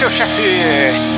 Matheus 0.00 0.16
Chefe! 0.16 1.10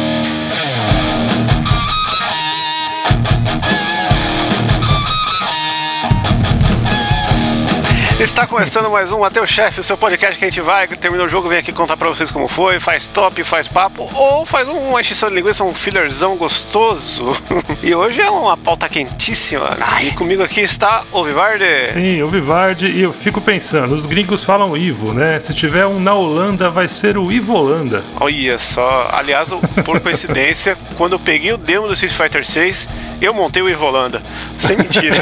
Está 8.22 8.46
começando 8.46 8.88
mais 8.88 9.10
um 9.10 9.24
Até 9.24 9.42
o 9.42 9.46
Chefe, 9.46 9.80
o 9.80 9.82
seu 9.82 9.96
podcast 9.96 10.38
que 10.38 10.44
a 10.44 10.48
gente 10.48 10.60
vai, 10.60 10.86
termina 10.86 11.24
o 11.24 11.28
jogo, 11.28 11.48
vem 11.48 11.58
aqui 11.58 11.72
contar 11.72 11.96
pra 11.96 12.06
vocês 12.06 12.30
como 12.30 12.46
foi, 12.46 12.78
faz 12.78 13.08
top, 13.08 13.42
faz 13.42 13.66
papo, 13.66 14.08
ou 14.14 14.46
faz 14.46 14.68
uma 14.68 15.00
encheção 15.00 15.28
de 15.28 15.34
linguiça, 15.34 15.64
um 15.64 15.74
fillerzão 15.74 16.36
gostoso. 16.36 17.32
e 17.82 17.92
hoje 17.92 18.20
é 18.20 18.30
uma 18.30 18.56
pauta 18.56 18.88
quentíssima. 18.88 19.76
Ai. 19.80 20.06
E 20.06 20.12
comigo 20.12 20.40
aqui 20.40 20.60
está 20.60 21.02
o 21.10 21.24
Vivarde. 21.24 21.64
Sim, 21.90 22.22
o 22.22 22.28
Vivarde, 22.28 22.86
e 22.86 23.02
eu 23.02 23.12
fico 23.12 23.40
pensando, 23.40 23.92
os 23.92 24.06
gringos 24.06 24.44
falam 24.44 24.76
Ivo, 24.76 25.12
né? 25.12 25.40
Se 25.40 25.52
tiver 25.52 25.84
um 25.86 25.98
na 25.98 26.14
Holanda, 26.14 26.70
vai 26.70 26.86
ser 26.86 27.18
o 27.18 27.32
Ivo 27.32 27.54
Holanda. 27.54 28.04
Olha 28.20 28.56
só, 28.56 29.10
aliás, 29.12 29.50
por 29.84 29.98
coincidência, 29.98 30.78
quando 30.96 31.14
eu 31.14 31.18
peguei 31.18 31.52
o 31.52 31.58
demo 31.58 31.88
do 31.88 31.94
Street 31.94 32.14
Fighter 32.14 32.46
6, 32.46 32.88
eu 33.20 33.34
montei 33.34 33.62
o 33.62 33.68
Ivo 33.68 33.84
Holanda. 33.84 34.22
Sem 34.60 34.76
mentira. 34.76 35.16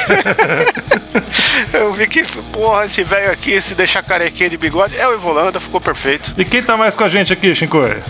eu 1.72 1.90
vi 1.92 2.06
que, 2.06 2.22
porra, 2.52 2.89
esse 2.90 3.04
velho 3.04 3.30
aqui, 3.30 3.60
se 3.60 3.72
deixar 3.76 4.02
carequinha 4.02 4.50
de 4.50 4.56
bigode, 4.56 4.98
é 4.98 5.06
o 5.06 5.12
Evolanda, 5.12 5.60
ficou 5.60 5.80
perfeito. 5.80 6.34
E 6.36 6.44
quem 6.44 6.60
tá 6.60 6.76
mais 6.76 6.96
com 6.96 7.04
a 7.04 7.08
gente 7.08 7.32
aqui, 7.32 7.54
Shinkoi? 7.54 8.02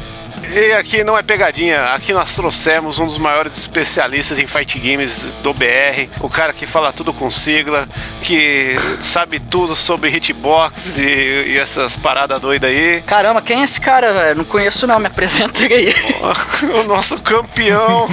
E 0.52 0.72
aqui 0.72 1.04
não 1.04 1.16
é 1.16 1.22
pegadinha, 1.22 1.84
aqui 1.94 2.12
nós 2.12 2.34
trouxemos 2.34 2.98
um 2.98 3.06
dos 3.06 3.18
maiores 3.18 3.56
especialistas 3.56 4.38
em 4.38 4.46
fight 4.46 4.78
games 4.78 5.24
do 5.42 5.54
BR, 5.54 6.08
o 6.20 6.28
cara 6.28 6.52
que 6.52 6.66
fala 6.66 6.92
tudo 6.92 7.12
com 7.12 7.30
sigla, 7.30 7.86
que 8.22 8.76
sabe 9.00 9.38
tudo 9.38 9.76
sobre 9.76 10.10
hitbox 10.10 10.98
e, 10.98 11.02
e 11.02 11.58
essas 11.58 11.96
paradas 11.96 12.40
doidas 12.40 12.70
aí. 12.70 13.02
Caramba, 13.06 13.40
quem 13.40 13.60
é 13.60 13.64
esse 13.64 13.80
cara, 13.80 14.12
velho? 14.12 14.38
Não 14.38 14.44
conheço 14.44 14.86
não, 14.86 14.98
me 14.98 15.06
apresenta 15.06 15.62
aí. 15.62 15.94
o 16.74 16.82
nosso 16.84 17.18
campeão, 17.18 18.06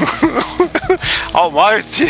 Almighty. 1.33 2.05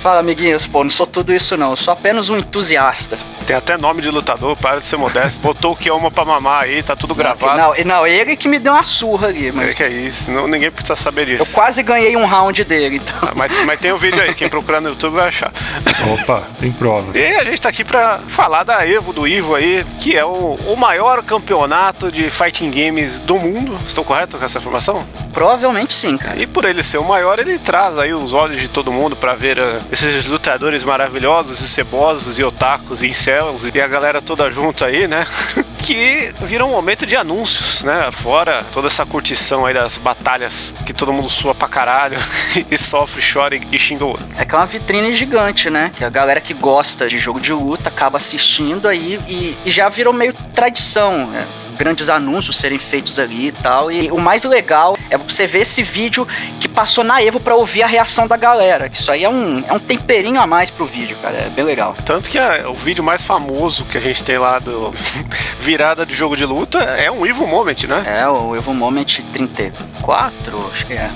Fala, 0.00 0.20
amiguinhos, 0.20 0.66
pô, 0.66 0.82
não 0.82 0.90
sou 0.90 1.06
tudo 1.06 1.32
isso 1.32 1.56
não, 1.56 1.70
eu 1.70 1.76
sou 1.76 1.92
apenas 1.92 2.28
um 2.28 2.38
entusiasta. 2.38 3.18
Tem 3.46 3.54
até 3.54 3.76
nome 3.76 4.00
de 4.00 4.10
lutador, 4.10 4.56
para 4.56 4.80
de 4.80 4.86
ser 4.86 4.96
modesto. 4.96 5.40
Botou 5.40 5.72
o 5.72 5.76
Kioma 5.76 6.10
pra 6.10 6.24
mamar 6.24 6.62
aí, 6.62 6.82
tá 6.82 6.96
tudo 6.96 7.14
gravado. 7.14 7.58
Não, 7.58 7.84
não, 7.84 8.06
ele 8.06 8.36
que 8.36 8.48
me 8.48 8.58
deu 8.58 8.72
uma 8.72 8.82
surra 8.82 9.33
ali, 9.34 9.52
mas. 9.52 9.70
É 9.70 9.72
que 9.72 9.82
é 9.82 9.88
isso, 9.88 10.30
não, 10.30 10.46
ninguém 10.46 10.70
precisa 10.70 10.96
saber 10.96 11.26
disso. 11.26 11.42
Eu 11.42 11.46
quase 11.46 11.82
ganhei 11.82 12.16
um 12.16 12.24
round 12.24 12.62
dele, 12.64 12.96
então. 12.96 13.14
Ah, 13.22 13.32
mas, 13.34 13.52
mas 13.64 13.78
tem 13.78 13.90
o 13.90 13.96
um 13.96 13.98
vídeo 13.98 14.22
aí, 14.22 14.34
quem 14.34 14.48
procurar 14.48 14.80
no 14.80 14.90
YouTube 14.90 15.14
vai 15.14 15.28
achar. 15.28 15.52
Opa, 16.12 16.48
tem 16.58 16.72
provas. 16.72 17.16
E 17.16 17.26
a 17.26 17.44
gente 17.44 17.60
tá 17.60 17.68
aqui 17.68 17.84
pra 17.84 18.20
falar 18.26 18.62
da 18.62 18.86
Evo, 18.86 19.12
do 19.12 19.26
Ivo 19.26 19.54
aí, 19.54 19.84
que 19.98 20.16
é 20.16 20.24
o, 20.24 20.58
o 20.66 20.76
maior 20.76 21.22
campeonato 21.22 22.10
de 22.10 22.30
fighting 22.30 22.70
games 22.70 23.18
do 23.18 23.36
mundo. 23.36 23.78
Estou 23.86 24.04
correto 24.04 24.38
com 24.38 24.44
essa 24.44 24.58
informação? 24.58 25.04
Provavelmente 25.32 25.92
sim, 25.92 26.16
cara. 26.16 26.40
E 26.40 26.46
por 26.46 26.64
ele 26.64 26.82
ser 26.82 26.98
o 26.98 27.04
maior, 27.04 27.38
ele 27.38 27.58
traz 27.58 27.98
aí 27.98 28.14
os 28.14 28.32
olhos 28.32 28.60
de 28.60 28.68
todo 28.68 28.92
mundo 28.92 29.16
para 29.16 29.34
ver 29.34 29.58
uh, 29.58 29.82
esses 29.90 30.26
lutadores 30.26 30.84
maravilhosos 30.84 31.60
e 31.60 31.68
cebosos 31.68 32.38
e 32.38 32.44
otakus 32.44 33.02
e 33.02 33.08
incels 33.08 33.70
e 33.74 33.80
a 33.80 33.88
galera 33.88 34.22
toda 34.22 34.50
junto 34.50 34.84
aí, 34.84 35.08
né? 35.08 35.24
que 35.84 36.32
vira 36.40 36.64
um 36.64 36.70
momento 36.70 37.04
de 37.04 37.14
anúncios, 37.14 37.82
né? 37.82 38.10
Fora 38.10 38.64
toda 38.72 38.86
essa 38.86 39.04
curtição 39.04 39.66
aí 39.66 39.74
das 39.74 39.98
batalhas 39.98 40.74
que 40.86 40.94
todo 40.94 41.12
mundo 41.12 41.28
sua 41.28 41.54
pra 41.54 41.68
caralho 41.68 42.16
e 42.70 42.78
sofre, 42.78 43.22
chora 43.22 43.54
e 43.54 43.78
xinga 43.78 44.04
o 44.04 44.08
outro. 44.08 44.26
É 44.38 44.44
que 44.46 44.54
é 44.54 44.58
uma 44.58 44.66
vitrine 44.66 45.14
gigante, 45.14 45.68
né? 45.68 45.92
Que 45.94 46.02
a 46.02 46.08
galera 46.08 46.40
que 46.40 46.54
gosta 46.54 47.06
de 47.06 47.18
jogo 47.18 47.38
de 47.38 47.52
luta 47.52 47.90
acaba 47.90 48.16
assistindo 48.16 48.88
aí 48.88 49.20
e, 49.28 49.56
e 49.64 49.70
já 49.70 49.90
virou 49.90 50.12
meio 50.14 50.32
tradição, 50.54 51.26
né? 51.26 51.46
Grandes 51.76 52.08
anúncios 52.08 52.56
serem 52.56 52.78
feitos 52.78 53.18
ali 53.18 53.48
e 53.48 53.52
tal. 53.52 53.90
E 53.90 54.10
o 54.10 54.18
mais 54.18 54.44
legal 54.44 54.96
é 55.10 55.16
você 55.16 55.46
ver 55.46 55.60
esse 55.60 55.82
vídeo 55.82 56.26
que 56.60 56.68
passou 56.68 57.04
na 57.04 57.22
Evo 57.22 57.40
para 57.40 57.54
ouvir 57.54 57.82
a 57.82 57.86
reação 57.86 58.26
da 58.26 58.36
galera. 58.36 58.88
Que 58.88 58.98
isso 58.98 59.10
aí 59.10 59.24
é 59.24 59.28
um, 59.28 59.64
é 59.66 59.72
um 59.72 59.78
temperinho 59.78 60.40
a 60.40 60.46
mais 60.46 60.70
pro 60.70 60.86
vídeo, 60.86 61.16
cara. 61.20 61.36
É 61.36 61.48
bem 61.48 61.64
legal. 61.64 61.96
Tanto 62.04 62.30
que 62.30 62.38
é 62.38 62.66
o 62.66 62.74
vídeo 62.74 63.02
mais 63.02 63.22
famoso 63.22 63.84
que 63.84 63.98
a 63.98 64.00
gente 64.00 64.22
tem 64.22 64.38
lá 64.38 64.58
do 64.58 64.92
virada 65.58 66.04
de 66.04 66.14
jogo 66.14 66.36
de 66.36 66.44
luta 66.44 66.78
é 66.78 67.10
um 67.10 67.26
Evo 67.26 67.46
Moment, 67.46 67.84
né? 67.88 68.20
É, 68.20 68.28
o 68.28 68.54
Evo 68.54 68.74
Moment 68.74 69.20
34, 69.32 70.70
acho 70.72 70.86
que 70.86 70.92
é 70.94 71.10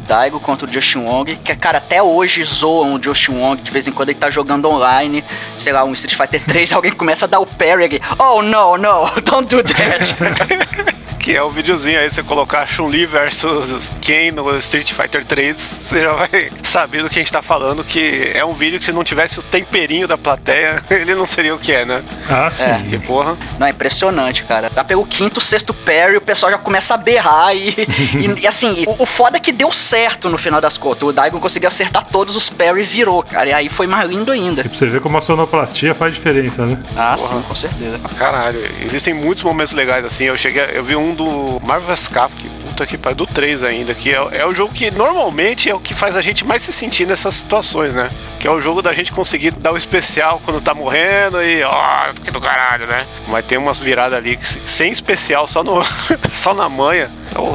Daigo 0.00 0.40
contra 0.40 0.68
o 0.68 0.72
Justin 0.72 0.98
Wong, 0.98 1.36
que, 1.36 1.54
cara, 1.56 1.78
até 1.78 2.02
hoje 2.02 2.42
zoam 2.44 2.94
o 2.94 3.02
Justin 3.02 3.32
Wong, 3.32 3.62
de 3.62 3.70
vez 3.70 3.86
em 3.86 3.92
quando 3.92 4.10
ele 4.10 4.18
tá 4.18 4.30
jogando 4.30 4.68
online, 4.68 5.24
sei 5.56 5.72
lá, 5.72 5.84
um 5.84 5.92
Street 5.92 6.16
Fighter 6.16 6.44
3, 6.44 6.72
alguém 6.74 6.92
começa 6.92 7.24
a 7.24 7.28
dar 7.28 7.40
o 7.40 7.46
parry, 7.46 8.00
oh, 8.18 8.42
no, 8.42 8.76
no, 8.76 9.10
don't 9.22 9.48
do 9.48 9.62
that. 9.62 10.94
que 11.28 11.36
é 11.36 11.42
o 11.42 11.50
videozinho 11.50 12.00
aí, 12.00 12.10
você 12.10 12.22
colocar 12.22 12.64
Chun-Li 12.64 13.04
versus 13.04 13.92
Ken 14.00 14.32
no 14.32 14.56
Street 14.56 14.90
Fighter 14.90 15.22
3, 15.22 15.54
você 15.54 16.02
já 16.02 16.14
vai 16.14 16.50
saber 16.64 17.02
do 17.02 17.10
que 17.10 17.18
a 17.18 17.22
gente 17.22 17.30
tá 17.30 17.42
falando, 17.42 17.84
que 17.84 18.32
é 18.34 18.42
um 18.42 18.54
vídeo 18.54 18.78
que 18.78 18.86
se 18.86 18.92
não 18.92 19.04
tivesse 19.04 19.38
o 19.38 19.42
temperinho 19.42 20.08
da 20.08 20.16
plateia, 20.16 20.82
ele 20.88 21.14
não 21.14 21.26
seria 21.26 21.54
o 21.54 21.58
que 21.58 21.70
é, 21.70 21.84
né? 21.84 22.02
Ah, 22.30 22.48
sim. 22.48 22.64
É. 22.64 22.82
Que 22.88 22.98
porra. 22.98 23.36
Não, 23.58 23.66
é 23.66 23.70
impressionante, 23.70 24.42
cara. 24.44 24.70
Já 24.74 24.82
pelo 24.82 25.04
quinto, 25.04 25.38
sexto 25.38 25.74
parry, 25.74 26.16
o 26.16 26.20
pessoal 26.22 26.50
já 26.50 26.56
começa 26.56 26.94
a 26.94 26.96
berrar 26.96 27.54
e, 27.54 27.74
e, 27.76 28.40
e 28.40 28.46
assim, 28.46 28.84
o, 28.86 29.02
o, 29.02 29.04
foda 29.04 29.36
é 29.36 29.40
que 29.40 29.52
deu 29.52 29.70
certo 29.70 30.30
no 30.30 30.38
final 30.38 30.62
das 30.62 30.78
contas. 30.78 31.02
O 31.02 31.12
Daigon 31.12 31.40
conseguiu 31.40 31.68
acertar 31.68 32.06
todos 32.10 32.36
os 32.36 32.48
parry 32.48 32.80
e 32.80 32.84
virou, 32.84 33.22
cara. 33.22 33.50
E 33.50 33.52
aí 33.52 33.68
foi 33.68 33.86
mais 33.86 34.08
lindo 34.08 34.32
ainda. 34.32 34.62
E 34.62 34.68
pra 34.70 34.78
você 34.78 34.86
ver 34.86 35.02
como 35.02 35.18
a 35.18 35.20
sonoplastia 35.20 35.94
faz 35.94 36.14
diferença, 36.14 36.64
né? 36.64 36.78
Ah, 36.96 37.14
porra. 37.18 37.28
sim, 37.28 37.42
com 37.42 37.54
certeza. 37.54 38.00
Caralho, 38.16 38.66
existem 38.80 39.12
muitos 39.12 39.44
momentos 39.44 39.74
legais 39.74 40.06
assim. 40.06 40.24
Eu 40.24 40.38
cheguei, 40.38 40.64
eu 40.72 40.82
vi 40.82 40.96
um 40.96 41.17
do 41.18 41.60
Marvel's 41.66 42.06
Cap, 42.06 42.32
que 42.32 42.48
puta 42.48 42.86
que 42.86 42.96
pariu, 42.96 43.16
do 43.16 43.26
3 43.26 43.64
ainda, 43.64 43.92
que 43.92 44.10
é, 44.10 44.28
é, 44.30 44.46
o 44.46 44.54
jogo 44.54 44.72
que 44.72 44.88
normalmente 44.88 45.68
é 45.68 45.74
o 45.74 45.80
que 45.80 45.92
faz 45.92 46.16
a 46.16 46.20
gente 46.20 46.46
mais 46.46 46.62
se 46.62 46.72
sentir 46.72 47.06
nessas 47.06 47.34
situações, 47.34 47.92
né? 47.92 48.08
Que 48.38 48.46
é 48.46 48.50
o 48.50 48.60
jogo 48.60 48.80
da 48.80 48.92
gente 48.92 49.10
conseguir 49.10 49.50
dar 49.50 49.72
o 49.72 49.76
especial 49.76 50.40
quando 50.44 50.60
tá 50.60 50.72
morrendo 50.72 51.42
e 51.42 51.62
ó, 51.64 52.12
que 52.24 52.30
do 52.30 52.40
caralho, 52.40 52.86
né? 52.86 53.04
Mas 53.26 53.44
tem 53.44 53.58
umas 53.58 53.80
viradas 53.80 54.16
ali 54.16 54.36
que, 54.36 54.46
sem 54.46 54.92
especial, 54.92 55.48
só, 55.48 55.64
no, 55.64 55.82
só 56.32 56.54
na 56.54 56.68
manha. 56.68 57.10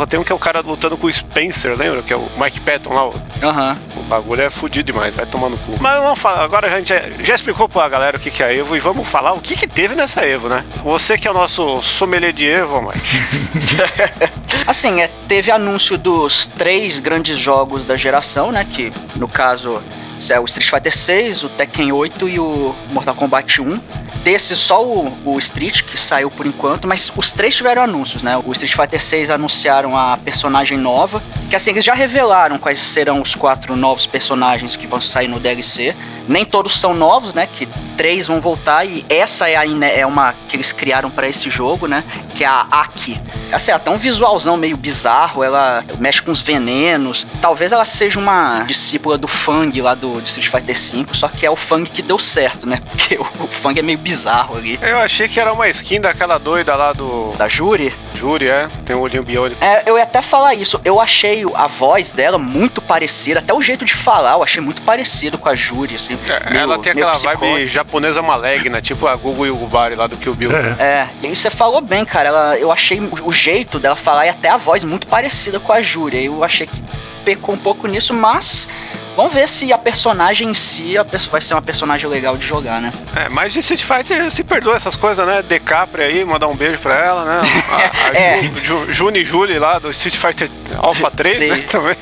Tem 0.10 0.20
um 0.20 0.24
que 0.24 0.32
é 0.32 0.36
o 0.36 0.40
cara 0.40 0.60
lutando 0.60 0.98
com 0.98 1.08
o 1.08 1.14
Spencer, 1.14 1.76
lembra? 1.76 2.02
Que 2.02 2.14
é 2.14 2.18
o 2.18 2.30
Mike 2.38 2.60
Patton 2.60 2.94
lá. 2.94 3.12
Aham. 3.42 3.78
Uhum. 3.96 4.02
O 4.02 4.04
bagulho 4.04 4.42
é 4.42 4.50
fudido 4.50 4.86
demais, 4.86 5.16
vai 5.16 5.26
tomar 5.26 5.50
no 5.50 5.58
cu. 5.58 5.76
Mas 5.80 6.02
vamos 6.02 6.20
falar, 6.20 6.44
agora 6.44 6.68
a 6.68 6.78
gente 6.78 6.90
já, 6.90 7.02
já 7.24 7.36
explicou 7.36 7.70
pra 7.70 7.88
galera 7.88 8.18
o 8.18 8.20
que, 8.20 8.30
que 8.30 8.44
é 8.44 8.48
a 8.48 8.54
Evo 8.54 8.76
e 8.76 8.80
vamos 8.80 9.08
falar 9.08 9.32
o 9.32 9.40
que, 9.40 9.56
que 9.56 9.68
teve 9.68 9.96
nessa 9.96 10.26
Evo, 10.26 10.50
né? 10.50 10.66
Você 10.84 11.18
que 11.18 11.28
é 11.28 11.32
o 11.32 11.34
nosso 11.34 11.82
sommelier 11.82 12.34
de 12.34 12.46
Evo, 12.48 12.82
Mike. 12.82 13.00
assim, 14.68 15.02
é, 15.02 15.10
teve 15.28 15.52
anúncio 15.52 15.98
dos 15.98 16.46
três 16.46 17.00
grandes 17.00 17.38
jogos 17.38 17.86
da 17.86 17.96
geração, 17.96 18.52
né? 18.52 18.66
Que 18.66 18.92
no 19.16 19.28
caso 19.28 19.82
é 20.32 20.40
o 20.40 20.46
Street 20.46 20.70
Fighter 20.70 20.96
6, 20.96 21.44
o 21.44 21.50
Tekken 21.50 21.92
8 21.92 22.30
e 22.30 22.40
o 22.40 22.76
Mortal 22.92 23.16
Kombat 23.16 23.62
1 23.62 23.80
Desse, 24.24 24.56
só 24.56 24.82
o, 24.82 25.12
o 25.26 25.38
Street, 25.38 25.82
que 25.82 26.00
saiu 26.00 26.32
por 26.32 26.46
enquanto, 26.46 26.88
mas 26.88 27.12
os 27.14 27.34
três 27.34 27.54
tiveram 27.54 27.84
anúncios, 27.84 28.24
né? 28.24 28.38
O 28.38 28.54
Street 28.54 28.74
Fighter 28.74 29.02
6 29.02 29.30
anunciaram 29.30 29.98
a 29.98 30.16
personagem 30.16 30.78
nova, 30.78 31.22
que 31.50 31.58
assim, 31.58 31.72
eles 31.72 31.84
já 31.84 31.94
revelaram 31.94 32.58
quais 32.58 32.80
serão 32.80 33.22
os 33.22 33.36
quatro 33.36 33.76
novos 33.76 34.06
personagens 34.06 34.78
que 34.78 34.88
vão 34.88 35.02
sair 35.02 35.28
no 35.28 35.42
DLC. 35.42 35.94
Nem 36.26 36.46
todos 36.46 36.80
são 36.80 36.94
novos, 36.94 37.34
né? 37.34 37.50
Que 37.52 37.68
três 37.98 38.28
vão 38.28 38.40
voltar 38.40 38.86
e 38.86 39.06
essa 39.10 39.50
é, 39.50 39.58
a, 39.58 39.66
é 39.66 40.06
uma 40.06 40.34
que 40.48 40.56
eles 40.56 40.72
criaram 40.72 41.10
para 41.10 41.28
esse 41.28 41.50
jogo, 41.50 41.86
né? 41.86 42.02
Que 42.34 42.46
é 42.46 42.48
a 42.48 42.66
Aki. 42.72 43.20
Assim, 43.52 43.72
tem 43.78 43.94
um 43.94 43.98
visualzão 43.98 44.56
meio 44.56 44.78
bizarro, 44.78 45.44
ela 45.44 45.84
mexe 46.00 46.22
com 46.22 46.32
os 46.32 46.42
venenos. 46.42 47.28
Talvez 47.42 47.74
ela 47.74 47.84
seja 47.84 48.20
uma 48.20 48.64
discípula 48.64 49.18
do 49.18 49.28
Fang 49.28 49.82
lá 49.82 49.94
do, 49.94 50.13
do 50.22 50.28
Street 50.28 50.50
Fighter 50.50 50.76
V, 50.76 51.06
só 51.14 51.28
que 51.28 51.46
é 51.46 51.50
o 51.50 51.56
Fang 51.56 51.90
que 51.90 52.02
deu 52.02 52.20
certo, 52.20 52.68
né? 52.68 52.82
Porque 52.90 53.16
o, 53.16 53.44
o 53.44 53.48
Fang 53.48 53.78
é 53.78 53.82
meio 53.82 53.98
bizarro 53.98 54.58
ali. 54.58 54.80
Eu 54.82 55.00
achei 55.00 55.28
que 55.28 55.40
era 55.40 55.54
uma 55.54 55.68
skin 55.70 56.02
daquela 56.02 56.38
doida 56.38 56.76
lá 56.76 56.94
do. 56.94 57.34
Da 57.38 57.48
Juri? 57.48 57.94
Juri, 58.14 58.48
é. 58.48 58.70
Tem 58.86 58.96
um 58.96 59.02
olhinho 59.02 59.24
biônico. 59.24 59.64
É, 59.64 59.84
eu 59.86 59.98
ia 59.98 60.04
até 60.04 60.22
falar 60.22 60.54
isso. 60.54 60.80
Eu 60.86 61.00
achei 61.00 61.44
a 61.56 61.68
voz 61.68 62.12
dela 62.12 62.38
muito 62.38 62.82
parecida, 62.82 63.40
até 63.40 63.54
o 63.54 63.62
jeito 63.62 63.86
de 63.86 63.94
falar, 63.94 64.34
eu 64.34 64.44
achei 64.44 64.62
muito 64.62 64.82
parecido 64.82 65.38
com 65.38 65.50
a 65.50 65.56
Juri, 65.56 65.96
assim. 65.96 66.18
É, 66.28 66.50
meio, 66.50 66.64
ela 66.64 66.80
tem 66.80 66.92
aquela 66.92 67.14
vibe 67.14 67.68
japonesa 67.68 68.22
malegna, 68.22 68.82
tipo 68.82 69.08
a 69.08 69.16
Gugu 69.16 69.46
e 69.46 69.50
o 69.50 69.56
Gubari 69.56 69.96
lá 69.96 70.08
do 70.08 70.18
Kill 70.18 70.36
Bill. 70.36 70.52
É, 70.52 71.10
é 71.24 71.28
e 71.28 71.36
você 71.36 71.50
falou 71.50 71.82
bem, 71.82 72.06
cara. 72.06 72.30
Ela, 72.30 72.58
eu 72.58 72.72
achei 72.72 73.00
o, 73.00 73.10
o 73.26 73.32
jeito 73.32 73.80
dela 73.80 73.96
falar 73.96 74.26
e 74.26 74.30
até 74.30 74.50
a 74.50 74.58
voz 74.58 74.84
muito 74.84 75.08
parecida 75.08 75.60
com 75.60 75.72
a 75.72 75.82
Júlia. 75.82 76.22
Eu 76.22 76.44
achei 76.44 76.68
que 76.68 76.82
pecou 77.24 77.56
um 77.56 77.58
pouco 77.58 77.88
nisso, 77.88 78.14
mas 78.14 78.68
Vamos 79.16 79.34
ver 79.34 79.48
se 79.48 79.72
a 79.72 79.78
personagem 79.78 80.50
em 80.50 80.54
si 80.54 80.96
vai 81.32 81.40
ser 81.42 81.54
uma 81.54 81.62
personagem 81.62 82.10
legal 82.10 82.36
de 82.36 82.46
jogar, 82.46 82.82
né? 82.82 82.92
É, 83.16 83.30
mas 83.30 83.54
de 83.54 83.60
Street 83.60 83.84
Fighter 83.84 84.32
se 84.32 84.44
perdoa 84.44 84.76
essas 84.76 84.96
coisas, 84.96 85.26
né? 85.26 85.42
Decapre 85.44 86.04
aí, 86.04 86.26
mandar 86.26 86.48
um 86.48 86.56
beijo 86.56 86.80
pra 86.80 86.96
ela, 86.96 87.26
né? 87.26 87.42
A, 87.74 88.08
a 88.08 88.16
é. 88.16 88.52
Ju, 88.62 88.92
Juni 88.92 89.20
e 89.20 89.26
Julie 89.26 89.60
lá 89.60 89.80
do 89.80 89.90
Street 89.92 90.16
Fighter 90.18 90.50
Alpha 90.78 91.10
3, 91.12 91.38
Sim. 91.38 91.48
né? 91.48 91.58
Também. 91.70 91.96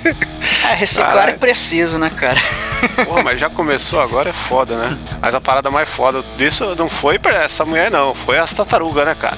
É, 0.70 0.74
reciclar 0.74 1.10
Caralho. 1.10 1.32
é 1.32 1.38
preciso, 1.38 1.98
né, 1.98 2.10
cara? 2.16 2.40
Porra, 3.06 3.24
mas 3.24 3.40
já 3.40 3.50
começou 3.50 4.02
agora 4.02 4.30
é 4.30 4.34
foda, 4.34 4.76
né? 4.76 4.98
Mas 5.22 5.36
a 5.36 5.42
parada 5.42 5.70
mais 5.70 5.88
foda 5.90 6.24
disso 6.38 6.76
não 6.76 6.90
foi 6.90 7.20
pra 7.20 7.44
essa 7.44 7.64
mulher, 7.66 7.92
não. 7.92 8.14
Foi 8.16 8.38
as 8.40 8.52
tartarugas, 8.54 9.06
né, 9.06 9.16
cara? 9.16 9.38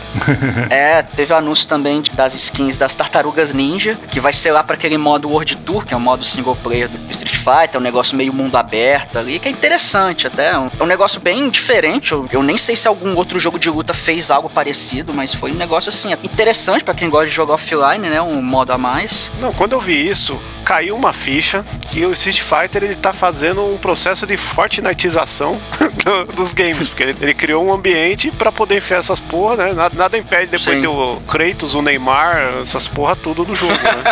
é, 0.70 1.02
teve 1.02 1.34
anúncio 1.34 1.68
também 1.68 2.04
das 2.14 2.34
skins 2.34 2.78
das 2.78 2.96
tartarugas 2.96 3.52
ninja, 3.54 3.98
que 4.12 4.20
vai 4.20 4.34
ser 4.34 4.52
lá 4.52 4.64
pra 4.64 4.76
aquele 4.76 4.98
modo 4.98 5.30
World 5.30 5.58
Tour, 5.58 5.86
que 5.86 5.94
é 5.94 5.98
o 5.98 6.00
modo 6.00 6.24
single 6.24 6.56
player 6.56 6.88
do 6.88 7.12
Street 7.12 7.36
Fighter, 7.36 7.63
é 7.72 7.78
um 7.78 7.82
negócio 7.82 8.16
meio 8.16 8.34
mundo 8.34 8.56
aberto 8.56 9.18
ali, 9.18 9.40
que 9.40 9.48
é 9.48 9.52
interessante 9.52 10.28
até. 10.28 10.52
É 10.52 10.84
um 10.84 10.86
negócio 10.86 11.20
bem 11.20 11.50
diferente. 11.50 12.12
Eu, 12.12 12.28
eu 12.32 12.44
nem 12.44 12.58
sei 12.58 12.76
se 12.76 12.88
algum 12.88 13.16
outro 13.16 13.40
jogo 13.40 13.60
de 13.60 13.70
luta 13.70 13.94
fez 13.94 14.30
algo 14.30 14.50
parecido, 14.50 15.14
mas 15.14 15.34
foi 15.34 15.52
um 15.52 15.56
negócio 15.56 15.90
assim, 15.90 16.12
interessante 16.24 16.84
para 16.84 16.94
quem 16.94 17.10
gosta 17.10 17.28
de 17.28 17.34
jogar 17.34 17.56
offline, 17.56 18.10
né? 18.10 18.22
Um 18.22 18.42
modo 18.42 18.72
a 18.72 18.78
mais. 18.78 19.32
Não, 19.40 19.54
quando 19.54 19.74
eu 19.74 19.80
vi 19.80 20.08
isso, 20.08 20.40
caiu 20.64 20.96
uma 20.96 21.14
ficha 21.14 21.64
que 21.82 22.06
o 22.06 22.12
Street 22.14 22.42
Fighter 22.42 22.84
ele 22.84 22.96
tá 22.96 23.14
fazendo 23.14 23.64
um 23.66 23.78
processo 23.78 24.26
de 24.26 24.38
Fortniteização 24.38 25.60
dos 26.36 26.54
games, 26.54 26.88
porque 26.88 27.04
ele, 27.04 27.16
ele 27.22 27.34
criou 27.34 27.66
um 27.66 27.74
ambiente 27.74 28.32
para 28.32 28.52
poder 28.52 28.78
enfiar 28.78 29.00
essas 29.00 29.20
porra, 29.20 29.56
né? 29.58 29.74
Nada, 29.74 29.96
nada 29.96 30.18
impede 30.18 30.48
depois 30.48 30.76
Sim. 30.76 30.82
ter 30.82 30.88
o 30.88 31.18
Kratos, 31.28 31.76
o 31.76 31.82
Neymar, 31.82 32.60
essas 32.62 32.88
porra 32.88 33.16
tudo 33.16 33.46
no 33.46 33.56
jogo, 33.56 33.74
né? 33.74 34.04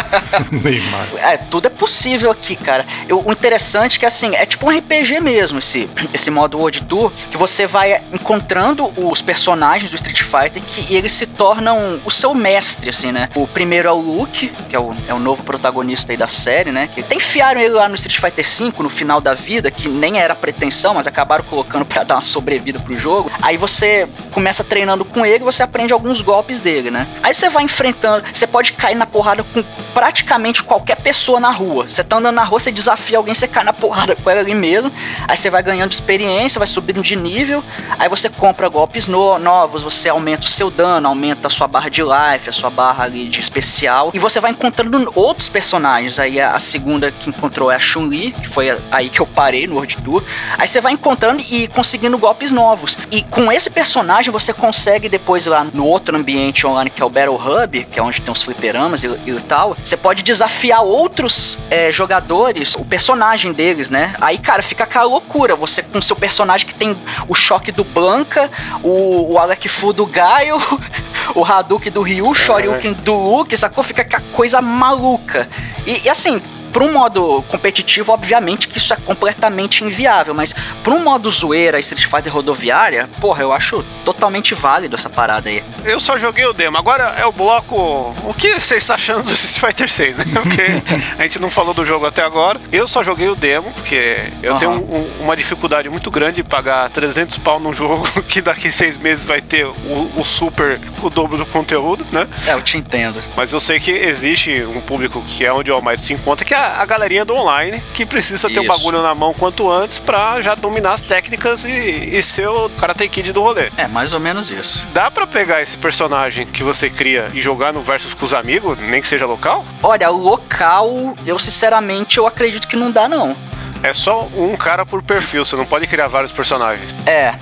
Neymar. 0.63 1.07
É, 1.17 1.37
tudo 1.37 1.67
é 1.67 1.69
possível 1.69 2.31
aqui, 2.31 2.55
cara. 2.55 2.85
Eu, 3.07 3.23
interessante 3.41 3.99
que 3.99 4.05
assim, 4.05 4.35
é 4.35 4.45
tipo 4.45 4.67
um 4.67 4.77
RPG 4.77 5.19
mesmo 5.19 5.57
esse, 5.57 5.89
esse 6.13 6.29
modo 6.29 6.59
World 6.59 6.83
Tour, 6.83 7.11
que 7.31 7.37
você 7.37 7.65
vai 7.65 8.03
encontrando 8.13 8.93
os 8.95 9.19
personagens 9.19 9.89
do 9.89 9.95
Street 9.95 10.21
Fighter 10.21 10.61
que 10.61 10.93
eles 10.93 11.11
se 11.11 11.25
tornam 11.25 11.99
o 12.05 12.11
seu 12.11 12.35
mestre, 12.35 12.89
assim, 12.89 13.11
né? 13.11 13.29
O 13.33 13.47
primeiro 13.47 13.87
é 13.87 13.91
o 13.91 13.97
Luke, 13.97 14.49
que 14.69 14.75
é 14.75 14.79
o, 14.79 14.95
é 15.07 15.13
o 15.13 15.19
novo 15.19 15.43
protagonista 15.43 16.13
aí 16.13 16.17
da 16.17 16.27
série, 16.27 16.71
né? 16.71 16.87
Que 16.87 17.03
enfiaram 17.15 17.59
ele 17.59 17.73
lá 17.73 17.89
no 17.89 17.95
Street 17.95 18.19
Fighter 18.19 18.45
V 18.45 18.83
no 18.83 18.89
final 18.89 19.19
da 19.19 19.33
vida, 19.33 19.71
que 19.71 19.89
nem 19.89 20.19
era 20.19 20.35
pretensão, 20.35 20.93
mas 20.93 21.07
acabaram 21.07 21.43
colocando 21.43 21.83
para 21.83 22.03
dar 22.03 22.15
uma 22.15 22.21
sobrevida 22.21 22.79
pro 22.79 22.97
jogo. 22.99 23.31
Aí 23.41 23.57
você 23.57 24.07
começa 24.31 24.63
treinando 24.63 25.03
com 25.03 25.25
ele, 25.25 25.43
você 25.43 25.63
aprende 25.63 25.93
alguns 25.93 26.21
golpes 26.21 26.59
dele, 26.59 26.91
né? 26.91 27.07
Aí 27.23 27.33
você 27.33 27.49
vai 27.49 27.63
enfrentando, 27.63 28.23
você 28.31 28.45
pode 28.45 28.73
cair 28.73 28.95
na 28.95 29.07
porrada 29.07 29.43
com 29.43 29.63
praticamente 29.93 30.63
qualquer 30.63 30.97
pessoa 30.97 31.39
na 31.39 31.49
rua. 31.49 31.89
Você 31.89 32.03
tá 32.03 32.17
andando 32.17 32.35
na 32.35 32.43
rua, 32.43 32.59
você 32.59 32.71
desafia 32.71 33.17
alguém, 33.17 33.30
você 33.33 33.47
cai 33.47 33.63
na 33.63 33.73
porrada 33.73 34.15
com 34.15 34.29
ela 34.29 34.41
ali 34.41 34.53
mesmo. 34.53 34.91
Aí 35.27 35.37
você 35.37 35.49
vai 35.49 35.63
ganhando 35.63 35.91
experiência, 35.91 36.59
vai 36.59 36.67
subindo 36.67 37.01
de 37.01 37.15
nível. 37.15 37.63
Aí 37.97 38.09
você 38.09 38.29
compra 38.29 38.67
golpes 38.69 39.07
no 39.07 39.37
novos, 39.39 39.83
você 39.83 40.09
aumenta 40.09 40.45
o 40.45 40.49
seu 40.49 40.69
dano, 40.69 41.07
aumenta 41.07 41.47
a 41.47 41.49
sua 41.49 41.67
barra 41.67 41.89
de 41.89 42.01
life, 42.01 42.49
a 42.49 42.53
sua 42.53 42.69
barra 42.69 43.03
ali 43.03 43.27
de 43.27 43.39
especial. 43.39 44.11
E 44.13 44.19
você 44.19 44.39
vai 44.39 44.51
encontrando 44.51 45.11
outros 45.15 45.49
personagens. 45.49 46.19
Aí 46.19 46.39
a 46.39 46.59
segunda 46.59 47.11
que 47.11 47.29
encontrou 47.29 47.71
é 47.71 47.75
a 47.75 47.79
Chun-Li, 47.79 48.31
que 48.31 48.47
foi 48.47 48.77
aí 48.91 49.09
que 49.09 49.19
eu 49.19 49.27
parei 49.27 49.67
no 49.67 49.75
World 49.75 49.97
Tour. 49.97 50.23
Aí 50.57 50.67
você 50.67 50.81
vai 50.81 50.93
encontrando 50.93 51.43
e 51.49 51.67
conseguindo 51.67 52.17
golpes 52.17 52.51
novos. 52.51 52.97
E 53.11 53.23
com 53.23 53.51
esse 53.51 53.69
personagem 53.69 54.31
você 54.31 54.53
consegue 54.53 55.09
depois 55.09 55.45
lá 55.45 55.63
no 55.63 55.85
outro 55.85 56.17
ambiente 56.17 56.65
online 56.65 56.89
que 56.89 57.01
é 57.01 57.05
o 57.05 57.09
Battle 57.09 57.35
Hub, 57.35 57.85
que 57.85 57.99
é 57.99 58.03
onde 58.03 58.21
tem 58.21 58.31
os 58.31 58.41
fliperamas 58.41 59.03
e, 59.03 59.07
e 59.07 59.39
tal, 59.47 59.75
você 59.83 59.95
pode 59.95 60.23
desafiar 60.23 60.81
outros 60.83 61.57
é, 61.69 61.91
jogadores, 61.91 62.75
o 62.75 62.85
personagem 62.85 63.20
deles, 63.53 63.89
né? 63.89 64.13
Aí, 64.19 64.37
cara, 64.37 64.63
fica 64.63 64.83
aquela 64.83 65.05
loucura. 65.05 65.55
Você 65.55 65.83
com 65.83 66.01
seu 66.01 66.15
personagem 66.15 66.67
que 66.67 66.73
tem 66.73 66.97
o 67.27 67.35
choque 67.35 67.71
do 67.71 67.83
Blanca, 67.83 68.49
o, 68.83 69.33
o 69.33 69.37
Alec 69.37 69.67
Fu 69.69 69.93
do 69.93 70.05
Gaio, 70.05 70.57
o 71.35 71.45
Hadouken 71.45 71.91
do 71.91 72.01
Ryu, 72.01 72.27
o 72.27 72.33
Shoryuken 72.33 72.93
do 72.93 73.13
Luke, 73.13 73.55
sacou? 73.55 73.83
Fica 73.83 74.01
aquela 74.01 74.23
coisa 74.33 74.61
maluca. 74.61 75.47
E, 75.85 76.01
e 76.05 76.09
assim, 76.09 76.41
para 76.71 76.83
um 76.83 76.93
modo 76.93 77.43
competitivo, 77.47 78.11
obviamente 78.11 78.67
que 78.67 78.77
isso 78.77 78.93
é 78.93 78.97
completamente 78.97 79.83
inviável, 79.83 80.33
mas 80.33 80.53
para 80.83 80.93
um 80.93 81.03
modo 81.03 81.29
zoeira, 81.29 81.79
Street 81.79 82.05
Fighter 82.05 82.33
rodoviária, 82.33 83.09
porra, 83.19 83.43
eu 83.43 83.53
acho 83.53 83.83
totalmente 84.03 84.53
válido 84.55 84.95
essa 84.95 85.09
parada 85.09 85.49
aí. 85.49 85.63
Eu 85.83 85.99
só 85.99 86.17
joguei 86.17 86.45
o 86.45 86.53
demo, 86.53 86.77
agora 86.77 87.15
é 87.17 87.25
o 87.25 87.31
bloco. 87.31 87.75
O 88.23 88.33
que 88.33 88.59
você 88.59 88.75
está 88.75 88.95
achando 88.95 89.23
do 89.23 89.33
Street 89.33 89.59
Fighter 89.59 89.89
6, 89.89 90.17
né? 90.17 90.25
Porque 90.33 90.61
a 91.17 91.21
gente 91.23 91.39
não 91.39 91.49
falou 91.49 91.73
do 91.73 91.85
jogo 91.85 92.05
até 92.05 92.23
agora. 92.23 92.59
Eu 92.71 92.87
só 92.87 93.03
joguei 93.03 93.29
o 93.29 93.35
demo, 93.35 93.71
porque 93.73 94.31
eu 94.41 94.53
uhum. 94.53 94.57
tenho 94.57 94.71
um, 94.71 95.11
uma 95.21 95.35
dificuldade 95.35 95.89
muito 95.89 96.09
grande 96.09 96.37
de 96.37 96.43
pagar 96.43 96.89
300 96.89 97.37
pau 97.39 97.59
num 97.59 97.73
jogo 97.73 98.07
que 98.27 98.41
daqui 98.41 98.71
seis 98.71 98.97
meses 98.97 99.25
vai 99.25 99.41
ter 99.41 99.65
o, 99.65 100.11
o 100.15 100.23
super, 100.23 100.79
o 101.01 101.09
dobro 101.09 101.37
do 101.37 101.45
conteúdo, 101.45 102.05
né? 102.11 102.27
É, 102.47 102.53
eu 102.53 102.61
te 102.61 102.77
entendo. 102.77 103.21
Mas 103.35 103.53
eu 103.53 103.59
sei 103.59 103.79
que 103.79 103.91
existe 103.91 104.63
um 104.63 104.81
público 104.81 105.21
que 105.27 105.45
é 105.45 105.51
onde 105.51 105.71
o 105.71 105.73
Almighty 105.73 106.01
se 106.01 106.13
encontra, 106.13 106.45
que 106.45 106.53
é 106.53 106.60
a, 106.61 106.85
galerinha 106.85 107.25
do 107.25 107.35
online 107.35 107.81
que 107.93 108.05
precisa 108.05 108.49
ter 108.49 108.59
o 108.59 108.67
bagulho 108.67 109.01
na 109.01 109.13
mão 109.15 109.33
quanto 109.33 109.69
antes 109.71 109.99
pra 109.99 110.41
já 110.41 110.55
dominar 110.55 110.93
as 110.93 111.01
técnicas 111.01 111.65
e, 111.65 111.69
e 111.69 112.23
ser 112.23 112.47
o 112.47 112.69
Karate 112.69 113.07
Kid 113.09 113.31
do 113.33 113.41
rolê. 113.41 113.71
É, 113.77 113.87
mais 113.87 114.13
ou 114.13 114.19
menos 114.19 114.49
isso. 114.49 114.87
Dá 114.93 115.09
pra 115.09 115.25
pegar 115.25 115.61
esse 115.61 115.77
personagem 115.77 116.45
que 116.45 116.63
você 116.63 116.89
cria 116.89 117.29
e 117.33 117.41
jogar 117.41 117.73
no 117.73 117.81
versus 117.81 118.13
com 118.13 118.25
os 118.25 118.33
amigos, 118.33 118.77
nem 118.79 119.01
que 119.01 119.07
seja 119.07 119.25
local? 119.25 119.65
Olha, 119.81 120.09
local, 120.09 121.15
eu 121.25 121.37
sinceramente 121.39 122.17
eu 122.17 122.27
acredito 122.27 122.67
que 122.67 122.75
não 122.75 122.91
dá 122.91 123.07
não. 123.07 123.35
É 123.83 123.93
só 123.93 124.27
um 124.35 124.55
cara 124.55 124.85
por 124.85 125.01
perfil, 125.01 125.43
você 125.43 125.55
não 125.55 125.65
pode 125.65 125.87
criar 125.87 126.07
vários 126.07 126.31
personagens. 126.31 126.93
É, 127.05 127.33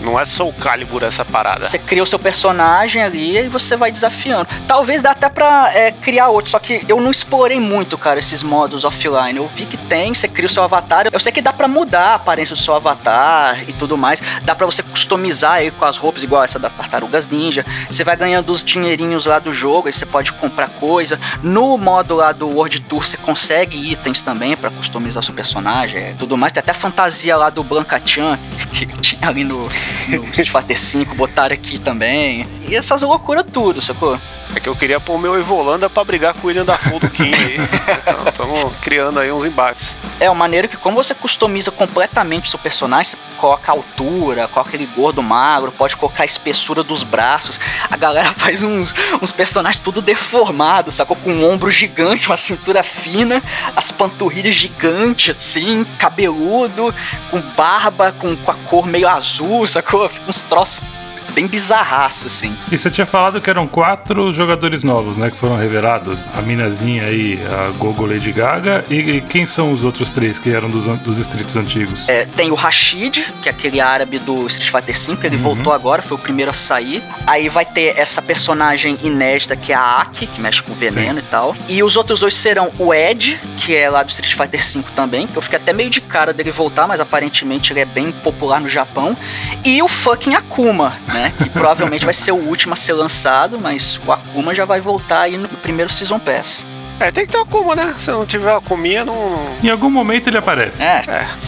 não 0.00 0.18
é 0.18 0.24
Soul 0.24 0.52
Calibur 0.52 1.02
essa 1.02 1.24
parada. 1.24 1.68
Você 1.68 1.78
cria 1.78 2.02
o 2.02 2.06
seu 2.06 2.18
personagem 2.18 3.02
ali 3.02 3.36
e 3.36 3.48
você 3.48 3.76
vai 3.76 3.92
desafiando. 3.92 4.48
Talvez 4.66 5.02
dá 5.02 5.10
até 5.10 5.28
pra 5.28 5.70
é, 5.74 5.92
criar 5.92 6.28
outro, 6.28 6.50
só 6.50 6.58
que 6.58 6.84
eu 6.88 7.00
não 7.00 7.10
explorei 7.10 7.60
muito, 7.60 7.96
cara, 7.98 8.18
esses 8.18 8.42
modos 8.42 8.84
offline. 8.84 9.38
Eu 9.38 9.48
vi 9.48 9.66
que 9.66 9.76
tem, 9.76 10.14
você 10.14 10.28
cria 10.28 10.46
o 10.46 10.50
seu 10.50 10.62
avatar. 10.62 11.06
Eu 11.12 11.20
sei 11.20 11.32
que 11.32 11.42
dá 11.42 11.52
pra 11.52 11.68
mudar 11.68 12.10
a 12.10 12.14
aparência 12.14 12.56
do 12.56 12.62
seu 12.62 12.74
avatar 12.74 13.68
e 13.68 13.72
tudo 13.72 13.96
mais. 13.96 14.22
Dá 14.42 14.54
pra 14.54 14.66
você 14.66 14.82
customizar 14.82 15.54
aí 15.54 15.70
com 15.70 15.84
as 15.84 15.96
roupas, 15.96 16.22
igual 16.22 16.42
essa 16.42 16.58
das 16.58 16.72
tartarugas 16.72 17.28
ninja. 17.28 17.64
Você 17.88 18.04
vai 18.04 18.16
ganhando 18.16 18.50
os 18.52 18.64
dinheirinhos 18.64 19.26
lá 19.26 19.38
do 19.38 19.52
jogo, 19.52 19.88
aí 19.88 19.92
você 19.92 20.06
pode 20.06 20.32
comprar 20.32 20.68
coisa. 20.68 21.18
No 21.42 21.76
modo 21.76 22.14
lá 22.14 22.32
do 22.32 22.48
World 22.48 22.80
Tour, 22.80 23.04
você 23.04 23.16
consegue 23.16 23.92
itens 23.92 24.22
também 24.22 24.56
para 24.56 24.70
customizar 24.70 25.22
seu 25.22 25.34
personagem 25.34 26.10
e 26.10 26.14
tudo 26.14 26.36
mais. 26.36 26.52
Tem 26.52 26.60
até 26.60 26.72
a 26.72 26.74
fantasia 26.74 27.36
lá 27.36 27.50
do 27.50 27.62
Blanca 27.62 28.00
Chan, 28.04 28.38
que 28.72 28.86
ali 29.26 29.44
no, 29.44 29.58
no 29.58 30.24
Street 30.26 30.50
Fighter 30.50 30.78
5, 30.78 31.14
botaram 31.14 31.54
aqui 31.54 31.78
também. 31.78 32.46
E 32.68 32.74
essas 32.74 33.02
loucuras 33.02 33.44
tudo, 33.52 33.80
sacou? 33.80 34.18
É 34.54 34.58
que 34.58 34.68
eu 34.68 34.74
queria 34.74 34.98
pôr 34.98 35.14
o 35.14 35.18
meu 35.18 35.38
Evolanda 35.38 35.88
pra 35.88 36.02
brigar 36.02 36.34
com 36.34 36.40
o 36.40 36.46
William 36.48 36.64
da 36.64 36.76
do 36.76 37.08
King 37.10 37.34
aí. 37.34 37.56
então, 38.02 38.28
estamos 38.28 38.76
criando 38.78 39.20
aí 39.20 39.30
uns 39.30 39.44
embates. 39.44 39.96
É, 40.18 40.28
uma 40.28 40.36
maneira 40.36 40.66
que 40.66 40.76
como 40.76 40.96
você 40.96 41.14
customiza 41.14 41.70
completamente 41.70 42.46
o 42.46 42.50
seu 42.50 42.58
personagem, 42.58 43.12
você 43.12 43.18
coloca 43.38 43.70
a 43.70 43.74
altura, 43.74 44.48
coloca 44.48 44.70
aquele 44.70 44.86
gordo 44.86 45.22
magro, 45.22 45.70
pode 45.70 45.96
colocar 45.96 46.24
a 46.24 46.26
espessura 46.26 46.82
dos 46.82 47.04
braços. 47.04 47.60
A 47.88 47.96
galera 47.96 48.32
faz 48.36 48.62
uns, 48.62 48.92
uns 49.22 49.30
personagens 49.30 49.80
tudo 49.80 50.02
deformados, 50.02 50.96
sacou? 50.96 51.16
Com 51.16 51.30
um 51.30 51.48
ombro 51.48 51.70
gigante, 51.70 52.26
uma 52.26 52.36
cintura 52.36 52.82
fina, 52.82 53.42
as 53.76 53.92
panturrilhas 53.92 54.54
gigantes, 54.54 55.36
assim, 55.36 55.86
cabeludo, 55.96 56.92
com 57.30 57.40
barba, 57.40 58.12
com, 58.12 58.36
com 58.36 58.50
a 58.50 58.54
cor 58.54 58.86
meio 58.86 59.08
azul, 59.08 59.66
sacou? 59.66 60.08
Fica 60.08 60.28
uns 60.28 60.42
troços 60.42 60.82
bem 61.30 61.46
bizarraço, 61.46 62.26
assim. 62.26 62.56
E 62.70 62.76
você 62.76 62.90
tinha 62.90 63.06
falado 63.06 63.40
que 63.40 63.48
eram 63.48 63.66
quatro 63.66 64.32
jogadores 64.32 64.82
novos, 64.82 65.16
né? 65.16 65.30
Que 65.30 65.38
foram 65.38 65.56
revelados. 65.56 66.28
A 66.34 66.42
Minazinha 66.42 67.04
aí, 67.04 67.40
a 67.46 67.70
Gogo 67.76 68.06
Lady 68.06 68.32
Gaga. 68.32 68.84
E, 68.88 68.94
e 68.94 69.20
quem 69.20 69.46
são 69.46 69.72
os 69.72 69.84
outros 69.84 70.10
três 70.10 70.38
que 70.38 70.50
eram 70.50 70.70
dos, 70.70 70.86
dos 71.00 71.18
streets 71.18 71.56
antigos? 71.56 72.08
É, 72.08 72.26
tem 72.26 72.50
o 72.50 72.54
Rashid, 72.54 73.24
que 73.42 73.48
é 73.48 73.52
aquele 73.52 73.80
árabe 73.80 74.18
do 74.18 74.46
Street 74.46 74.70
Fighter 74.70 75.16
V. 75.16 75.26
Ele 75.26 75.36
uhum. 75.36 75.42
voltou 75.42 75.72
agora, 75.72 76.02
foi 76.02 76.16
o 76.16 76.20
primeiro 76.20 76.50
a 76.50 76.54
sair. 76.54 77.02
Aí 77.26 77.48
vai 77.48 77.64
ter 77.64 77.98
essa 77.98 78.22
personagem 78.22 78.98
inédita 79.02 79.56
que 79.56 79.72
é 79.72 79.76
a 79.76 80.00
Aki, 80.00 80.26
que 80.26 80.40
mexe 80.40 80.62
com 80.62 80.72
veneno 80.74 81.20
Sim. 81.20 81.26
e 81.26 81.30
tal. 81.30 81.56
E 81.68 81.82
os 81.82 81.96
outros 81.96 82.20
dois 82.20 82.34
serão 82.34 82.70
o 82.78 82.92
Ed, 82.94 83.40
que 83.56 83.74
é 83.74 83.88
lá 83.88 84.02
do 84.02 84.10
Street 84.10 84.34
Fighter 84.34 84.60
V 84.60 84.84
também. 84.94 85.26
Que 85.26 85.36
eu 85.36 85.42
fiquei 85.42 85.58
até 85.58 85.72
meio 85.72 85.90
de 85.90 86.00
cara 86.00 86.32
dele 86.32 86.50
voltar, 86.50 86.86
mas 86.86 87.00
aparentemente 87.00 87.72
ele 87.72 87.80
é 87.80 87.84
bem 87.84 88.10
popular 88.10 88.60
no 88.60 88.68
Japão. 88.68 89.16
E 89.64 89.82
o 89.82 89.88
fucking 89.88 90.34
Akuma, 90.34 90.96
né? 91.12 91.19
Né? 91.20 91.32
Que 91.36 91.50
provavelmente 91.50 92.04
vai 92.04 92.14
ser 92.14 92.32
o 92.32 92.36
último 92.36 92.72
a 92.72 92.76
ser 92.76 92.94
lançado, 92.94 93.60
mas 93.60 94.00
o 94.06 94.12
Akuma 94.12 94.54
já 94.54 94.64
vai 94.64 94.80
voltar 94.80 95.22
aí 95.22 95.36
no 95.36 95.48
primeiro 95.48 95.92
Season 95.92 96.18
Pass. 96.18 96.66
É, 96.98 97.10
tem 97.10 97.24
que 97.24 97.32
ter 97.32 97.38
o 97.38 97.42
Akuma, 97.42 97.74
né? 97.74 97.94
Se 97.98 98.10
não 98.10 98.26
tiver 98.26 98.52
o 98.52 98.56
Akuminha, 98.58 99.06
não. 99.06 99.56
Em 99.62 99.70
algum 99.70 99.88
momento 99.88 100.28
ele 100.28 100.36
aparece. 100.36 100.82
É, 100.82 101.02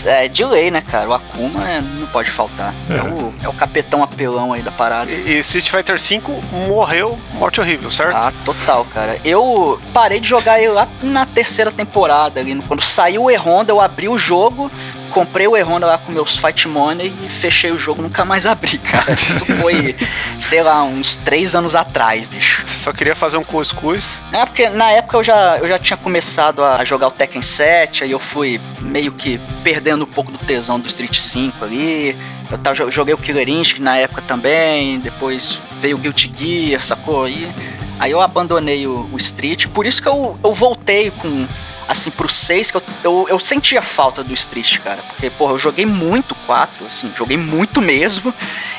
é, 0.07 0.29
de 0.29 0.43
lei, 0.47 0.71
né, 0.71 0.81
cara? 0.81 1.07
O 1.11 1.12
Akuma 1.12 1.69
é, 1.69 1.79
não 1.81 2.07
pode 2.07 2.31
faltar. 2.31 2.75
É. 2.88 2.95
é. 2.95 3.02
o, 3.02 3.35
é 3.45 3.49
o 3.49 3.52
capetão 3.52 4.02
apelão 4.02 4.55
aí 4.55 4.62
da 4.62 4.71
parada. 4.71 5.11
E, 5.11 5.33
e 5.33 5.38
Street 5.41 5.69
Fighter 5.69 5.99
V 5.99 6.23
morreu, 6.69 7.19
morte 7.35 7.61
horrível, 7.61 7.91
certo? 7.91 8.17
Ah, 8.17 8.33
total, 8.47 8.87
cara. 8.87 9.19
Eu 9.23 9.79
parei 9.93 10.21
de 10.21 10.29
jogar 10.29 10.59
ele 10.59 10.73
lá 10.73 10.88
na 11.02 11.26
terceira 11.26 11.71
temporada, 11.71 12.41
ali, 12.41 12.55
quando 12.67 12.83
saiu 12.83 13.25
o 13.25 13.31
E-Honda, 13.31 13.73
eu 13.73 13.81
abri 13.81 14.09
o 14.09 14.17
jogo, 14.17 14.71
comprei 15.12 15.47
o 15.47 15.57
E-Honda 15.57 15.87
lá 15.87 15.99
com 15.99 16.11
meus 16.11 16.37
Fight 16.37 16.66
Money 16.66 17.12
e 17.25 17.28
fechei 17.28 17.71
o 17.71 17.78
jogo, 17.78 18.02
nunca 18.02 18.25
mais 18.25 18.47
abri, 18.47 18.78
cara. 18.78 19.12
Isso 19.14 19.45
foi, 19.61 19.95
sei 20.38 20.62
lá, 20.62 20.83
uns 20.83 21.14
três 21.16 21.54
anos 21.54 21.76
atrás, 21.76 22.26
bicho. 22.26 22.64
Só 22.66 22.92
queria 22.92 23.14
fazer 23.14 23.37
um 23.37 23.45
cuscuz. 23.45 24.23
É, 24.33 24.45
porque 24.45 24.69
na 24.71 24.90
época 24.90 25.19
eu 25.19 25.23
já, 25.23 25.59
eu 25.59 25.69
já 25.69 25.78
tinha 25.78 25.97
começado 25.97 26.64
a 26.64 26.83
jogar 26.85 27.09
o 27.09 27.11
Tekken 27.11 27.42
7, 27.42 28.04
aí 28.04 28.11
eu 28.11 28.19
fui 28.19 28.61
meio 28.81 29.12
que 29.12 29.38
perdendo 29.62 30.04
um 30.04 30.09
pouco 30.09 30.33
do 30.33 30.38
tesão 30.38 30.81
do 30.81 30.88
Street 30.88 31.19
5 31.19 31.64
ali. 31.64 32.16
Eu 32.50 32.90
joguei 32.90 33.14
o 33.14 33.19
Killer 33.19 33.49
Instinct 33.49 33.81
na 33.81 33.97
época 33.97 34.23
também, 34.23 34.99
depois 34.99 35.59
veio 35.81 35.97
o 35.97 36.00
Guilty 36.00 36.33
Gear, 36.37 36.83
sacou? 36.83 37.28
E 37.28 37.50
aí 37.99 38.11
eu 38.11 38.21
abandonei 38.21 38.87
o, 38.87 39.09
o 39.12 39.16
Street, 39.16 39.66
por 39.69 39.87
isso 39.87 40.02
que 40.02 40.09
eu, 40.09 40.38
eu 40.42 40.54
voltei 40.54 41.11
com 41.11 41.47
assim, 41.89 42.11
pro 42.11 42.29
6, 42.29 42.71
que 42.71 42.77
eu, 42.77 42.83
eu, 43.05 43.27
eu 43.31 43.39
sentia 43.39 43.83
falta 43.83 44.23
do 44.23 44.33
Street, 44.33 44.79
cara. 44.79 45.03
Porque, 45.03 45.31
porra, 45.31 45.53
eu 45.53 45.59
joguei 45.59 45.87
muito 45.87 46.35
4, 46.47 46.87
assim, 46.87 47.12
joguei 47.17 47.37
muito 47.37 47.81
mesmo. 47.81 48.35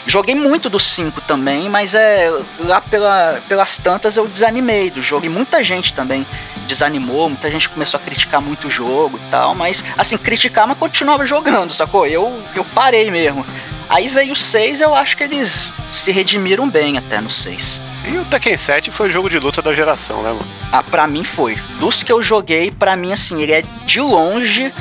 Joguei 0.06 0.36
muito 0.36 0.70
do 0.70 0.80
5 0.80 1.22
também, 1.22 1.70
mas 1.70 1.96
é 1.96 2.30
lá 2.60 2.82
pela, 2.82 3.42
pelas 3.48 3.78
tantas 3.78 4.18
eu 4.18 4.28
desanimei 4.28 4.90
do 4.90 5.02
jogo. 5.02 5.26
E 5.26 5.30
muita 5.30 5.64
gente 5.64 5.94
também 5.94 6.26
desanimou, 6.68 7.30
muita 7.30 7.50
gente 7.50 7.70
começou 7.70 8.00
a 8.00 8.04
criticar 8.04 8.42
muito 8.42 8.68
o 8.68 8.72
jogo 8.72 9.18
e 9.18 9.30
tal. 9.30 9.56
Mas, 9.56 9.84
assim, 9.98 10.18
criticar, 10.18 10.68
mas 10.68 10.78
continuava 10.78 11.26
jogando, 11.26 11.74
sacou? 11.74 12.06
Eu, 12.06 12.42
eu 12.56 12.66
parei 12.66 13.10
mesmo. 13.10 13.46
Aí 13.94 14.08
veio 14.08 14.34
o 14.34 14.36
6, 14.36 14.82
eu 14.82 14.96
acho 14.96 15.16
que 15.16 15.24
eles 15.24 15.72
se 15.94 16.12
redimiram 16.12 16.68
bem 16.68 16.98
até 16.98 17.22
no 17.22 17.30
6. 17.30 17.80
E 18.08 18.18
o 18.18 18.26
Tekken 18.26 18.58
7 18.58 18.90
foi 18.90 19.08
o 19.08 19.12
jogo 19.12 19.30
de 19.30 19.38
luta 19.38 19.62
da 19.62 19.72
geração, 19.72 20.24
né, 20.24 20.30
mano? 20.30 20.48
Ah, 20.72 20.82
pra 20.82 21.06
mim 21.06 21.24
foi. 21.24 21.56
Dos 21.78 22.02
que 22.02 22.12
eu 22.12 22.24
joguei, 22.24 22.72
pra 22.72 22.96
mim, 22.96 23.14
assim, 23.14 23.40
ele 23.44 23.52
é 23.52 23.62
de 23.86 24.02
longe 24.02 24.74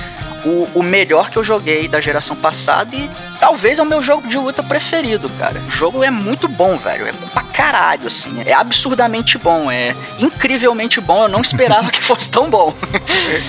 o, 0.45 0.69
o 0.75 0.83
melhor 0.83 1.31
que 1.31 1.37
eu 1.37 1.45
joguei 1.45 1.89
da 1.89 2.01
geração 2.01 2.37
passada 2.37 2.95
e 2.95 3.11
talvez 3.39 3.79
é 3.79 3.83
o 3.83 3.87
meu 3.87 4.03
jogo 4.03 4.29
de 4.29 4.37
luta 4.37 4.63
preferido, 4.63 5.29
cara. 5.31 5.61
O 5.61 5.71
jogo 5.71 6.03
é 6.03 6.11
muito 6.11 6.49
bom, 6.49 6.77
velho. 6.77 7.07
É 7.07 7.13
bom 7.13 7.27
pra 7.29 7.43
caralho, 7.43 8.07
assim. 8.07 8.43
É 8.45 8.53
absurdamente 8.53 9.39
bom. 9.39 9.71
É 9.71 9.95
incrivelmente 10.19 11.01
bom. 11.01 11.25
Eu 11.25 11.29
não 11.29 11.41
esperava 11.41 11.91
que 11.91 12.03
fosse 12.03 12.31
tão 12.31 12.49
bom. 12.51 12.75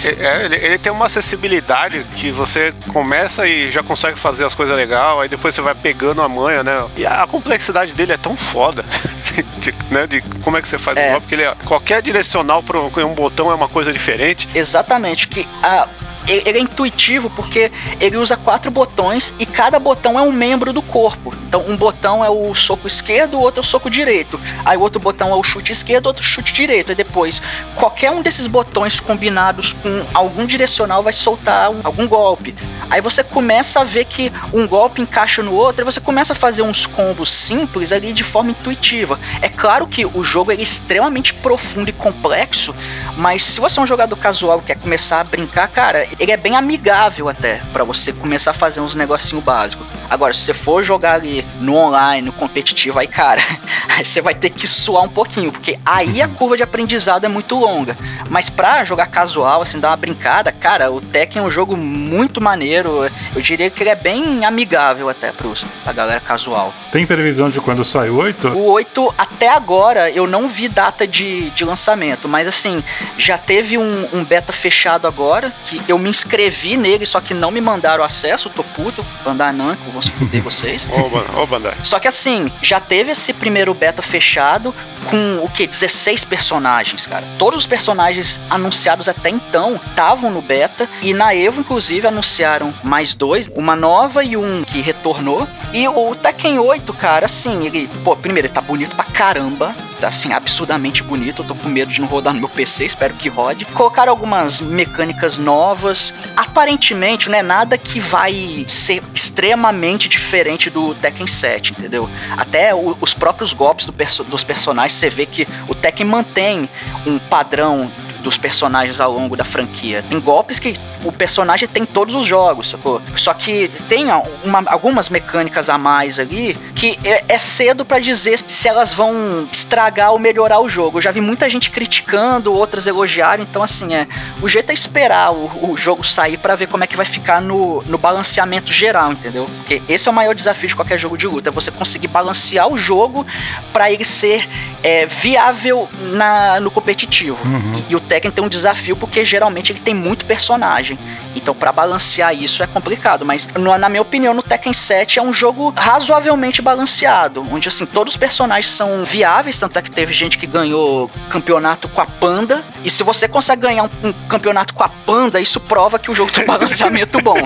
É, 0.03 0.07
é, 0.07 0.25
é, 0.25 0.45
ele, 0.45 0.55
ele, 0.55 0.77
tem 0.77 0.91
uma 0.91 1.05
acessibilidade 1.05 2.05
que 2.15 2.31
você 2.31 2.73
começa 2.91 3.47
e 3.47 3.71
já 3.71 3.83
consegue 3.83 4.17
fazer 4.17 4.45
as 4.45 4.53
coisas 4.53 4.75
legal, 4.75 5.21
aí 5.21 5.29
depois 5.29 5.53
você 5.53 5.61
vai 5.61 5.75
pegando 5.75 6.21
a 6.21 6.29
manha, 6.29 6.63
né? 6.63 6.85
E 6.97 7.05
a 7.05 7.25
complexidade 7.27 7.93
dele 7.93 8.13
é 8.13 8.17
tão 8.17 8.35
foda. 8.35 8.85
De, 9.57 9.73
né, 9.89 10.05
de 10.05 10.21
como 10.43 10.57
é 10.57 10.61
que 10.61 10.67
você 10.67 10.77
faz 10.77 10.95
é. 10.95 11.07
o 11.07 11.11
golpe, 11.11 11.21
porque 11.21 11.35
ele, 11.35 11.43
é, 11.43 11.55
qualquer 11.65 12.03
direcional 12.03 12.61
para 12.61 12.79
um, 12.79 12.85
um 12.85 13.15
botão 13.15 13.49
é 13.49 13.55
uma 13.55 13.67
coisa 13.67 13.91
diferente. 13.91 14.47
Exatamente, 14.53 15.27
que 15.27 15.47
a, 15.63 15.87
ele 16.27 16.57
é 16.57 16.61
intuitivo 16.61 17.29
porque 17.29 17.71
ele 17.99 18.17
usa 18.17 18.37
quatro 18.37 18.71
botões 18.71 19.33
e 19.39 19.45
cada 19.45 19.79
botão 19.79 20.17
é 20.17 20.21
um 20.21 20.31
membro 20.31 20.71
do 20.71 20.81
corpo. 20.81 21.33
Então, 21.47 21.65
um 21.67 21.75
botão 21.75 22.23
é 22.23 22.29
o 22.29 22.53
soco 22.55 22.87
esquerdo, 22.87 23.37
o 23.37 23.41
outro 23.41 23.59
é 23.59 23.63
o 23.63 23.65
soco 23.65 23.89
direito. 23.89 24.39
Aí, 24.65 24.77
o 24.77 24.81
outro 24.81 24.99
botão 24.99 25.31
é 25.31 25.35
o 25.35 25.43
chute 25.43 25.71
esquerdo, 25.71 26.07
outro 26.07 26.23
chute 26.23 26.53
direito. 26.53 26.91
E 26.91 26.95
depois, 26.95 27.41
qualquer 27.75 28.11
um 28.11 28.21
desses 28.21 28.47
botões 28.47 28.99
combinados 28.99 29.73
com 29.73 30.05
algum 30.13 30.45
direcional 30.45 31.03
vai 31.03 31.13
soltar 31.13 31.69
um, 31.69 31.79
algum 31.83 32.07
golpe. 32.07 32.55
Aí 32.89 33.01
você 33.01 33.23
começa 33.23 33.81
a 33.81 33.83
ver 33.83 34.05
que 34.05 34.31
um 34.53 34.67
golpe 34.67 35.01
encaixa 35.01 35.41
no 35.41 35.53
outro 35.53 35.81
e 35.81 35.85
você 35.85 35.99
começa 35.99 36.33
a 36.33 36.35
fazer 36.35 36.61
uns 36.61 36.85
combos 36.85 37.31
simples 37.31 37.91
ali 37.91 38.13
de 38.13 38.23
forma 38.23 38.51
intuitiva. 38.51 39.19
É 39.41 39.49
claro 39.49 39.87
que 39.87 40.05
o 40.05 40.23
jogo 40.23 40.51
é 40.51 40.55
extremamente 40.55 41.33
profundo 41.33 41.89
e 41.89 41.93
complexo, 41.93 42.75
mas 43.17 43.43
se 43.43 43.59
você 43.59 43.79
é 43.79 43.83
um 43.83 43.87
jogador 43.87 44.15
casual 44.15 44.59
e 44.59 44.67
quer 44.67 44.75
começar 44.75 45.21
a 45.21 45.23
brincar, 45.23 45.67
cara, 45.69 46.07
ele 46.19 46.31
é 46.31 46.37
bem 46.37 46.55
amigável 46.55 47.29
até 47.29 47.61
para 47.71 47.83
você 47.83 48.11
começar 48.11 48.51
a 48.51 48.53
fazer 48.53 48.79
uns 48.79 48.95
negocinho 48.95 49.41
básico. 49.41 49.85
Agora, 50.09 50.33
se 50.33 50.41
você 50.41 50.53
for 50.53 50.83
jogar 50.83 51.15
ali 51.15 51.43
no 51.59 51.75
online, 51.75 52.27
no 52.27 52.31
competitivo, 52.31 52.99
aí, 52.99 53.07
cara, 53.07 53.41
aí 53.89 54.05
você 54.05 54.21
vai 54.21 54.35
ter 54.35 54.49
que 54.49 54.67
suar 54.67 55.03
um 55.03 55.09
pouquinho, 55.09 55.51
porque 55.51 55.79
aí 55.85 56.21
a 56.21 56.27
curva 56.27 56.55
de 56.55 56.63
aprendizado 56.63 57.25
é 57.25 57.27
muito 57.27 57.55
longa. 57.55 57.97
Mas 58.29 58.49
pra 58.49 58.83
jogar 58.83 59.07
casual, 59.07 59.61
assim, 59.61 59.79
dar 59.79 59.89
uma 59.89 59.97
brincada, 59.97 60.51
cara, 60.51 60.91
o 60.91 61.01
Tekken 61.01 61.41
é 61.41 61.45
um 61.45 61.51
jogo 61.51 61.75
muito 61.75 62.41
maneiro. 62.41 63.09
Eu 63.35 63.41
diria 63.41 63.69
que 63.69 63.81
ele 63.81 63.89
é 63.89 63.95
bem 63.95 64.45
amigável 64.45 65.09
até 65.09 65.31
pros, 65.31 65.65
pra 65.83 65.93
galera 65.93 66.19
casual. 66.19 66.73
Tem 66.91 67.05
previsão 67.05 67.49
de 67.49 67.59
quando 67.59 67.83
sai 67.83 68.09
o 68.09 68.17
8? 68.17 68.49
O 68.49 68.71
8, 68.71 69.15
até 69.17 69.49
agora, 69.49 70.11
eu 70.11 70.27
não 70.27 70.47
vi 70.47 70.67
data 70.67 71.07
de, 71.07 71.49
de 71.51 71.65
lançamento, 71.65 72.27
mas 72.27 72.47
assim, 72.47 72.83
já 73.17 73.37
teve 73.37 73.77
um, 73.77 74.07
um 74.13 74.23
beta 74.23 74.53
fechado 74.53 75.07
agora, 75.07 75.51
que 75.65 75.81
eu 75.87 75.97
me 76.03 76.09
inscrevi 76.09 76.75
nele, 76.75 77.05
só 77.05 77.21
que 77.21 77.33
não 77.33 77.49
me 77.49 77.61
mandaram 77.61 78.03
acesso, 78.03 78.49
tô 78.49 78.63
puto, 78.63 79.05
Bandai 79.23 79.53
Namco, 79.53 79.89
vou 79.91 80.01
se 80.01 80.11
fuder 80.11 80.41
vocês. 80.43 80.87
Ô, 80.91 81.41
ô 81.41 81.47
Bandai. 81.47 81.75
Só 81.83 81.97
que 81.97 82.07
assim, 82.07 82.51
já 82.61 82.79
teve 82.79 83.11
esse 83.11 83.31
primeiro 83.31 83.73
beta 83.73 84.01
fechado 84.01 84.75
com 85.09 85.43
o 85.43 85.49
que? 85.49 85.65
16 85.65 86.25
personagens, 86.25 87.07
cara. 87.07 87.25
Todos 87.37 87.59
os 87.59 87.65
personagens 87.65 88.39
anunciados 88.49 89.07
até 89.07 89.29
então 89.29 89.79
estavam 89.87 90.29
no 90.29 90.41
beta 90.41 90.89
e 91.01 91.13
na 91.13 91.33
Evo, 91.33 91.61
inclusive, 91.61 92.07
anunciaram 92.07 92.73
mais 92.83 93.13
dois, 93.13 93.49
uma 93.55 93.75
nova 93.75 94.23
e 94.23 94.35
um 94.35 94.63
que 94.63 94.81
retornou. 94.81 95.47
E 95.73 95.87
o 95.87 96.15
Tekken 96.15 96.59
8, 96.59 96.93
cara, 96.93 97.25
assim, 97.25 97.65
ele, 97.65 97.89
pô, 98.03 98.15
primeiro, 98.15 98.47
ele 98.47 98.53
tá 98.53 98.61
bonito 98.61 98.95
pra 98.95 99.05
caramba 99.05 99.75
tá 100.03 100.09
assim, 100.09 100.33
absurdamente 100.33 101.01
bonito. 101.01 101.41
Eu 101.41 101.47
tô 101.47 101.55
com 101.55 101.69
medo 101.69 101.89
de 101.89 102.01
não 102.01 102.07
rodar 102.09 102.33
no 102.33 102.39
meu 102.41 102.49
PC, 102.49 102.85
espero 102.85 103.13
que 103.13 103.29
rode. 103.29 103.63
Colocaram 103.65 104.11
algumas 104.11 104.59
mecânicas 104.59 105.37
novas. 105.37 105.92
Aparentemente, 106.35 107.29
não 107.29 107.37
é 107.37 107.43
nada 107.43 107.77
que 107.77 107.99
vai 107.99 108.65
ser 108.67 109.03
extremamente 109.13 110.09
diferente 110.09 110.69
do 110.69 110.93
Tekken 110.95 111.27
7, 111.27 111.73
entendeu? 111.73 112.09
Até 112.37 112.73
o, 112.73 112.97
os 112.99 113.13
próprios 113.13 113.53
golpes 113.53 113.85
do 113.85 113.93
perso 113.93 114.23
dos 114.23 114.43
personagens, 114.43 114.93
você 114.99 115.09
vê 115.09 115.25
que 115.25 115.47
o 115.67 115.75
Tekken 115.75 116.05
mantém 116.05 116.69
um 117.05 117.19
padrão 117.19 117.91
dos 118.23 118.37
personagens 118.37 118.99
ao 118.99 119.11
longo 119.11 119.35
da 119.35 119.43
franquia. 119.43 120.03
Tem 120.09 120.19
golpes 120.19 120.57
que 120.57 120.75
o 121.03 121.11
personagem 121.11 121.67
tem 121.67 121.85
todos 121.85 122.15
os 122.15 122.25
jogos, 122.25 122.69
sacou? 122.69 123.01
Só 123.15 123.33
que 123.33 123.67
tem 123.89 124.05
uma, 124.43 124.63
algumas 124.67 125.09
mecânicas 125.09 125.69
a 125.69 125.77
mais 125.77 126.17
ali 126.17 126.57
que 126.73 126.97
é, 127.03 127.25
é 127.27 127.37
cedo 127.37 127.85
para 127.85 127.99
dizer 127.99 128.39
se 128.47 128.67
elas 128.67 128.93
vão 128.93 129.47
estragar 129.51 130.11
ou 130.11 130.19
melhorar 130.19 130.59
o 130.61 130.69
jogo. 130.69 130.97
Eu 130.97 131.01
já 131.01 131.11
vi 131.11 131.21
muita 131.21 131.47
gente 131.49 131.69
criticando, 131.69 132.53
outras 132.53 132.87
elogiaram, 132.87 133.43
então 133.43 133.61
assim, 133.61 133.93
é, 133.93 134.07
o 134.41 134.47
jeito 134.47 134.69
é 134.69 134.73
esperar 134.73 135.33
o, 135.33 135.71
o 135.71 135.77
jogo 135.77 136.03
sair 136.03 136.37
para 136.37 136.55
ver 136.55 136.67
como 136.67 136.83
é 136.83 136.87
que 136.87 136.95
vai 136.95 137.05
ficar 137.05 137.41
no, 137.41 137.83
no 137.83 137.97
balanceamento 137.97 138.71
geral, 138.71 139.11
entendeu? 139.11 139.45
Porque 139.57 139.81
esse 139.87 140.07
é 140.07 140.11
o 140.11 140.13
maior 140.13 140.33
desafio 140.33 140.69
de 140.69 140.75
qualquer 140.75 140.97
jogo 140.97 141.17
de 141.17 141.27
luta, 141.27 141.49
é 141.49 141.51
você 141.51 141.71
conseguir 141.71 142.07
balancear 142.07 142.67
o 142.67 142.77
jogo 142.77 143.25
para 143.73 143.91
ele 143.91 144.05
ser 144.05 144.47
é, 144.81 145.05
viável 145.05 145.87
na, 146.11 146.59
no 146.59 146.71
competitivo. 146.71 147.37
Uhum. 147.45 147.83
E, 147.89 147.93
e 147.93 147.95
o 147.95 147.99
Tekken 148.13 148.29
tem 148.29 148.43
um 148.43 148.49
desafio 148.49 148.95
porque 148.95 149.25
geralmente 149.25 149.71
ele 149.71 149.79
tem 149.79 149.95
muito 149.95 150.23
personagem. 150.25 150.99
Então, 151.35 151.55
para 151.55 151.71
balancear 151.71 152.31
isso 152.35 152.61
é 152.61 152.67
complicado. 152.67 153.25
Mas, 153.25 153.47
no, 153.47 153.75
na 153.75 153.89
minha 153.89 154.03
opinião, 154.03 154.35
no 154.35 154.43
Tekken 154.43 154.71
7 154.71 155.17
é 155.17 155.21
um 155.21 155.33
jogo 155.33 155.73
razoavelmente 155.75 156.61
balanceado. 156.61 157.43
Onde, 157.51 157.69
assim, 157.69 157.87
todos 157.87 158.13
os 158.13 158.17
personagens 158.17 158.71
são 158.71 159.03
viáveis. 159.03 159.59
Tanto 159.59 159.79
é 159.79 159.81
que 159.81 159.89
teve 159.89 160.13
gente 160.13 160.37
que 160.37 160.45
ganhou 160.45 161.09
campeonato 161.27 161.89
com 161.89 162.01
a 162.01 162.05
Panda. 162.05 162.63
E 162.83 162.89
se 162.91 163.01
você 163.01 163.27
consegue 163.27 163.63
ganhar 163.63 163.85
um, 163.85 164.09
um 164.09 164.13
campeonato 164.27 164.75
com 164.75 164.83
a 164.83 164.89
Panda, 164.89 165.41
isso 165.41 165.59
prova 165.59 165.97
que 165.97 166.11
o 166.11 166.13
jogo 166.13 166.31
tem 166.31 166.43
um 166.43 166.45
balanceamento 166.53 167.19
bom. 167.19 167.37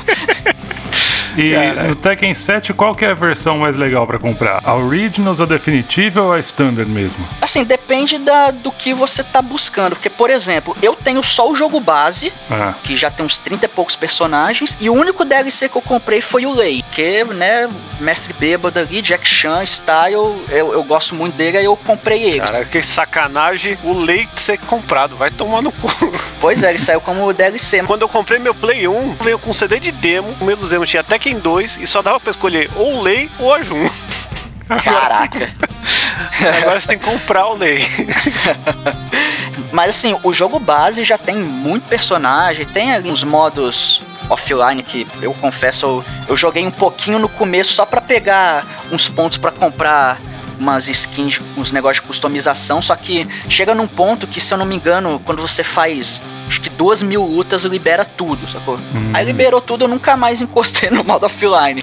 E 1.38 1.54
no 1.88 1.96
Tekken 1.96 2.34
7, 2.34 2.74
qual 2.74 2.96
que 2.96 3.06
é 3.06 3.12
a 3.12 3.14
versão 3.14 3.60
mais 3.60 3.76
legal 3.76 4.08
para 4.08 4.18
comprar? 4.18 4.60
A 4.64 4.76
Originals, 4.76 5.40
a 5.40 5.46
Definitiva 5.46 6.22
ou 6.22 6.34
a 6.34 6.40
Standard 6.40 6.90
mesmo? 6.90 7.28
Assim, 7.40 7.64
depende 7.64 8.18
da, 8.18 8.50
do 8.50 8.72
que 8.72 8.94
você 8.94 9.24
tá 9.24 9.42
buscando. 9.42 9.96
Porque, 9.96 10.10
por 10.10 10.30
exemplo, 10.30 10.76
eu 10.82 10.96
tenho 10.96 11.22
só 11.24 11.50
o 11.50 11.56
jogo 11.56 11.80
base, 11.80 12.34
ah. 12.50 12.74
que 12.84 12.96
já 12.96 13.12
tem 13.12 13.26
uns 13.26 13.38
30 13.38 13.66
e 13.66 13.70
poucos 13.70 13.96
personagens, 13.96 14.76
e 14.80 14.90
o 14.90 14.94
único 14.94 15.24
DLC 15.24 15.70
que 15.70 15.78
eu 15.78 15.82
comprei 15.82 16.22
foi 16.22 16.46
o 16.46 16.54
Lei, 16.54 16.84
que, 16.92 17.24
né, 17.26 17.70
mestre 18.00 18.34
bêbado 18.34 18.80
ali, 18.80 19.02
Jack 19.02 19.28
Chan, 19.28 19.64
Style, 19.64 20.44
eu, 20.50 20.74
eu 20.74 20.84
gosto 20.84 21.14
muito 21.14 21.36
dele, 21.36 21.58
aí 21.58 21.66
eu 21.66 21.78
comprei 21.78 22.24
ele. 22.24 22.40
Cara, 22.40 22.66
que 22.66 22.82
sacanagem 22.82 23.78
o 23.84 23.94
Lei 23.94 24.28
ser 24.34 24.58
comprado, 24.58 25.16
vai 25.16 25.30
tomar 25.30 25.62
no 25.62 25.72
cu. 25.72 25.88
Pois 26.40 26.62
é, 26.62 26.70
ele 26.70 26.80
saiu 26.80 27.02
como 27.02 27.34
DLC. 27.34 27.84
Quando 27.84 28.04
eu 28.04 28.10
comprei 28.10 28.40
meu 28.40 28.54
Play 28.54 28.88
1, 28.88 29.14
veio 29.16 29.40
com 29.40 29.52
CD 29.52 29.80
de 29.80 29.92
demo, 29.92 30.36
o 30.40 30.46
meu 30.46 30.56
dos 30.56 30.70
demos 30.70 30.90
tinha 30.90 31.02
até 31.02 31.18
Tekken 31.28 31.40
2 31.40 31.80
e 31.82 31.88
só 31.88 32.02
dava 32.02 32.20
pra 32.20 32.32
escolher 32.32 32.70
ou 32.76 32.96
o 32.96 33.02
Lei 33.02 33.30
ou 33.40 33.54
a 33.54 33.62
Jun. 33.62 33.86
Caraca. 34.84 35.52
Agora 36.62 36.80
você 36.80 36.88
tem 36.88 36.98
que 36.98 37.06
comprar 37.06 37.48
o 37.48 37.56
Lei. 37.56 37.80
Mas 39.72 39.90
assim, 39.90 40.18
o 40.24 40.32
jogo 40.32 40.60
base 40.60 41.04
já 41.04 41.18
tem 41.18 41.36
muito 41.36 41.88
personagem, 41.88 42.66
tem 42.66 42.94
ali 42.94 43.12
uns 43.12 43.24
modos 43.24 44.02
offline 44.30 44.84
que 44.84 45.08
eu 45.22 45.34
confesso 45.34 45.86
eu, 45.86 46.06
eu 46.30 46.38
joguei 46.38 46.66
um 46.66 46.72
pouquinho 46.72 47.18
no 47.18 47.30
começo 47.30 47.74
só 47.74 47.86
para 47.86 48.02
pegar 48.02 48.66
uns 48.92 49.08
pontos 49.08 49.38
para 49.38 49.52
comprar 49.52 50.20
umas 50.60 50.88
skins, 50.88 51.40
uns 51.56 51.72
negócios 51.72 52.02
de 52.02 52.08
customização, 52.08 52.82
só 52.82 52.96
que 52.96 53.28
chega 53.50 53.74
num 53.76 53.88
ponto 53.88 54.28
que, 54.28 54.42
se 54.42 54.54
eu 54.54 54.58
não 54.58 54.66
me 54.66 54.76
engano, 54.76 55.22
quando 55.26 55.42
você 55.42 55.64
faz 55.64 56.22
acho 56.48 56.62
que 56.62 56.70
duas 56.70 57.02
mil 57.02 57.24
lutas 57.24 57.64
libera 57.66 58.06
tudo, 58.06 58.48
sacou? 58.50 58.76
Hum. 58.96 59.12
Aí 59.14 59.26
liberou 59.26 59.60
tudo, 59.60 59.84
eu 59.84 59.88
nunca 59.88 60.16
mais 60.16 60.42
encostei 60.42 60.90
no 60.92 61.04
modo 61.04 61.26
offline. 61.26 61.82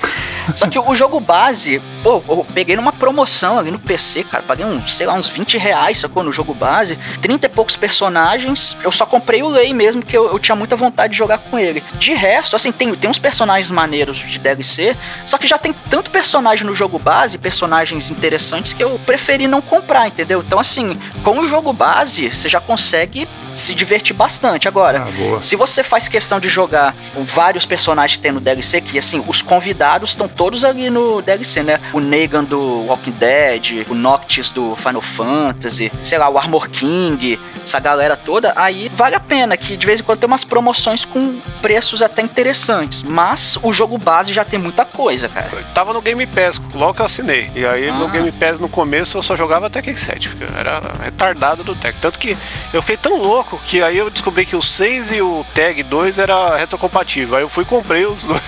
Só 0.54 0.66
que 0.68 0.78
o 0.78 0.94
jogo 0.94 1.20
base, 1.20 1.80
pô, 2.02 2.22
eu 2.28 2.46
peguei 2.52 2.76
numa 2.76 2.92
promoção 2.92 3.58
ali 3.58 3.70
no 3.70 3.78
PC, 3.78 4.24
cara, 4.24 4.42
paguei 4.42 4.64
uns, 4.64 4.94
sei 4.94 5.06
lá, 5.06 5.14
uns 5.14 5.28
20 5.28 5.58
reais, 5.58 5.98
sacou? 5.98 6.22
No 6.22 6.32
jogo 6.32 6.54
base, 6.54 6.98
30 7.20 7.46
e 7.46 7.48
poucos 7.48 7.76
personagens, 7.76 8.76
eu 8.82 8.92
só 8.92 9.06
comprei 9.06 9.42
o 9.42 9.48
Lei 9.48 9.72
mesmo, 9.72 10.02
que 10.04 10.16
eu, 10.16 10.30
eu 10.30 10.38
tinha 10.38 10.56
muita 10.56 10.76
vontade 10.76 11.12
de 11.12 11.18
jogar 11.18 11.38
com 11.38 11.58
ele. 11.58 11.82
De 11.94 12.12
resto, 12.12 12.56
assim, 12.56 12.72
tem, 12.72 12.94
tem 12.94 13.10
uns 13.10 13.18
personagens 13.18 13.70
maneiros 13.70 14.18
de 14.18 14.38
DLC, 14.38 14.96
só 15.26 15.38
que 15.38 15.46
já 15.46 15.58
tem 15.58 15.74
tanto 15.90 16.10
personagem 16.10 16.66
no 16.66 16.74
jogo 16.74 16.98
base, 16.98 17.38
personagens 17.38 18.10
interessantes, 18.10 18.72
que 18.72 18.82
eu 18.82 18.98
preferi 19.04 19.46
não 19.46 19.60
comprar, 19.60 20.06
entendeu? 20.06 20.42
Então, 20.46 20.58
assim, 20.58 20.98
com 21.22 21.40
o 21.40 21.48
jogo 21.48 21.72
base, 21.72 22.28
você 22.28 22.48
já 22.48 22.60
consegue 22.60 23.28
se 23.54 23.74
divertir 23.74 24.14
bastante. 24.14 24.68
Agora, 24.68 25.04
ah, 25.04 25.42
se 25.42 25.56
você 25.56 25.82
faz 25.82 26.08
questão 26.08 26.40
de 26.40 26.48
jogar 26.48 26.94
vários 27.24 27.64
personagens 27.64 28.16
que 28.16 28.22
tem 28.22 28.32
no 28.32 28.40
DLC, 28.40 28.80
que 28.80 28.98
assim, 28.98 29.22
os 29.26 29.40
convidados 29.42 30.10
estão 30.10 30.28
todos 30.36 30.64
ali 30.64 30.90
no 30.90 31.22
DLC, 31.22 31.62
né? 31.62 31.80
O 31.92 32.00
Negan 32.00 32.44
do 32.44 32.86
Walking 32.86 33.12
Dead, 33.12 33.86
o 33.88 33.94
Noctis 33.94 34.50
do 34.50 34.76
Final 34.76 35.02
Fantasy, 35.02 35.90
sei 36.02 36.18
lá, 36.18 36.28
o 36.28 36.38
Armor 36.38 36.68
King, 36.68 37.38
essa 37.64 37.80
galera 37.80 38.16
toda, 38.16 38.52
aí 38.56 38.90
vale 38.94 39.14
a 39.14 39.20
pena 39.20 39.56
que 39.56 39.76
de 39.76 39.86
vez 39.86 40.00
em 40.00 40.02
quando 40.02 40.18
tem 40.18 40.26
umas 40.26 40.44
promoções 40.44 41.04
com 41.04 41.38
preços 41.62 42.02
até 42.02 42.22
interessantes. 42.22 43.02
Mas 43.02 43.58
o 43.62 43.72
jogo 43.72 43.96
base 43.98 44.32
já 44.32 44.44
tem 44.44 44.58
muita 44.58 44.84
coisa, 44.84 45.28
cara. 45.28 45.50
Eu 45.52 45.64
tava 45.72 45.92
no 45.92 46.02
Game 46.02 46.26
Pass, 46.26 46.60
logo 46.74 46.94
que 46.94 47.00
eu 47.00 47.06
assinei. 47.06 47.50
E 47.54 47.64
aí 47.64 47.88
ah. 47.88 47.94
no 47.94 48.08
Game 48.08 48.30
Pass 48.32 48.60
no 48.60 48.68
começo 48.68 49.16
eu 49.18 49.22
só 49.22 49.34
jogava 49.34 49.70
Tekken 49.70 49.94
7, 49.94 50.30
era 50.58 50.82
retardado 51.02 51.64
do 51.64 51.74
Tekken. 51.74 52.00
Tanto 52.00 52.18
que 52.18 52.36
eu 52.72 52.82
fiquei 52.82 52.96
tão 52.96 53.16
louco 53.16 53.58
que 53.64 53.82
aí 53.82 53.96
eu 53.96 54.10
descobri 54.10 54.44
que 54.44 54.56
o 54.56 54.62
6 54.62 55.12
e 55.12 55.22
o 55.22 55.44
Tag 55.54 55.82
2 55.82 56.18
era 56.18 56.56
retrocompatível. 56.56 57.36
Aí 57.36 57.42
eu 57.42 57.48
fui 57.48 57.64
e 57.64 57.66
comprei 57.66 58.04
os 58.04 58.22
dois. 58.22 58.42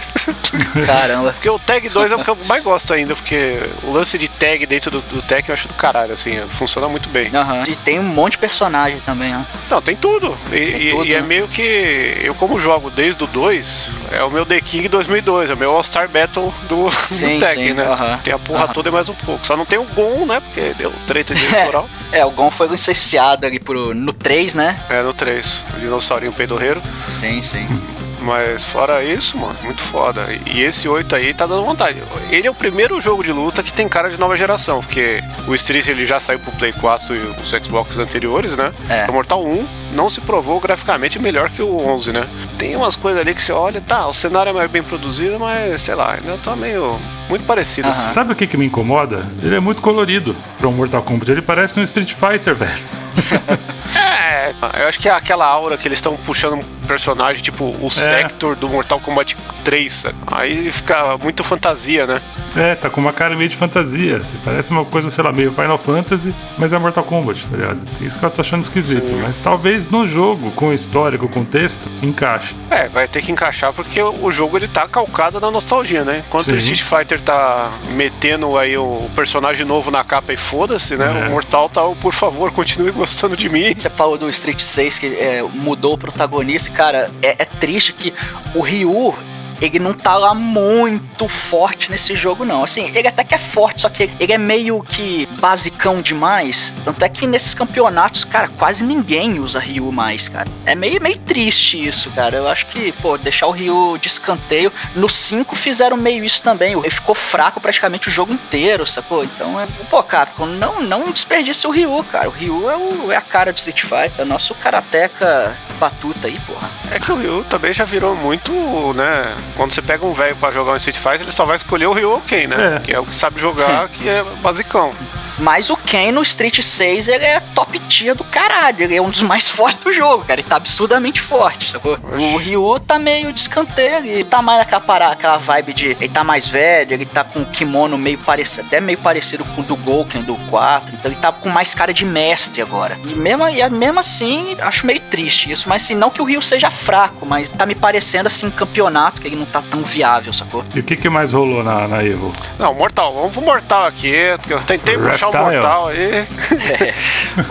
Caramba. 0.87 1.33
porque 1.35 1.49
o 1.49 1.59
Tag 1.59 1.76
2 1.81 2.13
é 2.13 2.17
o 2.17 2.25
que 2.25 2.31
eu 2.31 2.39
mais 2.47 2.63
gosto 2.63 2.93
ainda, 2.93 3.15
porque 3.15 3.59
o 3.83 3.93
lance 3.93 4.19
de 4.19 4.29
tag 4.29 4.65
dentro 4.67 4.91
do, 4.91 5.01
do 5.01 5.23
Tekken 5.23 5.49
eu 5.49 5.55
acho 5.55 5.69
do 5.69 5.75
caralho, 5.75 6.13
assim, 6.13 6.41
funciona 6.49 6.89
muito 6.89 7.09
bem. 7.09 7.27
Uhum. 7.27 7.65
E 7.67 7.77
tem 7.77 7.99
um 7.99 8.03
monte 8.03 8.33
de 8.33 8.39
personagem 8.39 9.01
também, 9.01 9.33
né? 9.33 9.47
Não, 9.71 9.81
tem 9.81 9.97
tudo. 9.97 10.37
E, 10.49 10.51
tem 10.51 10.91
tudo, 10.91 11.05
e 11.05 11.13
é 11.13 11.15
né? 11.15 11.19
é 11.19 11.23
meio 11.23 11.49
que. 11.49 12.21
Eu, 12.23 12.35
como 12.35 12.59
jogo 12.59 12.91
desde 12.91 13.23
o 13.25 13.27
2, 13.27 13.91
é 14.13 14.23
o 14.23 14.31
meu 14.31 14.45
The 14.45 14.61
King 14.61 14.89
2002, 14.89 15.51
é 15.51 15.55
o 15.55 15.57
meu 15.57 15.71
All-Star 15.71 16.09
Battle 16.09 16.53
do, 16.69 16.91
sim, 16.91 17.39
do 17.39 17.45
Tekken, 17.45 17.75
né? 17.75 17.89
Uhum. 17.89 18.19
Tem 18.19 18.33
a 18.33 18.39
porra 18.39 18.67
uhum. 18.67 18.73
toda 18.73 18.89
e 18.89 18.93
mais 18.93 19.09
um 19.09 19.15
pouco. 19.15 19.47
Só 19.47 19.57
não 19.57 19.67
tem 19.67 19.79
o 19.79 19.85
Gon, 19.85 20.27
né? 20.27 20.41
Porque 20.41 20.75
deu 20.75 20.93
treta 21.07 21.35
de 21.35 21.45
eleitoral. 21.47 21.89
é, 22.13 22.25
o 22.25 22.31
Gon 22.31 22.51
foi 22.51 22.69
licenciado 22.69 23.47
ali 23.47 23.59
pro, 23.59 23.95
no 23.95 24.13
3, 24.13 24.55
né? 24.55 24.81
É, 24.89 25.03
no 25.03 25.13
3. 25.13 25.65
O 25.77 25.81
dinossaurinho 25.81 26.33
peidorreiro. 26.33 26.83
Sim, 27.11 27.43
sim. 27.43 27.67
Mas 28.27 28.65
fora 28.65 29.05
isso, 29.05 29.39
mano, 29.39 29.57
muito 29.63 29.81
foda. 29.81 30.27
E 30.45 30.61
esse 30.61 30.89
8 30.89 31.15
aí 31.15 31.33
tá 31.33 31.47
dando 31.47 31.65
vontade. 31.65 32.03
Ele 32.29 32.49
é 32.49 32.51
o 32.51 32.55
primeiro 32.55 33.01
jogo 33.01 33.23
de 33.23 33.31
luta 33.31 33.63
que 33.63 33.73
tem 33.73 33.89
cara 33.89 34.11
de 34.11 34.19
nova 34.19 34.37
geração, 34.37 34.81
porque 34.81 35.23
o 35.47 35.55
Street 35.55 35.87
ele 35.87 36.05
já 36.05 36.19
saiu 36.19 36.41
pro 36.41 36.51
Play 36.51 36.73
4 36.73 37.15
e 37.15 37.19
os 37.21 37.49
Xbox 37.51 37.99
anteriores, 37.99 38.57
né? 38.57 38.73
É. 38.89 39.09
O 39.09 39.13
Mortal 39.13 39.47
1 39.47 39.65
não 39.93 40.11
se 40.11 40.21
provou 40.21 40.59
graficamente 40.59 41.21
melhor 41.21 41.49
que 41.51 41.63
o 41.63 41.79
11, 41.79 42.13
né? 42.13 42.27
Tem 42.59 42.75
umas 42.75 42.97
coisas 42.97 43.21
ali 43.21 43.33
que 43.33 43.41
você 43.41 43.53
olha, 43.53 43.81
tá, 43.81 44.09
o 44.09 44.13
cenário 44.13 44.51
é 44.51 44.53
mais 44.53 44.69
bem 44.69 44.83
produzido, 44.83 45.39
mas 45.39 45.81
sei 45.83 45.95
lá, 45.95 46.15
ainda 46.15 46.37
tá 46.39 46.57
meio 46.57 46.99
muito 47.29 47.45
parecido. 47.45 47.87
Assim. 47.89 48.09
Sabe 48.09 48.33
o 48.33 48.37
que, 48.37 48.49
que 48.49 48.57
me 48.57 48.67
incomoda? 48.67 49.25
Ele 49.41 49.55
é 49.55 49.61
muito 49.61 49.81
colorido 49.81 50.37
para 50.59 50.67
um 50.67 50.73
Mortal 50.73 51.03
Kombat. 51.05 51.31
Ele 51.31 51.43
parece 51.43 51.79
um 51.79 51.83
Street 51.85 52.13
Fighter, 52.13 52.57
velho. 52.57 52.73
é, 54.27 54.55
eu 54.83 54.89
acho 54.89 54.99
que 54.99 55.09
é 55.09 55.13
aquela 55.13 55.47
aura 55.47 55.77
que 55.77 55.87
eles 55.87 55.99
estão 55.99 56.17
puxando 56.17 56.55
um 56.55 56.87
personagem, 56.87 57.43
tipo 57.43 57.65
o 57.65 57.87
é. 57.87 57.91
Sector 57.91 58.57
do 58.57 58.69
Mortal 58.69 59.01
Kombat 59.01 59.37
3. 59.67 60.07
Aí 60.29 60.71
fica 60.71 61.19
muito 61.19 61.43
fantasia, 61.43 62.07
né? 62.07 62.23
É, 62.55 62.77
tá 62.77 62.89
com 62.89 63.01
uma 63.01 63.13
cara 63.13 63.35
meio 63.35 63.51
de 63.51 63.57
fantasia. 63.57 64.19
Assim, 64.19 64.39
parece 64.45 64.71
uma 64.71 64.85
coisa, 64.85 65.11
sei 65.11 65.25
lá, 65.25 65.33
meio 65.33 65.51
Final 65.51 65.77
Fantasy, 65.77 66.33
mas 66.57 66.73
é 66.73 66.79
Mortal 66.79 67.03
Kombat, 67.03 67.45
tá 67.49 67.57
ligado? 67.57 67.81
Isso 68.01 68.17
que 68.17 68.25
eu 68.25 68.31
tô 68.31 68.43
achando 68.43 68.63
esquisito. 68.63 69.09
Sim. 69.09 69.21
Mas 69.21 69.41
talvez 69.41 69.89
no 69.89 70.07
jogo, 70.07 70.53
com 70.53 70.73
história, 70.73 71.19
com 71.19 71.27
contexto, 71.27 71.91
encaixe. 72.01 72.55
É, 72.71 72.87
vai 72.87 73.09
ter 73.09 73.21
que 73.21 73.33
encaixar 73.33 73.73
porque 73.73 74.01
o 74.01 74.31
jogo 74.31 74.57
ele 74.57 74.69
tá 74.69 74.87
calcado 74.87 75.41
na 75.41 75.51
nostalgia, 75.51 76.05
né? 76.05 76.23
Enquanto 76.25 76.45
Sim. 76.45 76.53
o 76.53 76.59
Street 76.59 76.83
Fighter 76.83 77.21
tá 77.21 77.73
metendo 77.91 78.57
aí 78.57 78.79
o 78.79 79.11
personagem 79.17 79.67
novo 79.67 79.91
na 79.91 80.05
capa 80.05 80.33
e 80.33 80.37
foda-se, 80.37 80.97
né? 80.97 81.25
É. 81.25 81.27
O 81.27 81.31
Mortal 81.33 81.69
tá, 81.69 81.83
por 82.01 82.15
favor, 82.15 82.53
continue 82.53 82.93
gostando 82.93 83.37
de 83.37 83.49
mim. 83.49 83.75
Você 83.77 83.91
falou 83.91 84.17
do 84.17 84.31
Street 84.31 84.61
6 84.61 84.99
que 85.01 85.07
é, 85.07 85.43
mudou 85.43 85.95
o 85.95 85.99
protagonista, 85.99 86.71
cara, 86.71 87.11
é, 87.21 87.43
é 87.43 87.45
triste 87.45 87.93
que 87.93 88.15
o 88.55 88.61
Ryu 88.61 89.13
ele 89.61 89.79
não 89.79 89.93
tá 89.93 90.17
lá 90.17 90.35
muito 90.35 91.29
forte 91.29 91.91
nesse 91.91 92.15
jogo, 92.15 92.45
não. 92.45 92.65
Assim, 92.65 92.91
ele 92.95 93.09
até 93.09 93.25
que 93.25 93.35
é 93.35 93.39
forte, 93.39 93.83
só 93.83 93.89
que 93.89 94.11
ele 94.19 94.33
é 94.33 94.39
meio 94.39 94.83
que 94.83 95.27
basicão 95.41 96.01
demais. 96.01 96.75
Tanto 96.85 97.05
é 97.05 97.09
que 97.09 97.27
nesses 97.27 97.55
campeonatos, 97.55 98.25
cara, 98.25 98.49
quase 98.49 98.85
ninguém 98.85 99.39
usa 99.39 99.59
Ryu 99.59 99.91
mais, 99.93 100.29
cara. 100.29 100.49
É 100.65 100.75
meio, 100.75 101.01
meio 101.01 101.19
triste 101.19 101.87
isso, 101.87 102.11
cara. 102.11 102.37
Eu 102.37 102.49
acho 102.49 102.67
que, 102.67 102.93
pô, 102.93 103.17
deixar 103.17 103.47
o 103.47 103.51
Ryu 103.51 103.99
de 103.99 104.09
escanteio. 104.09 104.73
No 104.95 105.09
5 105.09 105.55
fizeram 105.57 105.97
meio 105.97 106.25
isso 106.25 106.43
também. 106.43 106.73
Ele 106.73 106.91
ficou 106.91 107.15
fraco 107.15 107.61
praticamente 107.61 108.09
o 108.09 108.11
jogo 108.11 108.33
inteiro, 108.33 108.87
sacou? 108.87 109.25
Então, 109.25 109.61
é, 109.61 109.67
pô, 109.91 110.03
Capcom, 110.03 110.47
não, 110.47 110.83
não 110.83 111.11
desperdice 111.11 111.67
o 111.67 111.71
Ryu, 111.71 112.05
cara. 112.05 112.29
O 112.29 112.33
Ryu 112.33 112.71
é, 112.71 112.77
o, 112.77 113.13
é 113.13 113.17
a 113.17 113.23
cara 113.23 113.53
do 113.53 113.57
Street 113.57 113.83
Fighter, 113.83 114.25
nosso 114.25 114.55
karateca 114.55 115.57
batuta 115.79 116.29
aí, 116.29 116.39
porra. 116.41 116.71
É 116.91 116.99
que 116.99 117.13
o 117.13 117.17
Ryu 117.17 117.45
também 117.45 117.73
já 117.73 117.85
virou 117.85 118.17
muito, 118.17 118.53
né? 118.95 119.37
Quando 119.55 119.73
você 119.73 119.83
pega 119.83 120.05
um 120.05 120.13
velho 120.13 120.37
para 120.37 120.53
jogar 120.53 120.73
um 120.73 120.77
Street 120.77 120.97
Fighter, 120.97 121.23
ele 121.23 121.33
só 121.33 121.45
vai 121.45 121.57
escolher 121.57 121.87
o 121.87 121.93
Ryu 121.93 122.11
ou 122.11 122.21
Ken, 122.21 122.47
né? 122.47 122.77
É. 122.77 122.81
Que 122.81 122.93
é 122.95 123.01
o 123.01 123.07
que 123.07 123.15
sabe 123.15 123.41
jogar, 123.41 123.89
que 123.89 124.09
é 124.09 124.23
basicão. 124.43 124.93
Mas 125.39 125.71
o 125.71 125.77
Ken 125.77 126.13
no 126.13 126.23
Street 126.23 126.61
6 126.61 127.09
ele 127.09 127.25
é 127.25 127.41
top 127.55 127.79
tier 127.81 128.15
do 128.15 128.25
caralho. 128.25 128.85
Ele 128.85 128.97
é 128.97 129.03
um 129.03 129.11
dos 129.11 129.23
mais 129.23 129.49
fortes 129.51 129.83
do 129.83 129.93
jogo, 129.93 130.25
cara. 130.25 130.41
Ele 130.41 130.49
tá 130.49 130.57
absurdamente 130.57 131.21
forte, 131.21 131.71
sacou? 131.71 131.95
Oxi. 131.95 132.25
O 132.25 132.37
Ryu 132.37 132.79
tá 132.81 132.99
meio 132.99 133.33
descanteiro. 133.33 134.07
Ele 134.07 134.25
tá 134.25 134.41
mais 134.41 134.61
aquela, 134.61 135.13
aquela 135.13 135.37
vibe 135.37 135.73
de. 135.73 135.89
Ele 135.89 136.09
tá 136.09 136.25
mais 136.25 136.47
velho, 136.47 136.93
ele 136.93 137.07
tá 137.07 137.25
com 137.25 137.41
o 137.41 137.47
kimono 137.47 137.99
meio 137.99 138.19
parecido. 138.19 138.67
Até 138.67 138.81
meio 138.81 138.99
parecido 138.99 139.45
com 139.45 139.61
o 139.61 139.65
do 139.65 139.77
Gouken 139.77 140.23
do 140.23 140.35
4. 140.49 140.95
Então 140.95 141.11
ele 141.11 141.21
tá 141.21 141.33
com 141.33 141.49
mais 141.49 141.75
cara 141.75 141.93
de 141.93 142.05
mestre 142.05 142.63
agora. 142.63 142.99
E 143.05 143.15
mesmo, 143.15 143.49
e 143.49 143.69
mesmo 143.71 144.01
assim, 144.01 144.57
acho 144.61 144.87
meio 144.87 145.01
triste 145.01 145.51
isso. 145.51 145.69
Mas 145.69 145.83
assim, 145.83 145.95
não 145.95 146.11
que 146.11 146.21
o 146.23 146.25
Ryu 146.25 146.41
seja 146.41 146.71
fraco, 146.71 147.27
mas 147.27 147.49
tá 147.49 147.67
me 147.67 147.75
parecendo 147.75 148.27
assim, 148.27 148.51
campeonato, 148.51 149.21
que 149.21 149.29
ele 149.29 149.37
não 149.37 149.47
tá 149.47 149.63
tão 149.63 149.83
viável, 149.83 150.33
sacou? 150.33 150.65
E 150.75 150.81
o 150.81 150.83
que, 150.83 150.97
que 150.97 151.09
mais 151.09 151.33
rolou 151.33 151.63
na, 151.63 151.87
na 151.87 152.05
Evo? 152.05 152.33
Não, 152.59 152.75
Mortal. 152.75 153.15
Vamos 153.15 153.33
pro 153.33 153.43
Mortal 153.43 153.87
aqui. 153.87 154.09
Eu 154.49 154.61
tentei 154.63 154.97
puxar 154.97 155.26
puxar 155.27 155.43
o 155.43 155.53
Mortal 155.53 155.89
aí. 155.89 156.11
É. 156.13 156.95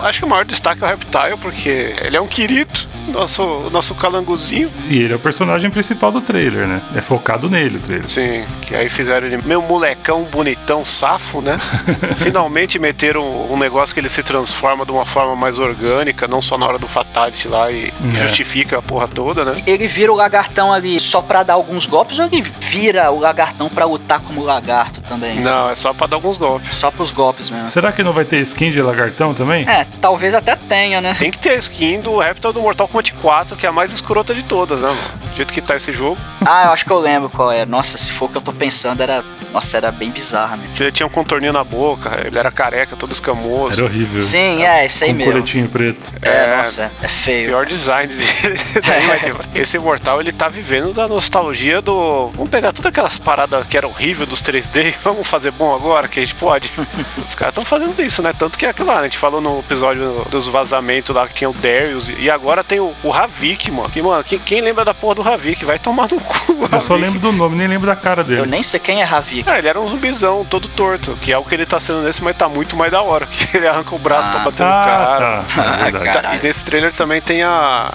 Acho 0.00 0.20
que 0.20 0.24
o 0.24 0.28
maior 0.28 0.44
destaque 0.44 0.82
é 0.82 0.86
o 0.86 0.88
Reptile, 0.88 1.36
porque 1.40 1.94
ele 2.00 2.16
é 2.16 2.20
um 2.20 2.26
querido, 2.26 2.78
nosso, 3.12 3.70
nosso 3.70 3.94
calangozinho. 3.94 4.70
E 4.88 4.98
ele 4.98 5.12
é 5.12 5.16
o 5.16 5.18
personagem 5.18 5.70
principal 5.70 6.10
do 6.10 6.20
trailer, 6.20 6.66
né? 6.66 6.82
É 6.94 7.00
focado 7.00 7.48
nele 7.48 7.78
o 7.78 7.80
trailer. 7.80 8.08
Sim, 8.08 8.44
que 8.62 8.74
aí 8.74 8.88
fizeram 8.88 9.26
ele 9.26 9.38
meu 9.44 9.62
molecão 9.62 10.24
bonitão, 10.24 10.84
safo, 10.84 11.40
né? 11.40 11.56
Finalmente 12.16 12.78
meteram 12.78 13.50
um 13.50 13.56
negócio 13.56 13.94
que 13.94 14.00
ele 14.00 14.08
se 14.08 14.22
transforma 14.22 14.84
de 14.84 14.92
uma 14.92 15.04
forma 15.04 15.36
mais 15.36 15.58
orgânica, 15.58 16.26
não 16.26 16.40
só 16.40 16.58
na 16.58 16.66
hora 16.66 16.78
do 16.78 16.88
Fatality 16.88 17.48
lá 17.48 17.70
e 17.70 17.88
é. 17.88 18.16
justifica 18.16 18.78
a 18.78 18.82
porra 18.82 19.08
toda, 19.08 19.44
né? 19.44 19.62
Ele 19.66 19.86
vira 19.86 20.12
o 20.12 20.16
lagartão 20.16 20.72
ali 20.72 20.98
só 20.98 21.22
pra 21.22 21.42
dar 21.42 21.54
alguns 21.54 21.86
golpes 21.86 22.18
ou 22.18 22.26
ele 22.26 22.42
vira 22.60 23.10
o 23.10 23.18
lagartão 23.18 23.68
pra 23.68 23.84
lutar 23.84 24.20
como 24.20 24.42
lagarto 24.42 25.00
também? 25.02 25.40
Não, 25.40 25.70
é 25.70 25.74
só 25.74 25.92
pra 25.92 26.06
dar 26.06 26.16
alguns 26.16 26.36
golpes. 26.36 26.74
Só 26.74 26.90
pros 26.90 27.12
golpes 27.12 27.50
mesmo. 27.50 27.65
Será 27.66 27.92
que 27.92 28.02
não 28.02 28.12
vai 28.12 28.24
ter 28.24 28.40
skin 28.40 28.70
de 28.70 28.80
lagartão 28.80 29.34
também? 29.34 29.68
É, 29.68 29.84
talvez 30.00 30.34
até 30.34 30.56
tenha, 30.56 31.00
né? 31.00 31.16
Tem 31.18 31.30
que 31.30 31.38
ter 31.38 31.56
skin 31.58 32.00
do 32.00 32.18
Raptor 32.18 32.52
do 32.52 32.60
Mortal 32.60 32.88
Kombat 32.88 33.14
4, 33.14 33.56
que 33.56 33.66
é 33.66 33.68
a 33.68 33.72
mais 33.72 33.92
escrota 33.92 34.34
de 34.34 34.42
todas, 34.42 34.82
né, 34.82 34.88
mano? 34.88 35.28
Do 35.30 35.34
jeito 35.36 35.52
que 35.52 35.60
tá 35.60 35.76
esse 35.76 35.92
jogo. 35.92 36.16
Ah, 36.44 36.66
eu 36.66 36.72
acho 36.72 36.84
que 36.84 36.90
eu 36.90 36.98
lembro 36.98 37.28
qual 37.28 37.50
é. 37.50 37.66
Nossa, 37.66 37.98
se 37.98 38.12
for 38.12 38.26
o 38.26 38.28
que 38.28 38.36
eu 38.38 38.42
tô 38.42 38.52
pensando, 38.52 39.02
era 39.02 39.24
Nossa, 39.56 39.78
era 39.78 39.90
bem 39.90 40.10
bizarra, 40.10 40.54
né? 40.58 40.68
Ele 40.78 40.92
tinha 40.92 41.06
um 41.06 41.10
contorninho 41.10 41.52
na 41.52 41.64
boca, 41.64 42.20
ele 42.26 42.38
era 42.38 42.50
careca, 42.50 42.94
todo 42.94 43.10
escamoso. 43.12 43.72
Era 43.78 43.86
horrível. 43.86 44.20
Sim, 44.20 44.62
é, 44.62 44.84
isso 44.84 45.02
aí 45.02 45.10
Com 45.12 45.16
mesmo. 45.16 45.32
coletinho 45.32 45.66
preto. 45.68 46.12
É, 46.20 46.28
É, 46.44 46.56
nossa, 46.58 46.92
é 47.02 47.08
feio. 47.08 47.46
Pior 47.48 47.64
design 47.64 48.12
dele. 48.14 48.60
Esse 49.54 49.78
Imortal, 49.78 50.20
ele 50.20 50.30
tá 50.30 50.48
vivendo 50.50 50.92
da 50.92 51.08
nostalgia 51.08 51.80
do. 51.80 52.28
Vamos 52.34 52.50
pegar 52.50 52.70
todas 52.72 52.90
aquelas 52.90 53.16
paradas 53.16 53.66
que 53.66 53.78
eram 53.78 53.88
horríveis 53.88 54.28
dos 54.28 54.42
3D, 54.42 54.94
vamos 55.02 55.26
fazer 55.26 55.52
bom 55.52 55.74
agora, 55.74 56.06
que 56.06 56.20
a 56.20 56.22
gente 56.22 56.34
pode. 56.34 56.70
Os 57.24 57.34
caras 57.34 57.52
estão 57.52 57.64
fazendo 57.64 57.98
isso, 58.02 58.22
né? 58.22 58.34
Tanto 58.38 58.58
que 58.58 58.66
é 58.66 58.68
aquilo 58.68 58.88
lá, 58.88 59.00
a 59.00 59.04
gente 59.04 59.16
falou 59.16 59.40
no 59.40 59.60
episódio 59.60 60.26
dos 60.30 60.46
vazamentos 60.46 61.14
lá 61.16 61.26
que 61.26 61.32
tinha 61.32 61.48
o 61.48 61.54
Darius, 61.54 62.10
e 62.18 62.28
agora 62.30 62.62
tem 62.62 62.78
o, 62.78 62.94
o 63.02 63.10
Havik, 63.12 63.70
mano. 63.70 63.88
Que, 63.88 64.02
mano, 64.02 64.22
quem, 64.22 64.38
quem 64.38 64.60
lembra 64.60 64.84
da 64.84 64.92
porra 64.92 65.14
do 65.14 65.22
Havik? 65.26 65.64
Vai 65.64 65.78
tomar 65.78 66.08
no 66.10 66.20
cu. 66.20 66.68
Eu 66.70 66.80
só 66.82 66.92
Havik. 66.94 67.06
lembro 67.06 67.20
do 67.20 67.32
nome, 67.32 67.56
nem 67.56 67.66
lembro 67.66 67.86
da 67.86 67.96
cara 67.96 68.20
Eu 68.20 68.24
dele. 68.26 68.46
nem 68.46 68.62
sei 68.62 68.78
quem 68.78 69.00
é 69.00 69.04
Ravik. 69.04 69.45
É, 69.46 69.58
ele 69.58 69.68
era 69.68 69.80
um 69.80 69.86
zumbizão 69.86 70.44
todo 70.44 70.68
torto, 70.68 71.16
que 71.20 71.32
é 71.32 71.38
o 71.38 71.44
que 71.44 71.54
ele 71.54 71.64
tá 71.64 71.78
sendo 71.78 72.02
nesse, 72.02 72.22
mas 72.22 72.36
tá 72.36 72.48
muito 72.48 72.76
mais 72.76 72.90
da 72.90 73.00
hora. 73.02 73.26
Que 73.36 73.58
ele 73.58 73.68
arranca 73.68 73.94
o 73.94 73.98
braço, 73.98 74.30
tá 74.32 74.38
Ah, 74.40 74.44
batendo 74.44 74.66
no 74.66 74.72
cara. 74.84 75.38
Ah, 75.38 75.44
tá. 75.54 75.62
É 75.62 75.90
verdade. 75.90 75.92
Cara. 75.92 76.06
Tá, 76.06 76.12
Caralho. 76.22 76.40
e 76.42 76.46
nesse 76.46 76.64
trailer 76.64 76.92
também 76.92 77.20
tem 77.20 77.42
a 77.42 77.92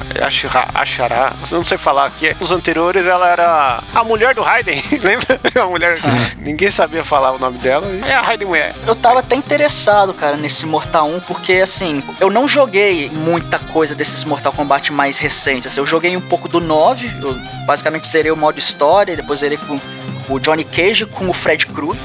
eu 1.52 1.58
não 1.58 1.64
sei 1.64 1.78
falar 1.78 2.06
aqui. 2.06 2.36
Nos 2.40 2.52
anteriores 2.52 3.06
ela 3.06 3.28
era 3.30 3.84
a 3.94 4.04
mulher 4.04 4.34
do 4.34 4.42
Raiden, 4.42 4.82
lembra? 5.04 5.40
A 5.62 5.66
mulher. 5.66 5.98
Ninguém 6.38 6.72
sabia 6.72 7.04
falar 7.04 7.32
o 7.32 7.40
nome 7.40 7.58
dela. 7.58 7.86
É 8.06 8.14
a 8.14 8.22
Raiden 8.22 8.48
mulher. 8.48 8.76
Eu 8.88 8.96
tava 8.96 9.20
até 9.20 9.36
interessado, 9.36 10.14
cara, 10.14 10.38
nesse 10.38 10.66
Mortal 10.66 11.08
1, 11.10 11.20
porque 11.22 11.54
assim, 11.54 12.04
eu 12.20 12.30
não 12.30 12.48
joguei 12.48 13.10
muita 13.10 13.60
coisa 13.60 13.94
desses 13.96 14.24
Mortal 14.24 14.54
Kombat 14.54 14.92
mais 14.94 15.18
recentes. 15.18 15.68
Assim, 15.68 15.80
eu 15.80 15.86
joguei 15.86 16.16
um 16.16 16.22
pouco 16.22 16.48
do 16.48 16.60
9, 16.60 17.12
eu 17.22 17.34
basicamente 17.66 18.08
zerei 18.08 18.32
o 18.32 18.38
modo 18.38 18.58
história, 18.60 19.16
depois 19.16 19.40
zerei 19.42 19.58
com 19.58 19.80
o 20.30 20.40
Johnny 20.40 20.64
Cage 20.64 21.06
com 21.06 21.30
o 21.30 21.34
Fred 21.34 21.66
Krueger, 21.68 22.02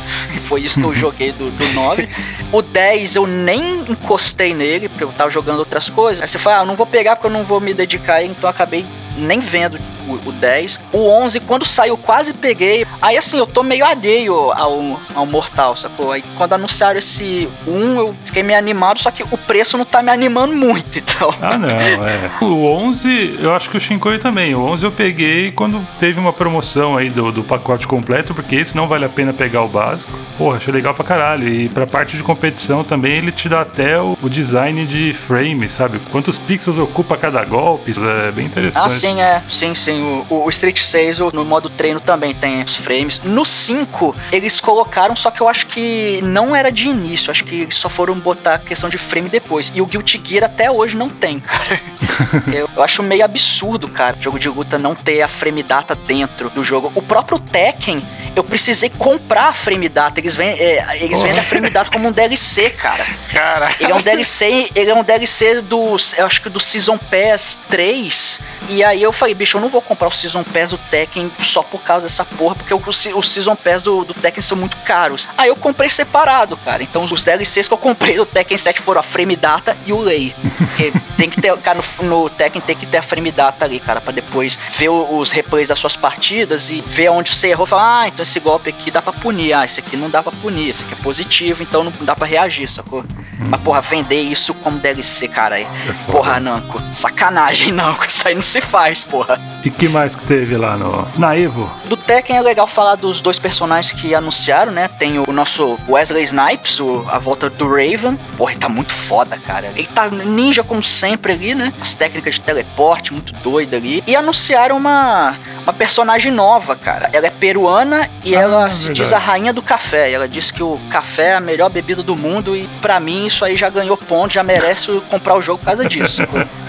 foi 0.46 0.62
isso 0.62 0.78
que 0.78 0.86
eu 0.86 0.94
joguei 0.94 1.32
do, 1.32 1.50
do 1.50 1.72
9. 1.74 2.08
O 2.52 2.62
10 2.62 3.16
eu 3.16 3.26
nem 3.26 3.80
encostei 3.90 4.54
nele, 4.54 4.88
porque 4.88 5.02
eu 5.02 5.12
tava 5.12 5.30
jogando 5.30 5.58
outras 5.58 5.88
coisas. 5.88 6.22
Aí 6.22 6.28
você 6.28 6.38
fala, 6.38 6.60
ah, 6.60 6.64
não 6.64 6.76
vou 6.76 6.86
pegar 6.86 7.16
porque 7.16 7.26
eu 7.26 7.32
não 7.32 7.44
vou 7.44 7.60
me 7.60 7.74
dedicar, 7.74 8.22
então 8.22 8.48
acabei 8.48 8.86
nem 9.16 9.40
vendo 9.40 9.78
o, 10.06 10.28
o 10.28 10.32
10. 10.32 10.80
O 10.92 11.08
11, 11.08 11.40
quando 11.40 11.64
saiu, 11.66 11.96
quase 11.96 12.32
peguei. 12.32 12.86
Aí 13.00 13.16
assim, 13.16 13.38
eu 13.38 13.46
tô 13.46 13.62
meio 13.62 13.84
alheio 13.84 14.34
ao, 14.52 15.00
ao 15.14 15.26
Mortal, 15.26 15.76
sacou? 15.76 16.12
Aí 16.12 16.22
quando 16.36 16.52
anunciaram 16.52 16.98
esse 16.98 17.48
1, 17.66 17.98
eu 17.98 18.14
fiquei 18.24 18.42
meio 18.42 18.58
animado, 18.58 18.98
só 19.00 19.10
que 19.10 19.22
o 19.22 19.38
preço 19.38 19.76
não 19.76 19.84
tá 19.84 20.02
me 20.02 20.10
animando 20.10 20.54
muito, 20.54 20.98
então. 20.98 21.34
Ah, 21.40 21.58
não, 21.58 21.68
é. 21.68 22.30
O 22.40 22.64
11, 22.66 23.38
eu 23.40 23.54
acho 23.54 23.70
que 23.70 23.76
o 23.76 23.80
Shinkoi 23.80 24.18
também. 24.18 24.54
O 24.54 24.60
11 24.60 24.84
eu 24.84 24.92
peguei 24.92 25.50
quando 25.50 25.84
teve 25.98 26.18
uma 26.20 26.32
promoção 26.32 26.96
aí 26.96 27.10
do, 27.10 27.32
do 27.32 27.42
pacote 27.42 27.86
completo, 27.86 28.34
porque 28.34 28.56
esse 28.56 28.76
não 28.76 28.88
vale 28.88 29.04
a 29.04 29.08
pena 29.08 29.32
pegar 29.32 29.62
o 29.62 29.68
básico. 29.68 30.12
Porra, 30.38 30.56
achei 30.58 30.72
legal 30.72 30.94
pra 30.94 31.04
caralho. 31.04 31.48
E 31.48 31.68
pra 31.68 31.86
parte 31.86 32.16
de 32.16 32.22
competição 32.22 32.84
também, 32.84 33.16
ele 33.18 33.32
te 33.32 33.48
dá 33.48 33.62
até 33.62 34.00
o, 34.00 34.16
o 34.22 34.28
design 34.28 34.84
de 34.86 35.12
frame, 35.12 35.68
sabe? 35.68 36.00
Quantos 36.10 36.38
pixels 36.38 36.78
ocupa 36.78 37.16
cada 37.16 37.44
golpe. 37.44 37.92
É 38.26 38.30
bem 38.30 38.46
interessante. 38.46 38.86
Ah, 38.86 38.90
sim, 38.90 39.05
é. 39.22 39.42
Sim, 39.48 39.74
sim. 39.74 40.02
O, 40.30 40.34
o- 40.34 40.44
o 40.46 40.50
Street 40.50 40.78
6, 40.80 41.20
o- 41.20 41.30
no 41.32 41.44
modo 41.44 41.68
treino, 41.70 42.00
também 42.00 42.34
tem 42.34 42.62
os 42.62 42.76
frames. 42.76 43.20
No 43.24 43.44
5, 43.44 44.14
eles 44.32 44.60
colocaram, 44.60 45.14
só 45.16 45.30
que 45.30 45.40
eu 45.40 45.48
acho 45.48 45.66
que 45.66 46.20
não 46.22 46.54
era 46.54 46.70
de 46.70 46.88
início. 46.88 47.30
Acho 47.30 47.44
que 47.44 47.66
só 47.74 47.88
foram 47.88 48.18
botar 48.18 48.54
a 48.54 48.58
questão 48.58 48.88
de 48.88 48.98
frame 48.98 49.28
depois. 49.28 49.70
E 49.74 49.80
o 49.80 49.86
Guilty 49.86 50.20
Gear 50.24 50.44
até 50.44 50.70
hoje 50.70 50.96
não 50.96 51.08
tem, 51.08 51.40
cara. 51.40 51.80
eu, 52.52 52.65
eu 52.76 52.82
acho 52.82 53.02
meio 53.02 53.24
absurdo, 53.24 53.88
cara, 53.88 54.16
jogo 54.20 54.38
de 54.38 54.48
luta 54.48 54.78
não 54.78 54.94
ter 54.94 55.22
a 55.22 55.28
frame 55.28 55.62
data 55.62 55.94
dentro 55.94 56.50
do 56.50 56.62
jogo. 56.62 56.92
O 56.94 57.00
próprio 57.00 57.38
Tekken, 57.38 58.02
eu 58.36 58.44
precisei 58.44 58.90
comprar 58.90 59.48
a 59.48 59.52
frame 59.54 59.88
data. 59.88 60.20
Eles, 60.20 60.36
vêm, 60.36 60.48
é, 60.48 60.84
eles 61.00 61.22
vendem 61.22 61.38
a 61.38 61.42
frame 61.42 61.70
data 61.70 61.90
como 61.90 62.08
um 62.08 62.12
DLC, 62.12 62.70
cara. 62.70 63.04
Cara. 63.30 63.68
Ele 63.80 63.92
é 63.92 63.94
um 63.94 64.02
DLC, 64.02 64.70
ele 64.74 64.90
é 64.90 64.94
um 64.94 65.02
DLC 65.02 65.62
do, 65.62 65.96
eu 66.18 66.26
acho 66.26 66.42
que 66.42 66.50
do 66.50 66.60
Season 66.60 66.98
Pass 66.98 67.58
3. 67.68 68.40
E 68.68 68.84
aí 68.84 69.02
eu 69.02 69.12
falei, 69.12 69.34
bicho, 69.34 69.56
eu 69.56 69.60
não 69.60 69.68
vou 69.68 69.80
comprar 69.80 70.08
o 70.08 70.12
Season 70.12 70.44
Pass 70.44 70.70
do 70.70 70.78
Tekken 70.78 71.32
só 71.40 71.62
por 71.62 71.82
causa 71.82 72.06
dessa 72.06 72.24
porra, 72.24 72.56
porque 72.56 72.74
o, 72.74 72.82
o 72.86 73.22
Season 73.22 73.56
Pass 73.56 73.82
do, 73.82 74.04
do 74.04 74.12
Tekken 74.12 74.42
são 74.42 74.56
muito 74.56 74.76
caros. 74.78 75.26
Aí 75.38 75.48
eu 75.48 75.56
comprei 75.56 75.88
separado, 75.88 76.56
cara. 76.58 76.82
Então 76.82 77.04
os 77.04 77.24
DLCs 77.24 77.68
que 77.68 77.74
eu 77.74 77.78
comprei 77.78 78.16
do 78.16 78.26
Tekken 78.26 78.58
7 78.58 78.82
foram 78.82 79.00
a 79.00 79.02
Frame 79.02 79.36
Data 79.36 79.76
e 79.86 79.92
o 79.92 79.98
Lei. 79.98 80.34
Porque 80.58 80.92
tem 81.16 81.30
que 81.30 81.40
ter, 81.40 81.56
cara, 81.58 81.78
no, 82.00 82.04
no 82.04 82.30
Tekken 82.30 82.60
tem 82.66 82.76
que 82.76 82.86
ter 82.86 82.98
a 82.98 83.02
Frame 83.02 83.30
Data 83.32 83.64
ali, 83.64 83.78
cara, 83.80 84.00
pra 84.00 84.12
depois 84.12 84.58
ver 84.76 84.88
os 84.88 85.30
replays 85.30 85.68
das 85.68 85.78
suas 85.78 85.96
partidas 85.96 86.68
e 86.70 86.82
ver 86.86 87.10
onde 87.10 87.34
você 87.34 87.48
errou. 87.48 87.66
Falar, 87.66 88.02
ah, 88.02 88.08
então 88.08 88.22
esse 88.22 88.38
golpe 88.40 88.70
aqui 88.70 88.90
dá 88.90 89.00
pra 89.00 89.12
punir. 89.12 89.52
Ah, 89.52 89.64
esse 89.64 89.80
aqui 89.80 89.96
não 89.96 90.10
dá 90.10 90.22
pra 90.22 90.32
punir, 90.32 90.70
esse 90.70 90.82
aqui 90.84 90.94
é 90.94 90.96
positivo, 91.02 91.62
então 91.62 91.84
não 91.84 91.92
dá 92.00 92.14
pra 92.14 92.26
reagir, 92.26 92.68
sacou? 92.70 93.04
Mas, 93.38 93.60
porra, 93.60 93.80
vender 93.80 94.20
isso 94.20 94.52
como 94.54 94.78
DLC, 94.78 95.28
cara. 95.28 95.56
aí. 95.56 95.62
É. 95.88 95.92
Porra, 96.10 96.40
Namco. 96.40 96.80
Sacanagem, 96.92 97.70
Namco. 97.72 98.06
Isso 98.08 98.26
aí 98.26 98.34
não 98.34 98.42
se 98.42 98.60
faz, 98.60 99.04
porra. 99.04 99.38
E 99.64 99.70
que 99.70 99.88
mais 99.88 100.14
que 100.14 100.24
teve 100.24 100.56
lá 100.56 100.76
no. 100.76 101.06
Na 101.18 101.36
Evo? 101.36 101.70
Do 101.84 101.96
Tekken 101.96 102.36
é 102.36 102.40
legal 102.40 102.66
falar 102.66 102.94
dos 102.94 103.20
dois 103.20 103.38
personagens 103.38 103.92
que 104.00 104.14
anunciaram, 104.14 104.72
né? 104.72 104.88
Tem 104.88 105.18
o 105.18 105.32
nosso 105.32 105.78
Wesley 105.88 106.22
Snipes, 106.22 106.80
o- 106.80 107.04
a 107.08 107.18
volta 107.18 107.50
do 107.50 107.68
Raven. 107.68 108.16
Porra, 108.36 108.52
ele 108.52 108.60
tá 108.60 108.68
muito 108.68 108.92
foda, 108.94 109.36
cara. 109.38 109.72
Ele 109.76 109.86
tá 109.86 110.08
ninja 110.08 110.62
como 110.64 110.82
sempre 110.82 111.32
ali, 111.32 111.54
né? 111.54 111.72
As 111.80 111.94
técnicas 111.94 112.36
de 112.36 112.40
teleporte, 112.56 113.12
muito 113.12 113.32
doida 113.34 113.76
ali. 113.76 114.02
E 114.06 114.16
anunciaram 114.16 114.76
uma, 114.76 115.36
uma 115.62 115.72
personagem 115.72 116.32
nova, 116.32 116.74
cara. 116.74 117.10
Ela 117.12 117.26
é 117.26 117.30
peruana 117.30 118.08
e 118.24 118.34
Ah, 118.36 118.40
ela 118.40 118.70
se 118.70 118.86
verdade. 118.86 119.02
diz 119.02 119.12
a 119.12 119.18
rainha 119.18 119.52
do 119.52 119.62
café. 119.62 120.10
Ela 120.10 120.26
diz 120.26 120.50
que 120.50 120.62
o 120.62 120.78
café 120.90 121.28
é 121.28 121.34
a 121.34 121.40
melhor 121.40 121.68
bebida 121.68 122.02
do 122.02 122.16
mundo 122.16 122.56
e 122.56 122.66
pra 122.80 122.98
mim 122.98 123.26
isso 123.26 123.44
aí 123.44 123.56
já 123.56 123.68
ganhou 123.68 123.96
ponto, 123.96 124.34
já 124.34 124.42
merece 124.42 124.90
comprar 125.10 125.34
o 125.36 125.42
jogo 125.42 125.58
por 125.58 125.66
causa 125.66 125.84
disso. 125.84 126.22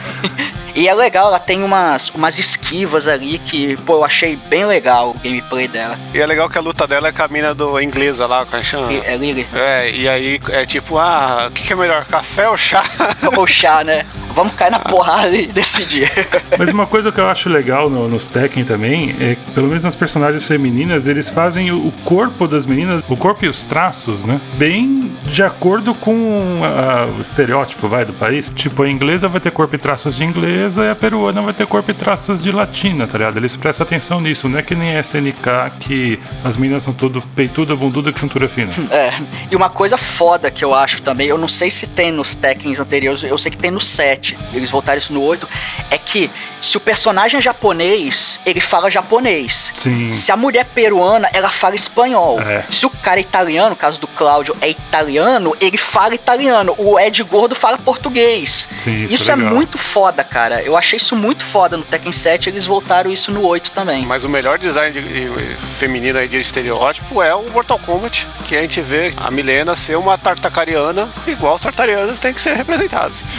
E 0.75 0.87
é 0.87 0.93
legal, 0.93 1.29
ela 1.29 1.39
tem 1.39 1.63
umas, 1.63 2.09
umas 2.11 2.37
esquivas 2.37 3.07
ali 3.07 3.39
que, 3.39 3.75
pô, 3.77 3.93
eu 3.95 4.05
achei 4.05 4.35
bem 4.35 4.63
legal 4.63 5.09
o 5.09 5.13
gameplay 5.15 5.67
dela. 5.67 5.97
E 6.13 6.19
é 6.19 6.25
legal 6.25 6.47
que 6.47 6.57
a 6.57 6.61
luta 6.61 6.85
dela 6.85 7.07
é 7.07 7.11
com 7.11 7.23
a 7.23 7.27
mina 7.27 7.55
do 7.55 7.81
inglesa 7.81 8.27
lá, 8.27 8.45
com 8.45 8.55
a 8.55 8.61
chama. 8.61 8.93
E- 8.93 9.01
É 9.03 9.17
Lily. 9.17 9.47
É, 9.55 9.89
e 9.89 10.07
aí 10.07 10.39
é 10.49 10.65
tipo, 10.67 10.99
ah, 10.99 11.47
o 11.49 11.51
que, 11.51 11.63
que 11.65 11.73
é 11.73 11.75
melhor, 11.75 12.05
café 12.05 12.47
ou 12.47 12.55
chá? 12.55 12.83
Ou 13.35 13.47
chá, 13.47 13.83
né? 13.83 14.05
Vamos 14.35 14.53
cair 14.53 14.69
na 14.69 14.77
porrada 14.79 15.35
e 15.35 15.47
decidir. 15.47 16.11
Mas 16.59 16.69
uma 16.69 16.85
coisa 16.85 17.11
que 17.11 17.19
eu 17.19 17.27
acho 17.27 17.49
legal 17.49 17.89
no- 17.89 18.07
nos 18.07 18.27
Tekken 18.27 18.63
também 18.63 19.15
é 19.19 19.33
que, 19.35 19.51
pelo 19.53 19.67
menos 19.67 19.83
nas 19.83 19.95
personagens 19.95 20.47
femininas, 20.47 21.07
eles 21.07 21.27
fazem 21.29 21.71
o, 21.71 21.87
o 21.87 21.91
corpo 22.05 22.47
das 22.47 22.67
meninas, 22.67 23.03
o 23.07 23.17
corpo 23.17 23.45
e 23.45 23.47
os 23.47 23.63
traços, 23.63 24.23
né? 24.25 24.39
Bem 24.55 25.11
de 25.23 25.41
acordo 25.41 25.95
com 25.95 26.61
a- 26.63 27.07
o 27.17 27.19
estereótipo, 27.21 27.87
vai, 27.87 28.05
do 28.05 28.13
país. 28.13 28.51
Tipo, 28.55 28.83
a 28.83 28.89
inglesa 28.89 29.27
vai 29.27 29.41
ter 29.41 29.49
corpo 29.51 29.73
e 29.75 29.79
traços 29.97 30.15
de 30.15 30.23
inglesa 30.23 30.85
e 30.85 30.91
a 30.91 30.95
peruana 30.95 31.41
vai 31.41 31.53
ter 31.53 31.65
corpo 31.65 31.89
e 31.89 31.93
traços 31.93 32.43
de 32.43 32.51
latina, 32.51 33.07
tá 33.07 33.17
ligado? 33.17 33.37
Eles 33.37 33.55
prestam 33.55 33.83
atenção 33.83 34.21
nisso, 34.21 34.47
não 34.47 34.59
é 34.59 34.61
que 34.61 34.75
nem 34.75 34.95
a 34.95 34.99
SNK 34.99 35.71
que 35.79 36.19
as 36.43 36.55
meninas 36.55 36.83
são 36.83 36.93
tudo 36.93 37.19
peituda, 37.35 37.75
bunduda 37.75 38.11
com 38.11 38.19
cintura 38.19 38.47
fina. 38.47 38.71
É, 38.97 39.11
e 39.51 39.55
uma 39.55 39.69
coisa 39.69 39.97
foda 39.97 40.49
que 40.49 40.63
eu 40.63 40.73
acho 40.73 41.01
também, 41.01 41.27
eu 41.27 41.37
não 41.37 41.47
sei 41.47 41.69
se 41.69 41.85
tem 41.85 42.11
nos 42.11 42.33
Tekkens 42.35 42.79
anteriores, 42.79 43.21
eu 43.21 43.37
sei 43.37 43.51
que 43.51 43.57
tem 43.57 43.69
no 43.69 43.81
7, 43.81 44.37
eles 44.53 44.69
voltaram 44.69 44.97
isso 44.97 45.13
no 45.13 45.21
8, 45.21 45.47
é 45.91 45.97
que 45.97 46.29
se 46.61 46.77
o 46.77 46.79
personagem 46.79 47.37
é 47.37 47.41
japonês, 47.41 48.39
ele 48.45 48.59
fala 48.59 48.89
japonês. 48.89 49.71
Sim. 49.73 50.11
Se 50.11 50.31
a 50.31 50.37
mulher 50.37 50.61
é 50.61 50.63
peruana, 50.63 51.29
ela 51.31 51.49
fala 51.49 51.75
espanhol. 51.75 52.41
É. 52.41 52.65
Se 52.69 52.85
o 52.85 52.89
cara 52.89 53.19
é 53.19 53.21
italiano, 53.21 53.71
no 53.71 53.75
caso 53.75 53.99
do 53.99 54.07
Cláudio 54.07 54.55
é 54.59 54.69
italiano, 54.69 55.55
ele 55.61 55.77
fala 55.77 56.15
italiano. 56.15 56.73
O 56.77 56.99
Ed 56.99 57.21
Gordo 57.23 57.55
fala 57.55 57.77
português. 57.77 58.67
Sim, 58.75 59.05
isso 59.05 59.15
Isso, 59.15 59.31
é 59.31 59.33
é 59.33 59.37
muito 59.37 59.77
foda, 59.87 60.23
cara. 60.23 60.61
Eu 60.61 60.75
achei 60.77 60.97
isso 60.97 61.15
muito 61.15 61.43
foda 61.45 61.77
no 61.77 61.83
Tekken 61.83 62.11
7, 62.11 62.49
eles 62.49 62.65
voltaram 62.65 63.11
isso 63.11 63.31
no 63.31 63.41
8 63.45 63.71
também. 63.71 64.05
Mas 64.05 64.23
o 64.23 64.29
melhor 64.29 64.57
design 64.59 64.91
de- 64.91 65.01
de- 65.01 65.55
feminino 65.77 66.19
aí 66.19 66.27
de 66.27 66.37
estereótipo 66.37 67.21
é 67.21 67.33
o 67.33 67.49
Mortal 67.49 67.79
Kombat, 67.79 68.27
que 68.45 68.55
a 68.55 68.61
gente 68.61 68.81
vê 68.81 69.11
a 69.17 69.31
Milena 69.31 69.75
ser 69.75 69.95
uma 69.97 70.17
tartacariana, 70.17 71.09
igual 71.25 71.55
os 71.55 71.61
tartarianos 71.61 72.19
têm 72.19 72.33
que 72.33 72.41
ser 72.41 72.53
representados. 72.55 73.23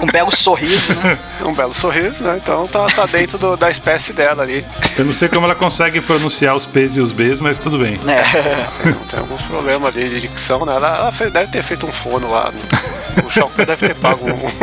Um 0.00 0.06
belo 0.06 0.34
sorriso, 0.34 0.94
né? 0.96 1.16
Um 1.46 1.54
belo 1.54 1.72
sorriso, 1.72 2.24
né? 2.24 2.36
Então 2.42 2.66
tá, 2.66 2.86
tá 2.86 3.06
dentro 3.06 3.38
do- 3.38 3.56
da 3.56 3.70
espécie 3.70 4.12
dela 4.12 4.42
ali. 4.42 4.64
Eu 4.98 5.04
não 5.04 5.12
sei 5.12 5.28
como 5.28 5.44
ela 5.44 5.54
consegue 5.54 6.00
pronunciar 6.00 6.56
os 6.56 6.66
P's 6.66 6.96
e 6.96 7.00
os 7.00 7.12
B's, 7.12 7.38
mas 7.38 7.56
tudo 7.58 7.78
bem. 7.78 8.00
É. 8.08 8.82
Tem, 8.82 8.92
tem 8.94 9.20
alguns 9.20 9.42
problemas 9.42 9.94
ali 9.94 10.08
de 10.08 10.20
dicção, 10.20 10.64
né? 10.66 10.74
Ela, 10.74 10.96
ela 10.96 11.12
fez- 11.12 11.30
deve 11.32 11.52
ter 11.52 11.62
feito 11.62 11.86
um 11.86 11.92
fono 11.92 12.30
lá. 12.30 12.50
no- 12.50 13.26
o 13.26 13.30
Shopper 13.30 13.64
deve 13.66 13.86
ter 13.86 13.94
pago 13.94 14.28
um. 14.28 14.61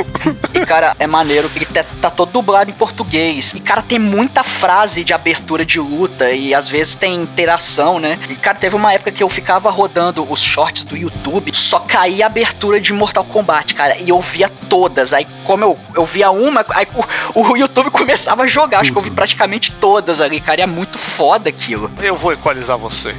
E 0.53 0.65
cara, 0.65 0.95
é 0.99 1.07
maneiro 1.07 1.49
que 1.49 1.59
ele 1.59 1.65
tá, 1.65 1.83
tá 2.01 2.09
todo 2.09 2.31
dublado 2.31 2.69
em 2.69 2.73
português. 2.73 3.53
E, 3.55 3.59
cara, 3.59 3.81
tem 3.81 3.99
muita 3.99 4.43
frase 4.43 5.03
de 5.03 5.13
abertura 5.13 5.65
de 5.65 5.79
luta 5.79 6.31
e 6.31 6.53
às 6.53 6.67
vezes 6.67 6.95
tem 6.95 7.15
interação, 7.15 7.99
né? 7.99 8.17
E, 8.29 8.35
cara, 8.35 8.57
teve 8.57 8.75
uma 8.75 8.93
época 8.93 9.11
que 9.11 9.23
eu 9.23 9.29
ficava 9.29 9.69
rodando 9.69 10.25
os 10.29 10.41
shorts 10.41 10.83
do 10.83 10.95
YouTube, 10.95 11.51
só 11.55 11.79
caía 11.79 12.25
a 12.25 12.27
abertura 12.27 12.79
de 12.79 12.93
Mortal 12.93 13.23
Kombat, 13.23 13.73
cara, 13.75 13.97
e 13.97 14.09
eu 14.09 14.19
via 14.21 14.49
todas. 14.69 15.13
Aí, 15.13 15.25
como 15.43 15.63
eu, 15.63 15.79
eu 15.95 16.05
via 16.05 16.31
uma, 16.31 16.65
aí 16.69 16.87
o, 17.33 17.41
o 17.41 17.57
YouTube 17.57 17.89
começava 17.91 18.43
a 18.43 18.47
jogar. 18.47 18.79
Acho 18.79 18.91
que 18.91 18.97
eu 18.97 19.01
vi 19.01 19.11
praticamente 19.11 19.71
todas 19.71 20.21
ali, 20.21 20.39
cara. 20.39 20.61
E 20.61 20.63
é 20.63 20.67
muito 20.67 20.97
foda 20.97 21.49
aquilo. 21.49 21.91
Eu 22.01 22.15
vou 22.15 22.33
equalizar 22.33 22.77
você. 22.77 23.15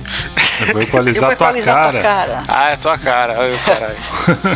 Eu 0.60 0.72
vou 0.72 0.82
equalizar, 0.82 1.30
eu 1.30 1.36
vou 1.36 1.46
equalizar 1.46 1.90
tua, 1.92 2.00
cara. 2.00 2.00
tua 2.00 2.02
cara. 2.02 2.44
Ah, 2.48 2.70
é 2.70 2.76
tua 2.76 2.98
cara. 2.98 3.36
Ai, 3.38 3.60
caralho. 3.64 3.96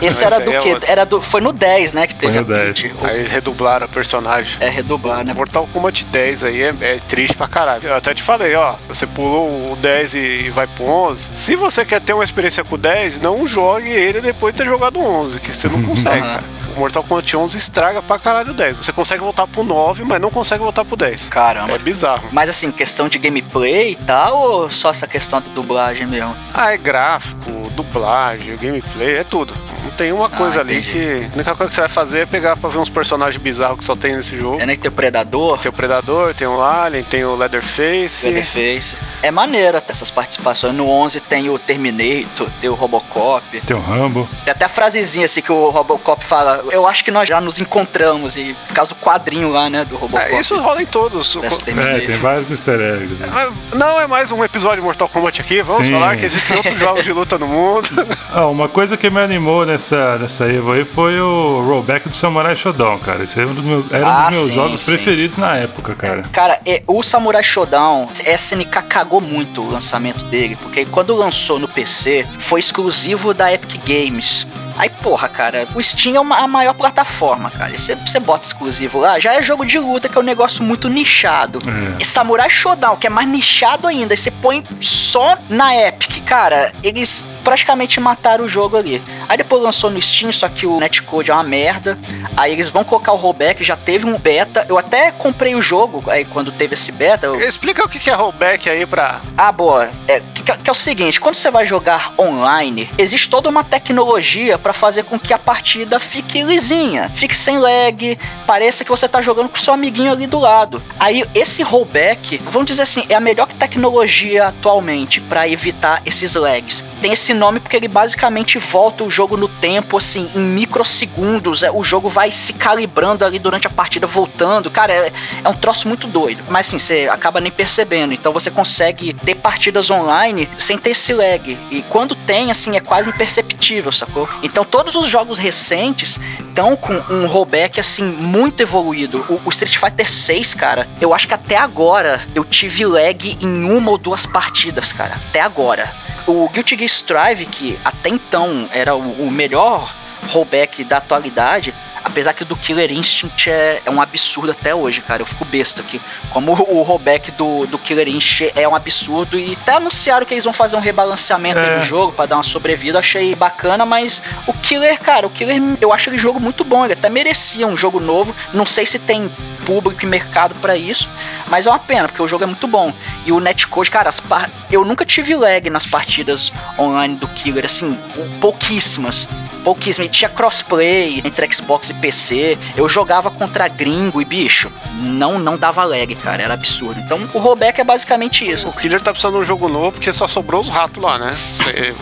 Esse 0.03 0.25
era 0.25 0.39
do 0.41 0.53
é 0.53 0.59
quê? 0.59 0.79
Era 0.87 1.05
do, 1.05 1.23
foi 1.23 1.41
no 1.41 1.53
10, 1.53 1.93
né? 1.93 2.07
Que 2.07 2.15
teve 2.15 2.33
foi 2.33 2.43
no 2.43 2.47
10. 2.47 2.85
Aí 3.03 3.19
eles 3.19 3.33
redublaram 3.33 3.87
o 3.87 3.89
personagem. 3.89 4.57
É, 4.61 4.69
redublar, 4.69 5.25
né? 5.25 5.33
Mortal 5.33 5.69
Kombat 5.73 6.05
10 6.07 6.45
aí 6.45 6.63
é, 6.63 6.75
é, 6.81 6.99
triste 7.07 7.37
pra 7.37 7.49
caralho. 7.49 7.89
Eu 7.89 7.97
até 7.97 8.15
te 8.15 8.23
falei, 8.23 8.55
ó. 8.55 8.75
Você 8.89 9.07
pulou 9.07 9.73
o 9.73 9.77
10 9.77 10.15
e 10.15 10.51
vai 10.51 10.67
pro 10.67 10.85
11. 10.85 11.31
Se 11.33 11.57
você 11.57 11.85
quer 11.85 12.01
ter 12.01 12.13
uma 12.13 12.25
experiência 12.25 12.65
com 12.65 12.75
o 12.75 12.79
10, 12.79 13.21
não 13.21 13.47
jogue 13.47 13.89
ele 13.89 14.21
depois 14.21 14.55
de 14.55 14.63
ter 14.63 14.69
jogado 14.69 14.99
o 14.99 15.05
11, 15.05 15.41
que 15.41 15.53
você 15.53 15.69
não 15.69 15.83
consegue, 15.85 16.27
uhum. 16.27 16.35
cara. 16.35 16.64
Mortal 16.75 17.03
Kombat 17.03 17.37
11 17.37 17.57
estraga 17.57 18.03
pra 18.03 18.19
caralho 18.19 18.51
o 18.51 18.55
10. 18.55 18.79
Você 18.79 18.93
consegue 18.93 19.23
voltar 19.23 19.47
pro 19.47 19.63
9, 19.63 20.05
mas 20.05 20.21
não 20.21 20.31
consegue 20.31 20.63
voltar 20.63 20.85
pro 20.85 20.97
10. 20.97 21.29
Caramba. 21.29 21.75
É 21.75 21.79
bizarro. 21.79 22.29
Mas 22.33 22.51
assim, 22.51 22.71
questão 22.71 23.09
de 23.09 23.19
gameplay 23.19 23.93
e 23.93 23.97
tal, 23.97 24.39
ou 24.39 24.71
só 24.71 24.91
essa 24.91 25.07
questão 25.07 25.41
da 25.41 25.49
dublagem 25.49 26.07
mesmo? 26.07 26.37
Ah, 26.53 26.73
é 26.73 26.77
gráfico, 26.77 27.71
dublagem, 27.75 28.57
gameplay, 28.57 29.17
é 29.19 29.25
tudo. 29.25 29.55
Não 29.85 29.91
tem 29.91 30.13
uma 30.13 30.31
coisa 30.31 30.61
ah, 30.61 30.63
ali 30.63 30.81
que. 30.81 31.29
A 31.31 31.35
única 31.35 31.55
coisa 31.55 31.69
que 31.69 31.75
você 31.75 31.81
vai 31.83 31.89
fazer 31.91 32.21
é 32.21 32.27
pegar 32.27 32.57
pra 32.57 32.71
ver 32.71 32.79
uns 32.79 32.89
personagens 32.89 33.41
bizarros 33.41 33.79
que 33.79 33.85
só 33.85 33.95
tem 33.95 34.17
nesse 34.17 34.35
jogo. 34.35 34.61
É 34.61 34.65
nem 34.65 34.77
que 34.77 34.83
tem 34.83 34.89
o 34.89 34.93
Predador. 34.93 35.59
Tem 35.59 35.69
o 35.69 35.73
Predador, 35.73 36.33
tem 36.33 36.47
o 36.47 36.63
Alien, 36.63 37.05
tem 37.05 37.25
o 37.25 37.37
Leatherface. 37.37 38.31
Leatherface. 38.31 38.97
É 39.23 39.31
maneira 39.31 39.85
essas 39.87 40.11
participações. 40.11 40.75
No 40.75 40.89
11 40.89 41.21
tem 41.21 41.51
o 41.51 41.59
Terminator, 41.59 42.49
tem 42.61 42.71
o 42.71 42.75
Robocop. 42.75 43.61
Tem 43.61 43.77
o 43.77 43.81
Rambo. 43.81 44.27
Tem 44.45 44.53
até 44.53 44.65
a 44.65 44.69
frasezinha 44.69 45.27
assim 45.27 45.43
que 45.43 45.53
o 45.53 45.69
Robocop 45.69 46.25
fala: 46.25 46.64
Eu 46.71 46.87
acho 46.87 47.05
que 47.05 47.11
nós 47.11 47.29
já 47.29 47.41
nos 47.41 47.59
encontramos. 47.59 48.37
E 48.37 48.55
por 48.69 48.75
causa 48.75 48.91
do 48.91 48.97
quadrinho 48.97 49.51
lá, 49.51 49.69
né? 49.69 49.85
Do 49.85 49.97
Robocop. 49.97 50.33
É, 50.33 50.41
isso 50.41 50.59
rola 50.59 50.83
em 50.83 50.87
todos. 50.87 51.37
É, 51.37 52.01
tem 52.01 52.17
vários 52.19 52.51
easter 52.51 52.81
eggs. 52.81 53.15
Né? 53.15 53.53
Não 53.75 54.01
é 54.01 54.07
mais 54.07 54.31
um 54.33 54.43
episódio 54.45 54.77
de 54.77 54.83
Mortal 54.83 55.09
Kombat 55.09 55.41
aqui. 55.41 55.63
Vamos 55.63 55.87
Sim. 55.87 55.93
falar 55.93 56.17
que 56.17 56.25
existem 56.25 56.57
outros 56.57 56.79
jogos 56.79 57.05
de 57.05 57.13
luta 57.13 57.39
no 57.39 57.47
mundo. 57.47 57.89
Ah, 58.33 58.47
uma 58.47 58.69
coisa 58.69 58.97
que 58.97 59.09
me 59.09 59.21
animou 59.21 59.65
nessa, 59.65 60.19
nessa 60.19 60.51
Evo 60.51 60.73
aí 60.73 60.85
foi 60.85 61.21
o 61.21 61.63
rollback 61.63 62.09
do 62.09 62.17
Samurai 62.17 62.57
Shodown, 62.57 62.99
cara. 62.99 63.23
Esse 63.23 63.39
era 63.39 63.49
um 63.49 63.55
dos 63.55 63.65
meus, 63.65 63.85
ah, 63.93 63.97
um 63.97 64.31
dos 64.31 64.37
meus 64.37 64.47
sim, 64.47 64.53
jogos 64.53 64.81
sim. 64.81 64.91
preferidos 64.91 65.39
na 65.39 65.57
época, 65.57 65.95
cara. 65.95 66.23
Cara, 66.33 66.61
o 66.87 67.03
Samurai 67.03 67.45
Shodown, 67.45 68.09
SNK 68.27 68.83
cagou 68.89 69.21
muito 69.21 69.63
o 69.63 69.71
lançamento 69.71 70.25
dele, 70.25 70.57
porque 70.57 70.85
quando 70.85 71.15
lançou 71.15 71.59
no 71.61 71.69
PC, 71.69 72.27
foi 72.41 72.59
exclusivo 72.59 73.33
da 73.33 73.53
Epic 73.53 73.81
Games. 73.87 74.47
Aí, 74.77 74.89
porra, 74.89 75.29
cara, 75.29 75.67
o 75.75 75.83
Steam 75.83 76.17
é 76.17 76.21
uma, 76.21 76.39
a 76.39 76.47
maior 76.47 76.75
plataforma, 76.75 77.51
cara. 77.51 77.77
Você, 77.77 77.95
bota 78.21 78.47
exclusivo 78.47 78.99
lá, 78.99 79.19
já 79.19 79.35
é 79.35 79.43
jogo 79.43 79.65
de 79.65 79.79
luta, 79.79 80.09
que 80.09 80.17
é 80.17 80.21
um 80.21 80.25
negócio 80.25 80.63
muito 80.63 80.89
nichado. 80.89 81.59
É. 81.67 82.03
E 82.03 82.05
Samurai 82.05 82.51
Shodown, 82.51 82.97
que 82.97 83.07
é 83.07 83.11
mais 83.11 83.29
nichado 83.29 83.87
ainda, 83.87 84.17
você 84.17 84.31
põe 84.31 84.65
só 84.81 85.39
na 85.49 85.77
Epic, 85.77 86.25
cara, 86.25 86.73
eles 86.83 87.29
praticamente 87.45 88.01
mataram 88.01 88.45
o 88.45 88.49
jogo 88.49 88.77
ali. 88.77 89.03
Aí 89.29 89.37
depois 89.37 89.63
lançou 89.63 89.91
no 89.91 90.01
Steam, 90.01 90.33
só 90.33 90.49
que 90.49 90.67
o 90.67 90.81
netcode 90.81 91.31
é 91.31 91.35
uma 91.35 91.43
merda. 91.43 91.99
Aí 92.37 92.53
eles 92.53 92.69
vão 92.69 92.83
colocar 92.83 93.13
o 93.13 93.17
rollback, 93.17 93.63
já 93.63 93.77
teve 93.77 94.07
um 94.07 94.19
beta. 94.19 94.65
Eu 94.69 94.79
até 94.79 95.13
comprei 95.13 95.55
o 95.55 95.61
jogo 95.61 96.03
aí 96.09 96.25
quando 96.25 96.51
teve 96.51 96.75
esse 96.75 96.91
beta. 96.91 97.27
Eu... 97.27 97.41
Explica 97.41 97.85
o 97.85 97.89
que 97.89 98.11
é 98.11 98.15
rollback 98.15 98.69
aí 98.69 98.87
pra. 98.87 99.21
Ah, 99.37 99.53
boa. 99.53 99.91
É, 100.09 100.21
que, 100.35 100.43
que 100.43 100.71
é 100.71 100.73
o 100.73 100.75
seguinte: 100.75 101.21
quando 101.21 101.35
você 101.35 101.51
vai 101.51 101.67
jogar 101.67 102.13
online, 102.19 102.91
existe 102.97 103.29
toda 103.29 103.49
uma 103.49 103.63
tecnologia 103.63 104.59
para 104.65 104.73
fazer 104.73 105.05
com 105.05 105.19
que 105.19 105.35
a 105.35 105.39
partida 105.39 106.01
fique 106.01 106.43
lisinha, 106.43 107.11
fique 107.15 107.37
sem 107.37 107.59
lag, 107.59 108.19
pareça 108.47 108.83
que 108.83 108.91
você 108.91 109.07
tá 109.07 109.21
jogando 109.21 109.51
com 109.51 109.57
seu 109.57 109.75
amiguinho 109.75 110.11
ali 110.11 110.27
do 110.27 110.39
lado. 110.39 110.83
Aí 110.99 111.23
esse 111.35 111.63
rollback, 111.63 112.39
vamos 112.51 112.67
dizer 112.67 112.83
assim, 112.83 113.05
é 113.11 113.15
a 113.15 113.21
melhor 113.21 113.47
tecnologia 113.47 114.47
atualmente 114.47 115.21
para 115.21 115.47
evitar 115.47 116.01
esses 116.07 116.35
lags. 116.35 116.83
Tem 117.03 117.13
esse 117.13 117.35
nome 117.35 117.61
porque 117.61 117.77
ele 117.77 117.89
basicamente 117.89 118.59
volta 118.59 119.05
o 119.05 119.11
jogo 119.11 119.37
no 119.37 119.49
tempo, 119.49 119.99
assim, 119.99 120.31
em 120.35 120.41
microsegundos. 120.41 121.63
É, 121.63 121.71
o 121.71 121.83
jogo 121.83 122.09
vai 122.09 122.31
se 122.31 122.55
calibrando 122.55 123.27
ali 123.27 123.39
durante 123.39 123.67
a 123.67 123.71
partida, 123.71 124.07
voltando. 124.07 124.71
Cara, 124.71 124.95
é, 124.95 125.13
é 125.45 125.49
um 125.51 125.55
troço 125.55 125.87
muito 125.87 126.07
doido. 126.07 126.43
Mas 126.49 126.69
assim, 126.69 126.79
você 126.79 127.07
acaba 127.13 127.43
nem 127.43 127.53
percebendo. 127.53 128.15
Então 128.15 128.33
você 128.33 128.51
consegue 128.51 129.13
ter 129.13 129.35
partidas 129.35 129.91
online 129.91 130.49
sem 130.59 130.79
ter 130.79 130.91
esse 130.91 131.13
lag. 131.13 131.59
E 131.71 131.83
quando 131.91 132.15
tem, 132.15 132.51
assim, 132.51 132.75
é 132.75 132.81
quase 132.81 133.11
imperceptível, 133.11 133.93
sacou? 133.93 134.27
Então 134.43 134.54
todos 134.63 134.95
os 134.95 135.09
jogos 135.09 135.39
recentes 135.39 136.21
estão 136.39 136.77
com 136.77 136.93
um 137.11 137.27
rollback, 137.27 137.81
assim, 137.81 138.05
muito 138.05 138.61
evoluído. 138.61 139.25
O, 139.29 139.41
o 139.47 139.49
Street 139.49 139.79
Fighter 139.79 140.11
6, 140.11 140.53
cara, 140.53 140.87
eu 141.01 141.15
acho 141.15 141.27
que 141.27 141.35
até 141.35 141.57
agora 141.57 142.21
eu 142.35 142.45
tive 142.45 142.85
lag 142.85 143.39
em 143.41 143.65
uma 143.65 143.91
ou 143.91 143.99
duas 143.99 144.27
partidas, 144.27 144.93
cara. 144.93 145.15
Até 145.31 145.41
agora. 145.41 145.91
O 146.27 146.49
Guilty 146.51 146.77
Gear 146.77 146.85
Strive, 146.85 147.47
que 147.47 147.79
até 147.85 148.11
então 148.11 148.69
era 148.71 148.95
o, 148.95 149.27
o 149.27 149.31
melhor 149.31 149.95
rollback 150.29 150.85
da 150.85 150.99
atualidade, 150.99 151.75
Apesar 152.05 152.35
que 152.35 152.43
o 152.43 152.47
do 152.47 152.55
Killer 152.55 152.93
Instinct 152.93 153.51
é, 153.51 153.81
é 153.85 153.91
um 153.91 154.01
absurdo 154.01 154.51
até 154.51 154.75
hoje, 154.75 155.01
cara. 155.01 155.23
Eu 155.23 155.27
fico 155.27 155.45
besta 155.45 155.81
aqui. 155.81 156.01
Como 156.31 156.53
o, 156.53 156.79
o 156.79 156.83
rollback 156.83 157.31
do, 157.33 157.67
do 157.67 157.79
Killer 157.79 158.09
Instinct 158.09 158.53
é 158.55 158.69
um 158.69 158.75
absurdo. 158.75 159.39
E 159.39 159.55
até 159.55 159.73
anunciaram 159.73 160.27
que 160.27 160.35
eles 160.35 160.45
vão 160.45 160.53
fazer 160.53 160.77
um 160.77 160.81
rebalanceamento 160.81 161.59
é. 161.59 161.79
no 161.79 161.83
jogo 161.83 162.13
para 162.13 162.27
dar 162.27 162.37
uma 162.37 162.43
sobrevida. 162.43 162.99
Achei 162.99 163.35
bacana, 163.35 163.87
mas 163.87 164.23
o 164.47 164.53
Killer, 164.53 165.01
cara, 165.01 165.27
o 165.27 165.31
Killer, 165.31 165.61
eu 165.81 165.93
acho 165.93 166.11
ele 166.11 166.19
jogo 166.19 166.39
muito 166.39 166.63
bom. 166.63 166.85
Ele 166.85 166.93
até 166.93 167.09
merecia 167.09 167.67
um 167.67 167.77
jogo 167.77 167.99
novo. 167.99 168.35
Não 168.53 168.67
sei 168.67 168.85
se 168.85 168.99
tem 168.99 169.31
público 169.65 170.05
e 170.05 170.07
mercado 170.07 170.55
para 170.57 170.77
isso, 170.77 171.09
mas 171.49 171.67
é 171.67 171.71
uma 171.71 171.79
pena, 171.79 172.07
porque 172.07 172.23
o 172.23 172.29
jogo 172.29 172.45
é 172.45 172.47
muito 172.47 172.67
bom. 172.69 172.93
E 173.25 173.33
o 173.33 173.41
netcode, 173.41 173.91
cara, 173.91 174.11
par... 174.29 174.51
eu 174.71 174.85
nunca 174.85 175.05
tive 175.07 175.35
lag 175.35 175.69
nas 175.71 175.87
partidas 175.87 176.53
online 176.79 177.17
do 177.17 177.27
Killer, 177.29 177.65
assim, 177.65 177.99
pouquíssimas 178.41 179.29
pouquíssimo. 179.65 180.05
E 180.05 180.09
tinha 180.09 180.29
crossplay 180.29 181.23
entre 181.25 181.53
Xbox 181.53 181.91
e 181.91 181.95
PC. 181.95 182.59
Eu 182.77 182.89
jogava 182.89 183.31
contra 183.31 183.67
gringo 183.67 184.21
e, 184.21 184.25
bicho, 184.25 184.71
não 185.01 185.39
não 185.39 185.57
dava 185.57 185.83
lag, 185.85 186.15
cara. 186.17 186.43
Era 186.43 186.55
absurdo. 186.55 187.01
Então 187.01 187.19
o 187.33 187.39
rollback 187.39 187.81
é 187.81 187.85
basicamente 187.85 188.49
isso. 188.49 188.69
O 188.69 188.73
Killer 188.73 189.01
tá 189.01 189.11
precisando 189.11 189.35
de 189.35 189.41
um 189.41 189.45
jogo 189.45 189.69
novo 189.69 189.93
porque 189.93 190.13
só 190.13 190.29
sobrou 190.29 190.61
os 190.61 190.69
ratos 190.69 191.03
lá, 191.03 191.19
né? 191.19 191.35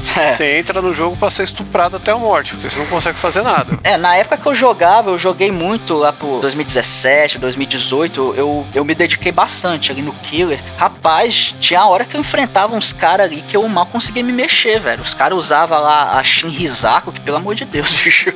Você 0.01 0.45
é. 0.45 0.59
entra 0.59 0.83
no 0.83 0.93
jogo 0.93 1.17
pra 1.17 1.31
ser 1.31 1.45
estuprado 1.45 1.97
até 1.97 2.11
a 2.11 2.17
morte, 2.17 2.55
porque 2.55 2.69
você 2.69 2.79
não 2.79 2.87
consegue 2.87 3.17
fazer 3.17 3.43
nada. 3.43 3.79
É, 3.85 3.97
na 3.97 4.17
época 4.17 4.37
que 4.37 4.47
eu 4.47 4.55
jogava, 4.55 5.11
eu 5.11 5.19
joguei 5.19 5.53
muito 5.53 5.95
lá 5.95 6.13
pro 6.13 6.41
2017, 6.41 7.39
2018. 7.39 8.35
Eu, 8.37 8.67
eu 8.75 8.85
me 8.85 8.95
dediquei 8.95 9.31
bastante 9.31 9.93
ali 9.93 10.03
no 10.03 10.13
Killer. 10.15 10.61
Rapaz, 10.77 11.55
tinha 11.61 11.87
hora 11.87 12.05
que 12.05 12.17
eu 12.17 12.21
enfrentava 12.21 12.75
uns 12.75 12.93
caras 12.93 13.27
ali 13.27 13.43
que 13.43 13.57
eu 13.57 13.67
mal 13.69 13.87
conseguia 13.87 14.23
me 14.23 14.33
mexer, 14.33 14.81
velho. 14.81 15.03
Os 15.03 15.15
caras 15.15 15.39
usavam 15.39 15.81
lá 15.81 16.19
a 16.19 16.23
Shinrizaku, 16.23 17.13
que 17.13 17.21
pelo 17.21 17.37
amor 17.37 17.52
de 17.55 17.65
Deus, 17.65 17.91
bicho. 18.03 18.33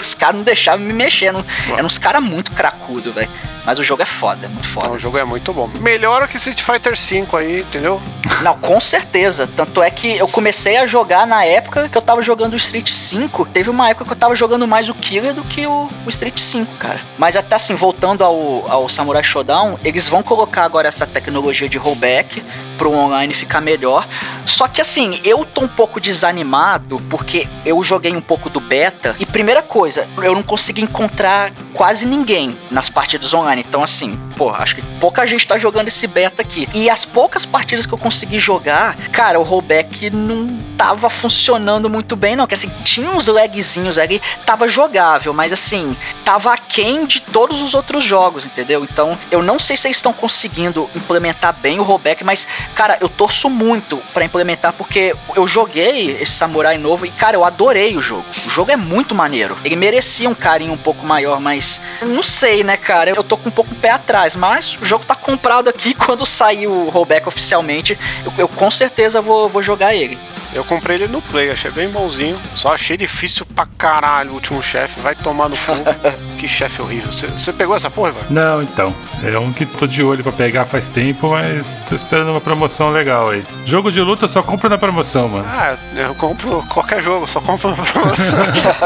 Os 0.00 0.14
caras 0.14 0.36
não 0.36 0.42
deixavam 0.44 0.84
me 0.84 0.92
mexer. 0.92 1.32
Não, 1.32 1.44
eram 1.74 1.86
uns 1.86 1.98
caras 1.98 2.22
muito 2.22 2.52
cracudo, 2.52 3.12
velho. 3.12 3.30
Mas 3.70 3.78
o 3.78 3.84
jogo 3.84 4.02
é 4.02 4.06
foda, 4.06 4.46
é 4.46 4.48
muito 4.48 4.66
foda. 4.66 4.88
Não, 4.88 4.96
o 4.96 4.98
jogo 4.98 5.16
é 5.16 5.22
muito 5.22 5.52
bom. 5.52 5.70
Melhor 5.78 6.26
que 6.26 6.36
Street 6.38 6.60
Fighter 6.60 6.92
V 6.92 7.38
aí, 7.38 7.60
entendeu? 7.60 8.02
Não, 8.42 8.58
com 8.58 8.80
certeza. 8.80 9.46
Tanto 9.46 9.80
é 9.80 9.88
que 9.88 10.16
eu 10.16 10.26
comecei 10.26 10.76
a 10.76 10.88
jogar 10.88 11.24
na 11.24 11.44
época 11.44 11.88
que 11.88 11.96
eu 11.96 12.02
tava 12.02 12.20
jogando 12.20 12.54
o 12.54 12.56
Street 12.56 12.88
5. 12.88 13.46
Teve 13.46 13.70
uma 13.70 13.88
época 13.88 14.06
que 14.06 14.12
eu 14.12 14.16
tava 14.16 14.34
jogando 14.34 14.66
mais 14.66 14.88
o 14.88 14.94
Killer 14.94 15.32
do 15.34 15.44
que 15.44 15.68
o, 15.68 15.88
o 16.04 16.08
Street 16.08 16.40
5, 16.40 16.78
cara. 16.78 17.00
Mas 17.16 17.36
até 17.36 17.54
assim, 17.54 17.76
voltando 17.76 18.24
ao, 18.24 18.68
ao 18.68 18.88
Samurai 18.88 19.22
Shodown, 19.22 19.78
eles 19.84 20.08
vão 20.08 20.20
colocar 20.20 20.64
agora 20.64 20.88
essa 20.88 21.06
tecnologia 21.06 21.68
de 21.68 21.78
rollback 21.78 22.42
pro 22.80 22.90
online 22.92 23.34
ficar 23.34 23.60
melhor. 23.60 24.08
Só 24.46 24.66
que 24.66 24.80
assim, 24.80 25.20
eu 25.22 25.44
tô 25.44 25.60
um 25.60 25.68
pouco 25.68 26.00
desanimado 26.00 26.98
porque 27.10 27.46
eu 27.62 27.84
joguei 27.84 28.16
um 28.16 28.22
pouco 28.22 28.48
do 28.48 28.58
beta 28.58 29.14
e 29.18 29.26
primeira 29.26 29.62
coisa, 29.62 30.08
eu 30.16 30.34
não 30.34 30.42
consegui 30.42 30.80
encontrar 30.80 31.52
quase 31.74 32.06
ninguém 32.06 32.56
nas 32.70 32.88
partidas 32.88 33.34
online. 33.34 33.59
Então 33.60 33.82
assim, 33.82 34.18
pô, 34.36 34.50
acho 34.50 34.76
que 34.76 34.82
pouca 34.98 35.26
gente 35.26 35.46
tá 35.46 35.58
jogando 35.58 35.88
esse 35.88 36.06
beta 36.06 36.42
aqui. 36.42 36.68
E 36.74 36.88
as 36.88 37.04
poucas 37.04 37.44
partidas 37.44 37.86
que 37.86 37.92
eu 37.92 37.98
consegui 37.98 38.38
jogar, 38.38 38.96
cara, 39.12 39.38
o 39.38 39.42
rollback 39.42 40.10
não 40.10 40.48
tava 40.76 41.10
funcionando 41.10 41.90
muito 41.90 42.16
bem, 42.16 42.34
não. 42.34 42.46
Que 42.46 42.54
assim, 42.54 42.70
tinha 42.82 43.10
uns 43.10 43.26
lagzinhos 43.26 43.98
ali, 43.98 44.20
tava 44.46 44.66
jogável, 44.66 45.32
mas 45.34 45.52
assim, 45.52 45.94
tava 46.24 46.54
aquém 46.54 47.06
de 47.06 47.20
todos 47.20 47.60
os 47.60 47.74
outros 47.74 48.02
jogos, 48.02 48.46
entendeu? 48.46 48.82
Então, 48.82 49.18
eu 49.30 49.42
não 49.42 49.58
sei 49.58 49.76
se 49.76 49.86
eles 49.88 49.98
estão 49.98 50.12
conseguindo 50.12 50.88
implementar 50.94 51.52
bem 51.52 51.78
o 51.78 51.82
rollback, 51.82 52.24
mas, 52.24 52.46
cara, 52.74 52.96
eu 53.00 53.08
torço 53.08 53.50
muito 53.50 53.98
para 54.14 54.24
implementar, 54.24 54.72
porque 54.72 55.14
eu 55.36 55.46
joguei 55.46 56.16
esse 56.20 56.32
Samurai 56.32 56.78
novo 56.78 57.04
e, 57.04 57.10
cara, 57.10 57.36
eu 57.36 57.44
adorei 57.44 57.96
o 57.96 58.00
jogo. 58.00 58.24
O 58.46 58.50
jogo 58.50 58.70
é 58.70 58.76
muito 58.76 59.14
maneiro. 59.14 59.58
Ele 59.62 59.76
merecia 59.76 60.30
um 60.30 60.34
carinho 60.34 60.72
um 60.72 60.78
pouco 60.78 61.04
maior, 61.04 61.40
mas 61.40 61.80
não 62.00 62.22
sei, 62.22 62.64
né, 62.64 62.78
cara? 62.78 63.10
Eu 63.10 63.22
tô 63.22 63.36
com 63.40 63.48
um 63.48 63.52
pouco 63.52 63.72
o 63.72 63.76
pé 63.76 63.90
atrás, 63.90 64.36
mas 64.36 64.78
o 64.80 64.84
jogo 64.84 65.04
tá 65.04 65.14
comprado 65.14 65.68
aqui. 65.68 65.94
Quando 66.00 66.24
sair 66.26 66.66
o 66.66 66.88
rollback 66.88 67.28
oficialmente, 67.28 67.98
eu, 68.24 68.32
eu 68.38 68.48
com 68.48 68.70
certeza 68.70 69.20
vou, 69.20 69.48
vou 69.48 69.62
jogar 69.62 69.94
ele. 69.94 70.18
Eu 70.52 70.64
comprei 70.64 70.96
ele 70.96 71.06
no 71.06 71.22
Play, 71.22 71.50
achei 71.50 71.70
bem 71.70 71.88
bonzinho. 71.88 72.36
Só 72.56 72.74
achei 72.74 72.96
difícil 72.96 73.46
pra 73.46 73.66
caralho 73.78 74.32
o 74.32 74.34
último 74.34 74.60
chefe. 74.60 75.00
Vai 75.00 75.14
tomar 75.14 75.48
no 75.48 75.56
cu. 75.56 75.72
que 76.36 76.48
chefe 76.48 76.82
horrível. 76.82 77.12
Você 77.12 77.52
pegou 77.52 77.76
essa 77.76 77.88
porra, 77.88 78.12
velho? 78.12 78.26
Não, 78.30 78.60
então. 78.60 78.92
É 79.22 79.38
um 79.38 79.52
que 79.52 79.64
tô 79.64 79.86
de 79.86 80.02
olho 80.02 80.24
pra 80.24 80.32
pegar 80.32 80.64
faz 80.64 80.88
tempo, 80.88 81.30
mas 81.30 81.80
tô 81.88 81.94
esperando 81.94 82.30
uma 82.30 82.40
promoção 82.40 82.90
legal 82.90 83.30
aí. 83.30 83.44
Jogo 83.64 83.92
de 83.92 84.00
luta 84.00 84.24
eu 84.24 84.28
só 84.28 84.42
compro 84.42 84.68
na 84.68 84.76
promoção, 84.76 85.28
mano. 85.28 85.44
Ah, 85.46 85.76
eu 85.94 86.14
compro 86.16 86.64
qualquer 86.68 87.00
jogo, 87.00 87.28
só 87.28 87.40
compro 87.40 87.70
na 87.70 87.76
promoção. 87.76 88.40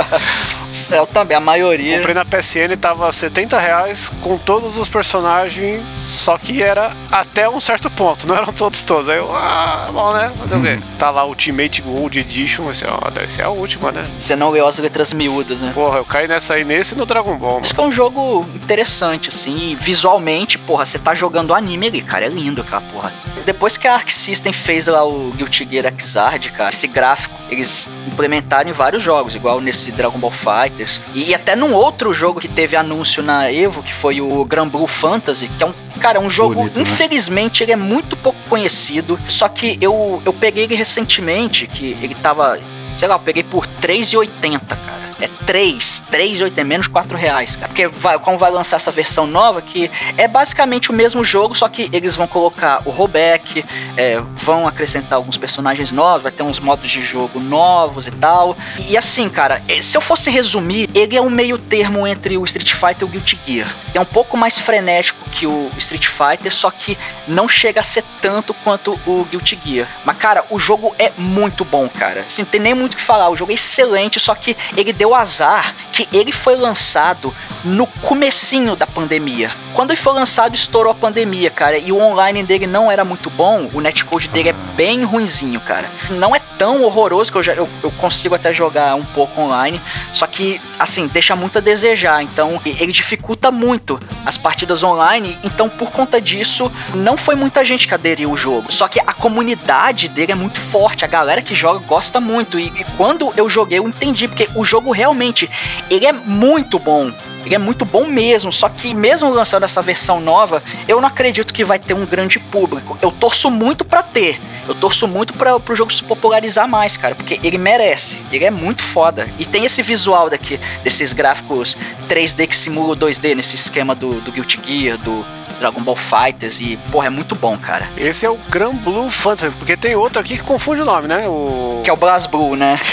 Eu 0.90 1.06
também, 1.06 1.36
a 1.36 1.40
maioria. 1.40 1.96
Comprei 1.96 2.14
na 2.14 2.24
PSN, 2.24 2.76
tava 2.80 3.10
70 3.10 3.58
reais 3.58 4.10
com 4.20 4.36
todos 4.38 4.76
os 4.76 4.88
personagens, 4.88 5.82
só 5.92 6.36
que 6.38 6.62
era 6.62 6.92
até 7.10 7.48
um 7.48 7.60
certo 7.60 7.90
ponto, 7.90 8.26
não 8.28 8.36
eram 8.36 8.52
todos 8.52 8.82
todos. 8.82 9.08
Aí 9.08 9.18
eu, 9.18 9.34
ah, 9.34 9.88
bom, 9.92 10.12
né? 10.12 10.32
Fazer 10.38 10.56
o 10.56 10.62
quê? 10.62 10.80
Tá 10.98 11.10
lá 11.10 11.24
Ultimate 11.24 11.82
Gold 11.82 12.18
Edition, 12.18 12.70
esse, 12.70 12.84
ó, 12.86 13.10
deve 13.10 13.32
ser 13.32 13.42
a 13.42 13.50
última, 13.50 13.92
né? 13.92 14.04
Você 14.18 14.36
não 14.36 14.50
leu 14.50 14.66
as 14.66 14.78
letras 14.78 15.12
miúdas, 15.12 15.60
né? 15.60 15.72
Porra, 15.74 15.98
eu 15.98 16.04
caí 16.04 16.26
nessa 16.28 16.54
aí 16.54 16.64
nesse 16.64 16.94
e 16.94 16.98
no 16.98 17.06
Dragon 17.06 17.36
Ball. 17.36 17.60
Isso 17.62 17.74
que 17.74 17.80
é 17.80 17.84
um 17.84 17.92
jogo 17.92 18.46
interessante, 18.54 19.28
assim, 19.28 19.70
e 19.70 19.74
visualmente, 19.74 20.58
porra, 20.58 20.84
você 20.84 20.98
tá 20.98 21.14
jogando 21.14 21.54
anime 21.54 21.86
ali, 21.86 22.02
cara, 22.02 22.26
é 22.26 22.28
lindo 22.28 22.62
aquela 22.62 22.80
porra. 22.80 23.12
Depois 23.44 23.76
que 23.76 23.86
a 23.86 23.94
Arc 23.94 24.10
System 24.10 24.52
fez 24.52 24.86
lá 24.86 25.04
o 25.04 25.30
Guilty 25.32 25.68
Gear 25.70 25.92
Xrd, 25.92 26.50
cara, 26.50 26.70
esse 26.70 26.86
gráfico, 26.86 27.34
eles 27.50 27.90
implementaram 28.06 28.70
em 28.70 28.72
vários 28.72 29.02
jogos, 29.02 29.34
igual 29.34 29.60
nesse 29.60 29.92
Dragon 29.92 30.18
Ball 30.18 30.30
Fighters. 30.74 31.00
E 31.14 31.34
até 31.34 31.54
num 31.54 31.72
outro 31.72 32.12
jogo 32.12 32.40
que 32.40 32.48
teve 32.48 32.76
anúncio 32.76 33.22
na 33.22 33.50
Evo, 33.50 33.82
que 33.82 33.94
foi 33.94 34.20
o 34.20 34.44
Grand 34.44 34.68
Blue 34.68 34.86
Fantasy, 34.86 35.48
que 35.48 35.62
é 35.62 35.66
um 35.66 35.74
Cara, 36.00 36.20
um 36.20 36.28
jogo, 36.28 36.56
Bonito, 36.56 36.76
né? 36.76 36.82
infelizmente, 36.82 37.60
né? 37.60 37.66
ele 37.66 37.72
é 37.72 37.76
muito 37.76 38.16
pouco 38.16 38.38
conhecido. 38.48 39.18
Só 39.28 39.48
que 39.48 39.78
eu, 39.80 40.20
eu 40.24 40.32
peguei 40.32 40.64
ele 40.64 40.74
recentemente, 40.74 41.66
que 41.68 41.96
ele 42.02 42.16
tava, 42.16 42.58
sei 42.92 43.06
lá, 43.06 43.14
eu 43.14 43.20
peguei 43.20 43.44
por 43.44 43.66
3,80, 43.80 44.60
cara 44.68 45.13
é 45.24 45.28
3, 45.46 46.04
3, 46.10 46.40
8, 46.42 46.58
é 46.58 46.64
menos 46.64 46.86
4 46.86 47.16
reais, 47.16 47.56
cara. 47.56 47.68
Porque 47.68 47.88
vai, 47.88 48.18
como 48.18 48.38
vai 48.38 48.50
lançar 48.50 48.76
essa 48.76 48.90
versão 48.90 49.26
nova, 49.26 49.62
que 49.62 49.90
é 50.16 50.28
basicamente 50.28 50.90
o 50.90 50.94
mesmo 50.94 51.24
jogo, 51.24 51.54
só 51.54 51.68
que 51.68 51.88
eles 51.92 52.14
vão 52.14 52.26
colocar 52.26 52.82
o 52.84 52.90
rollback, 52.90 53.64
é, 53.96 54.20
vão 54.36 54.66
acrescentar 54.66 55.16
alguns 55.16 55.36
personagens 55.36 55.90
novos, 55.92 56.22
vai 56.22 56.32
ter 56.32 56.42
uns 56.42 56.60
modos 56.60 56.90
de 56.90 57.02
jogo 57.02 57.40
novos 57.40 58.06
e 58.06 58.10
tal. 58.10 58.56
E, 58.88 58.96
assim, 58.96 59.28
cara, 59.28 59.62
é, 59.68 59.80
se 59.80 59.96
eu 59.96 60.00
fosse 60.00 60.30
resumir, 60.30 60.88
ele 60.94 61.16
é 61.16 61.20
um 61.20 61.30
meio 61.30 61.58
termo 61.58 62.06
entre 62.06 62.36
o 62.36 62.44
Street 62.44 62.72
Fighter 62.72 63.02
e 63.02 63.04
o 63.04 63.08
Guilty 63.08 63.38
Gear. 63.46 63.74
É 63.94 64.00
um 64.00 64.04
pouco 64.04 64.36
mais 64.36 64.58
frenético 64.58 65.28
que 65.30 65.46
o 65.46 65.70
Street 65.78 66.06
Fighter, 66.06 66.52
só 66.52 66.70
que 66.70 66.98
não 67.26 67.48
chega 67.48 67.80
a 67.80 67.82
ser 67.82 68.04
tanto 68.20 68.52
quanto 68.52 68.98
o 69.06 69.24
Guilty 69.24 69.58
Gear. 69.64 69.88
Mas, 70.04 70.16
cara, 70.18 70.44
o 70.50 70.58
jogo 70.58 70.94
é 70.98 71.12
muito 71.16 71.64
bom, 71.64 71.88
cara. 71.88 72.24
Assim, 72.26 72.42
não 72.42 72.48
tem 72.48 72.60
nem 72.60 72.74
muito 72.74 72.94
o 72.94 72.96
que 72.96 73.02
falar. 73.02 73.28
O 73.28 73.36
jogo 73.36 73.52
é 73.52 73.54
excelente, 73.54 74.20
só 74.20 74.34
que 74.34 74.56
ele 74.76 74.92
deu 74.92 75.13
azar 75.14 75.74
que 75.92 76.08
ele 76.12 76.32
foi 76.32 76.56
lançado 76.56 77.34
no 77.64 77.86
comecinho 77.86 78.76
da 78.76 78.86
pandemia. 78.86 79.50
Quando 79.72 79.90
ele 79.90 80.00
foi 80.00 80.12
lançado, 80.12 80.54
estourou 80.54 80.92
a 80.92 80.94
pandemia, 80.94 81.50
cara, 81.50 81.78
e 81.78 81.90
o 81.90 82.00
online 82.00 82.42
dele 82.42 82.66
não 82.66 82.90
era 82.90 83.04
muito 83.04 83.30
bom, 83.30 83.68
o 83.72 83.80
netcode 83.80 84.28
dele 84.28 84.50
é 84.50 84.54
bem 84.76 85.04
ruinzinho, 85.04 85.60
cara. 85.60 85.88
Não 86.10 86.34
é 86.34 86.40
tão 86.58 86.82
horroroso 86.82 87.30
que 87.30 87.38
eu, 87.38 87.42
já, 87.42 87.54
eu, 87.54 87.68
eu 87.82 87.90
consigo 87.92 88.34
até 88.34 88.52
jogar 88.52 88.94
um 88.94 89.04
pouco 89.04 89.40
online, 89.40 89.80
só 90.12 90.26
que, 90.26 90.60
assim, 90.78 91.06
deixa 91.06 91.36
muito 91.36 91.58
a 91.58 91.60
desejar, 91.60 92.22
então 92.22 92.60
ele 92.64 92.92
dificulta 92.92 93.50
muito 93.50 93.98
as 94.24 94.36
partidas 94.36 94.82
online, 94.82 95.38
então 95.42 95.68
por 95.68 95.90
conta 95.90 96.20
disso, 96.20 96.70
não 96.94 97.16
foi 97.16 97.34
muita 97.34 97.64
gente 97.64 97.86
que 97.86 97.94
aderiu 97.94 98.30
o 98.30 98.36
jogo. 98.36 98.72
Só 98.72 98.88
que 98.88 99.00
a 99.00 99.12
comunidade 99.12 100.08
dele 100.08 100.32
é 100.32 100.36
muito 100.36 100.58
forte, 100.58 101.04
a 101.04 101.08
galera 101.08 101.42
que 101.42 101.54
joga 101.54 101.78
gosta 101.78 102.20
muito, 102.20 102.58
e, 102.58 102.66
e 102.66 102.84
quando 102.96 103.32
eu 103.36 103.48
joguei 103.48 103.78
eu 103.78 103.88
entendi, 103.88 104.28
porque 104.28 104.48
o 104.54 104.64
jogo 104.64 104.92
realmente, 104.92 105.50
ele 105.90 106.06
é 106.06 106.12
muito 106.12 106.78
bom. 106.78 107.12
Ele 107.44 107.54
é 107.54 107.58
muito 107.58 107.84
bom 107.84 108.06
mesmo, 108.06 108.52
só 108.52 108.68
que 108.68 108.94
mesmo 108.94 109.30
lançando 109.30 109.64
essa 109.64 109.82
versão 109.82 110.20
nova, 110.20 110.62
eu 110.88 111.00
não 111.00 111.08
acredito 111.08 111.52
que 111.52 111.64
vai 111.64 111.78
ter 111.78 111.94
um 111.94 112.06
grande 112.06 112.38
público. 112.38 112.98
Eu 113.02 113.10
torço 113.10 113.50
muito 113.50 113.84
para 113.84 114.02
ter. 114.02 114.40
Eu 114.66 114.74
torço 114.74 115.06
muito 115.06 115.34
para 115.34 115.56
o 115.56 115.76
jogo 115.76 115.92
se 115.92 116.02
popularizar 116.02 116.66
mais, 116.68 116.96
cara, 116.96 117.14
porque 117.14 117.38
ele 117.42 117.58
merece. 117.58 118.18
Ele 118.32 118.44
é 118.44 118.50
muito 118.50 118.82
foda. 118.82 119.28
E 119.38 119.44
tem 119.44 119.64
esse 119.64 119.82
visual 119.82 120.30
daqui, 120.30 120.58
desses 120.82 121.12
gráficos 121.12 121.76
3D 122.08 122.46
que 122.46 122.56
simula 122.56 122.96
2D 122.96 123.34
nesse 123.34 123.56
esquema 123.56 123.94
do, 123.94 124.20
do 124.20 124.32
Guilty 124.32 124.60
Gear, 124.64 124.98
do 124.98 125.24
Dragon 125.54 125.80
Ball 125.80 125.96
Fighters 125.96 126.60
e, 126.60 126.76
porra, 126.90 127.06
é 127.06 127.10
muito 127.10 127.34
bom, 127.34 127.56
cara. 127.56 127.88
Esse 127.96 128.26
é 128.26 128.30
o 128.30 128.38
Grand 128.48 128.74
Blue 128.74 129.10
Fantasy, 129.10 129.54
porque 129.58 129.76
tem 129.76 129.94
outro 129.94 130.20
aqui 130.20 130.36
que 130.36 130.42
confunde 130.42 130.80
o 130.82 130.84
nome, 130.84 131.08
né? 131.08 131.28
O... 131.28 131.80
Que 131.82 131.90
é 131.90 131.92
o 131.92 131.96
Blast 131.96 132.28
Blue, 132.28 132.56
né? 132.56 132.78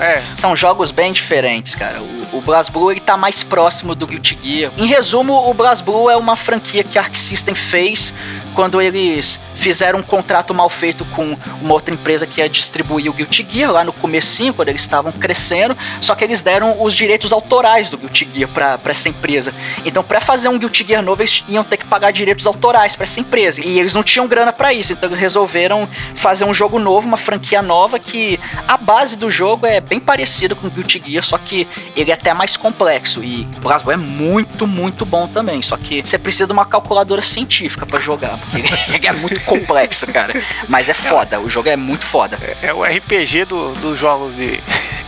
É. 0.00 0.20
São 0.34 0.56
jogos 0.56 0.90
bem 0.90 1.12
diferentes, 1.12 1.74
cara. 1.74 2.00
O, 2.00 2.38
o 2.38 2.40
Blast 2.40 2.72
Blue, 2.72 2.90
ele 2.90 3.00
tá 3.00 3.16
mais 3.16 3.42
próximo 3.42 3.94
do 3.94 4.06
Guilty 4.06 4.38
Gear. 4.42 4.72
Em 4.76 4.86
resumo, 4.86 5.48
o 5.48 5.54
Blast 5.54 5.84
Blue 5.84 6.10
é 6.10 6.16
uma 6.16 6.34
franquia 6.34 6.82
que 6.82 6.98
a 6.98 7.02
Arc 7.02 7.14
System 7.14 7.54
fez 7.54 8.14
quando 8.54 8.80
eles 8.80 9.40
fizeram 9.54 10.00
um 10.00 10.02
contrato 10.02 10.54
mal 10.54 10.68
feito 10.68 11.04
com 11.06 11.36
uma 11.60 11.74
outra 11.74 11.94
empresa 11.94 12.26
que 12.26 12.40
ia 12.40 12.48
distribuir 12.48 13.10
o 13.10 13.14
Guilty 13.14 13.46
Gear 13.48 13.70
lá 13.70 13.84
no 13.84 13.92
comecinho, 13.92 14.52
quando 14.52 14.68
eles 14.68 14.82
estavam 14.82 15.12
crescendo, 15.12 15.76
só 16.00 16.14
que 16.14 16.24
eles 16.24 16.42
deram 16.42 16.82
os 16.82 16.94
direitos 16.94 17.32
autorais 17.32 17.88
do 17.88 17.96
Guilty 17.96 18.28
Gear 18.34 18.50
pra, 18.50 18.78
pra 18.78 18.90
essa 18.90 19.08
empresa. 19.08 19.54
Então, 19.84 20.02
para 20.02 20.20
fazer 20.20 20.48
um 20.48 20.58
Guilty 20.58 20.84
Gear 20.86 21.02
novo, 21.02 21.22
eles 21.22 21.44
iam 21.48 21.64
ter 21.64 21.76
que 21.76 21.86
pagar 21.86 22.01
direitos 22.10 22.46
autorais 22.46 22.96
para 22.96 23.04
essa 23.04 23.20
empresa. 23.20 23.60
E 23.64 23.78
eles 23.78 23.94
não 23.94 24.02
tinham 24.02 24.26
grana 24.26 24.52
para 24.52 24.72
isso, 24.72 24.92
então 24.92 25.08
eles 25.08 25.18
resolveram 25.18 25.88
fazer 26.14 26.44
um 26.44 26.54
jogo 26.54 26.78
novo, 26.78 27.06
uma 27.06 27.16
franquia 27.16 27.62
nova, 27.62 27.98
que 27.98 28.38
a 28.66 28.76
base 28.76 29.16
do 29.16 29.30
jogo 29.30 29.66
é 29.66 29.80
bem 29.80 30.00
parecida 30.00 30.54
com 30.54 30.66
o 30.66 30.70
Guilty 30.70 31.02
Gear, 31.06 31.24
só 31.24 31.38
que 31.38 31.66
ele 31.96 32.10
é 32.10 32.14
até 32.14 32.32
mais 32.34 32.56
complexo. 32.56 33.22
E 33.22 33.48
o 33.56 33.60
Blast 33.60 33.88
é 33.88 33.96
muito, 33.96 34.66
muito 34.66 35.04
bom 35.04 35.28
também, 35.28 35.62
só 35.62 35.76
que 35.76 36.02
você 36.02 36.18
precisa 36.18 36.46
de 36.46 36.52
uma 36.52 36.64
calculadora 36.64 37.22
científica 37.22 37.86
para 37.86 38.00
jogar, 38.00 38.38
porque 38.38 38.62
ele 38.94 39.06
é 39.06 39.12
muito 39.12 39.40
complexo, 39.42 40.06
cara. 40.06 40.34
Mas 40.68 40.88
é 40.88 40.94
foda, 40.94 41.40
o 41.40 41.48
jogo 41.48 41.68
é 41.68 41.76
muito 41.76 42.04
foda. 42.04 42.38
É, 42.40 42.68
é 42.68 42.74
o 42.74 42.82
RPG 42.82 43.44
do, 43.46 43.72
dos 43.74 43.98
jogos 43.98 44.34
de 44.34 44.60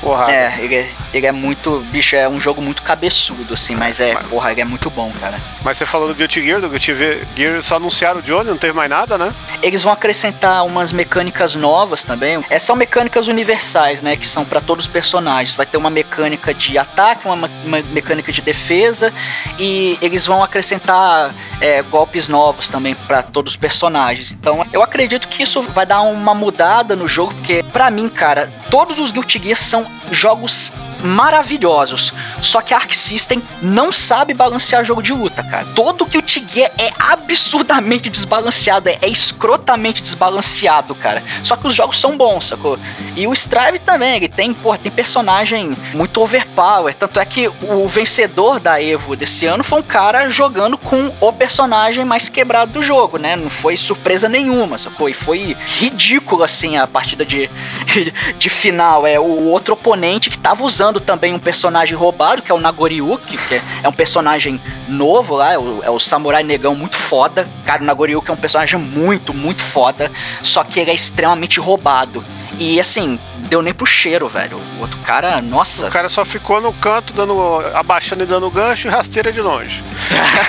porrada. 0.05 0.33
É 0.33 0.55
ele, 0.61 0.75
é, 0.75 0.91
ele 1.13 1.27
é 1.27 1.33
muito. 1.33 1.81
Bicho, 1.91 2.15
é 2.15 2.29
um 2.29 2.39
jogo 2.39 2.61
muito 2.61 2.83
cabeçudo, 2.83 3.55
assim, 3.55 3.75
mas 3.75 3.99
é, 3.99 4.15
mas, 4.15 4.27
porra, 4.27 4.53
ele 4.53 4.61
é 4.61 4.65
muito 4.65 4.91
bom, 4.91 5.11
cara. 5.19 5.41
Mas 5.65 5.79
você 5.79 5.87
falou 5.87 6.09
do 6.09 6.15
Guilty 6.15 6.45
Gear, 6.45 6.61
do 6.61 6.69
Guilty 6.69 6.95
Gear 7.35 7.63
só 7.63 7.77
anunciaram 7.77 8.21
de 8.21 8.33
onde? 8.33 8.51
Não 8.51 8.59
teve 8.59 8.75
mais 8.75 8.91
nada, 8.91 9.17
né? 9.17 9.33
Eles 9.63 9.83
vão 9.83 9.93
acrescentar 9.93 10.65
umas 10.65 10.93
mecânicas 10.93 11.55
novas 11.55 12.05
também. 12.05 12.45
É, 12.51 12.59
são 12.59 12.77
mecânicas 12.77 13.27
universais, 13.27 14.03
né? 14.03 14.17
Que 14.17 14.27
são 14.27 14.45
para 14.45 14.61
todos 14.61 14.85
os 14.85 14.91
personagens. 14.91 15.57
Vai 15.57 15.67
ter 15.67 15.77
uma 15.77 15.91
mecânica 15.91 16.53
de 16.53 16.77
ataque, 16.77 17.27
uma, 17.27 17.51
uma 17.65 17.83
mecânica 17.83 18.31
de 18.31 18.43
defesa, 18.43 19.13
e 19.59 19.99
eles 20.03 20.27
vão 20.27 20.43
acrescentar 20.43 21.35
é, 21.61 21.81
golpes 21.83 22.29
novos 22.29 22.69
também 22.69 22.95
para 22.95 23.23
todos 23.23 23.53
os 23.53 23.57
personagens. 23.57 24.33
Então, 24.33 24.67
eu 24.73 24.83
acredito 24.83 25.29
que 25.29 25.43
isso 25.43 25.63
vai 25.63 25.87
dar 25.87 26.03
uma 26.03 26.35
mudada 26.35 26.95
no 26.95 27.09
jogo, 27.09 27.33
porque 27.35 27.63
para 27.73 27.91
mim, 27.91 28.09
cara, 28.09 28.53
todos 28.71 28.99
os 28.99 29.11
Guilty 29.11 29.43
Gear 29.43 29.57
são 29.57 29.87
jogos 30.13 30.73
maravilhosos. 31.05 32.13
Só 32.41 32.61
que 32.61 32.75
a 32.75 32.79
Arc 32.79 32.93
System 32.93 33.43
não 33.63 33.93
sabe 33.93 34.35
balancear 34.35 34.85
jogo 34.85 35.03
de 35.03 35.13
luta, 35.13 35.43
cara. 35.43 35.67
Todo 35.75 36.07
que 36.07 36.19
o 36.19 36.23
Gear 36.27 36.71
é 36.79 36.91
absurdamente 36.99 38.09
desbalanceado, 38.11 38.89
é, 38.89 38.99
é, 39.01 39.09
escrotamente 39.09 40.03
desbalanceado, 40.03 40.95
cara. 40.95 41.23
Só 41.43 41.57
que 41.57 41.67
os 41.67 41.75
jogos 41.75 42.01
são 42.01 42.17
bons, 42.17 42.47
sacou? 42.47 42.79
E 43.15 43.27
o 43.27 43.33
Strive 43.33 43.79
também, 43.79 44.17
ele 44.17 44.29
tem, 44.29 44.53
porra, 44.53 44.79
tem 44.79 44.91
personagem 44.91 45.77
muito 45.93 46.21
overpower. 46.21 46.95
Tanto 46.95 47.21
é 47.21 47.25
que 47.25 47.49
o 47.49 47.87
vencedor 47.87 48.59
da 48.59 48.83
Evo 48.83 49.15
desse 49.15 49.47
ano 49.47 49.63
foi 49.63 49.81
um 49.81 49.83
cara 49.83 50.29
jogando 50.29 50.79
com 50.79 51.13
o 51.21 51.33
personagem 51.33 52.05
mais 52.05 52.29
quebrado 52.29 52.73
do 52.73 52.83
jogo, 52.83 53.19
né? 53.19 53.37
Não 53.37 53.51
foi 53.51 53.77
surpresa 53.77 54.29
nenhuma, 54.29 54.79
sacou? 54.79 55.09
E 55.09 55.15
foi 55.15 55.57
ridículo, 55.79 56.43
assim, 56.43 56.77
a 56.77 56.87
partida 56.87 57.25
de, 57.25 57.51
de 58.39 58.49
final. 58.49 59.07
É 59.07 59.19
o 59.19 59.45
outro 59.45 59.75
oponente 59.75 60.31
que 60.31 60.39
tava 60.39 60.65
usando 60.65 60.94
também 61.01 61.35
um 61.35 61.39
personagem 61.39 61.97
roubado, 61.97 62.43
que 62.43 62.51
é 62.51 62.55
o 62.55 62.61
Nagoriuki, 62.61 63.37
que 63.37 63.61
é 63.83 63.89
um 63.89 63.93
personagem 63.93 64.61
novo 64.89 65.37
lá, 65.37 65.53
é 65.53 65.59
o, 65.59 65.83
é 65.83 65.91
o 65.91 65.99
samurai 65.99 66.43
negão 66.43 66.75
muito 66.75 66.97
foda. 66.97 67.49
Cara, 67.65 67.83
o 67.83 67.87
Nagoriuki 67.87 68.31
é 68.31 68.35
um 68.35 68.37
personagem 68.37 68.79
muito, 68.79 69.33
muito 69.33 69.63
foda, 69.63 70.11
só 70.43 70.65
que 70.65 70.81
ele 70.81 70.91
é 70.91 70.95
extremamente 70.95 71.61
roubado. 71.61 72.25
E 72.59 72.79
assim, 72.79 73.19
deu 73.49 73.63
nem 73.63 73.75
pro 73.75 73.87
cheiro, 73.87 74.29
velho. 74.29 74.59
O 74.79 74.81
outro 74.81 74.99
cara, 75.01 75.41
nossa. 75.41 75.89
O 75.89 75.91
cara 75.91 76.09
só 76.09 76.25
ficou 76.25 76.61
no 76.61 76.73
canto, 76.73 77.13
dando, 77.13 77.35
abaixando 77.75 78.23
e 78.23 78.27
dando 78.27 78.51
gancho 78.51 78.89
e 78.89 78.91
rasteira 78.91 79.33
de 79.33 79.41
longe. 79.41 79.83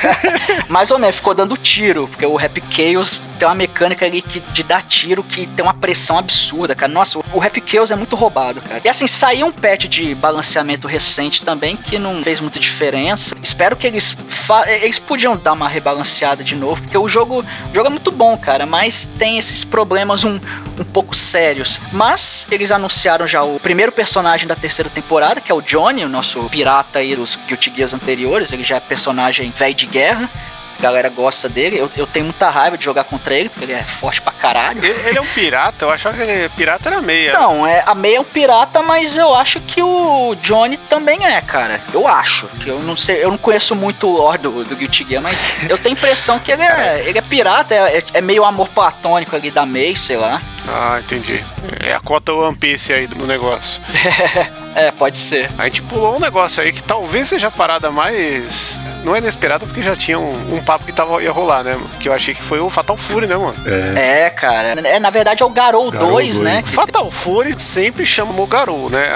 Mais 0.69 0.91
ou 0.91 0.99
menos, 0.99 1.15
ficou 1.15 1.34
dando 1.34 1.58
tiro, 1.58 2.08
porque 2.08 2.25
o 2.25 2.36
Rap 2.36 2.62
Chaos 2.69 3.21
tem 3.36 3.48
uma 3.48 3.56
mecânica 3.56 4.06
ali 4.06 4.21
que, 4.21 4.39
de 4.39 4.63
dar 4.63 4.82
tiro 4.82 5.24
que 5.24 5.45
tem 5.48 5.63
uma 5.63 5.74
pressão 5.74 6.17
absurda, 6.17 6.76
cara. 6.76 6.91
Nossa, 6.91 7.19
o 7.34 7.39
Rap 7.39 7.62
Chaos 7.65 7.91
é 7.91 7.95
muito 7.95 8.15
roubado, 8.15 8.62
cara. 8.62 8.82
E 8.84 8.89
assim, 8.89 9.08
saiu 9.08 9.48
um 9.48 9.52
patch 9.52 9.86
de 9.86 10.15
balanceamento 10.15 10.88
recente 10.88 11.43
também, 11.43 11.76
que 11.76 12.00
não 12.00 12.24
fez 12.24 12.39
muita 12.39 12.60
diferença. 12.60 13.36
Espero 13.43 13.76
que 13.76 13.86
eles 13.86 14.15
eles 14.82 15.00
podiam 15.00 15.36
dar 15.36 15.54
uma 15.54 15.67
rebalanceada 15.67 16.43
de 16.43 16.56
novo, 16.56 16.82
porque 16.82 16.98
o 16.98 17.08
jogo, 17.08 17.41
o 17.41 17.76
jogo 17.76 17.88
é 17.88 17.89
muito 17.89 18.12
bom, 18.12 18.38
cara, 18.38 18.65
mas 18.65 19.10
tem 19.17 19.38
esses 19.38 19.63
problemas 19.63 20.24
um, 20.24 20.39
um 20.80 20.84
pouco 20.84 21.15
sérios. 21.15 21.80
Mas 21.91 22.48
eles 22.52 22.71
anunciaram 22.71 23.28
já 23.28 23.43
o 23.43 23.60
primeiro 23.60 23.91
personagem 23.91 24.48
da 24.48 24.56
terceira 24.56 24.89
temporada, 24.89 25.41
que 25.41 25.52
é 25.52 25.56
o 25.56 25.62
Johnny, 25.62 26.04
o 26.04 26.10
nosso 26.10 26.48
pirata 26.50 27.00
aí 27.00 27.15
dos 27.15 27.36
Guilty 27.48 27.74
Gears 27.76 27.93
anteriores. 27.93 28.52
Ele 28.52 28.63
já 28.63 28.78
é 28.78 28.80
personagem 28.80 29.52
velho 29.52 29.76
de 29.76 29.86
guerra 29.86 30.30
a 30.77 30.81
galera 30.81 31.09
gosta 31.09 31.47
dele. 31.47 31.77
Eu, 31.77 31.91
eu 31.95 32.07
tenho 32.07 32.25
muita 32.25 32.49
raiva 32.49 32.77
de 32.77 32.83
jogar 32.83 33.03
contra 33.05 33.33
ele, 33.33 33.49
porque 33.49 33.65
ele 33.65 33.73
é 33.73 33.83
forte 33.83 34.21
pra 34.21 34.31
caralho. 34.31 34.83
Ele, 34.83 35.09
ele 35.09 35.17
é 35.17 35.21
um 35.21 35.27
pirata? 35.27 35.85
Eu 35.85 35.91
achava 35.91 36.17
que 36.17 36.23
ele, 36.23 36.49
pirata 36.49 36.89
era 36.89 37.01
meia. 37.01 37.33
Não, 37.33 37.65
é, 37.65 37.83
a 37.85 37.95
meia 37.95 38.17
é 38.17 38.19
um 38.19 38.25
pirata, 38.25 38.81
mas 38.81 39.17
eu 39.17 39.33
acho 39.33 39.59
que 39.61 39.81
o 39.81 40.35
Johnny 40.41 40.77
também 40.77 41.25
é, 41.25 41.39
cara. 41.41 41.81
Eu 41.93 42.07
acho. 42.07 42.47
Que 42.59 42.69
eu 42.69 42.79
não 42.79 42.95
sei, 42.97 43.23
eu 43.23 43.31
não 43.31 43.38
conheço 43.38 43.75
muito 43.75 44.07
o 44.07 44.17
lore 44.17 44.38
do, 44.38 44.63
do 44.63 44.75
Guilty 44.75 45.05
Gear, 45.07 45.21
mas 45.21 45.63
eu 45.69 45.77
tenho 45.77 45.95
a 45.95 45.97
impressão 45.97 46.39
que 46.39 46.51
ele 46.51 46.63
é, 46.63 47.03
ele 47.07 47.17
é 47.17 47.21
pirata, 47.21 47.73
é, 47.73 47.97
é, 47.97 48.03
é 48.13 48.21
meio 48.21 48.43
amor 48.43 48.69
platônico 48.69 49.35
ali 49.35 49.51
da 49.51 49.65
May, 49.65 49.95
sei 49.95 50.17
lá. 50.17 50.41
Ah, 50.67 50.99
entendi. 50.99 51.43
É 51.79 51.93
a 51.93 52.00
cota 52.00 52.33
One 52.33 52.56
Piece 52.56 52.93
aí 52.93 53.08
do 53.08 53.25
negócio. 53.25 53.81
É, 54.75 54.91
pode 54.91 55.17
ser. 55.17 55.50
A 55.58 55.63
gente 55.63 55.81
pulou 55.83 56.17
um 56.17 56.19
negócio 56.19 56.62
aí 56.62 56.73
que 56.73 56.83
talvez 56.83 57.29
seja 57.29 57.47
a 57.47 57.52
parada 57.52 57.89
mais. 57.89 58.77
Não 59.06 59.15
é 59.15 59.19
inesperada 59.19 59.65
porque 59.65 59.81
já 59.81 59.95
tinha 59.95 60.19
um, 60.19 60.58
um, 60.58 60.62
papo 60.65 60.85
que 60.85 60.91
tava, 60.91 61.21
ia 61.21 61.31
rolar, 61.31 61.63
né? 61.63 61.79
Que 61.99 62.09
eu 62.09 62.13
achei 62.13 62.33
que 62.33 62.41
foi 62.41 62.59
o 62.59 62.69
Fatal 62.69 62.97
Fury, 62.97 63.27
né, 63.27 63.37
mano? 63.37 63.55
É, 63.95 64.23
é 64.23 64.29
cara. 64.29 64.69
É, 64.81 64.99
na 64.99 65.09
verdade 65.09 65.43
é 65.43 65.45
o 65.45 65.49
Garou, 65.49 65.91
Garou 65.91 66.11
2, 66.11 66.39
2, 66.39 66.41
né? 66.41 66.61
Fatal 66.63 67.09
Fury 67.11 67.59
sempre 67.59 68.05
chamou 68.05 68.45
Garou, 68.47 68.89
né? 68.89 69.07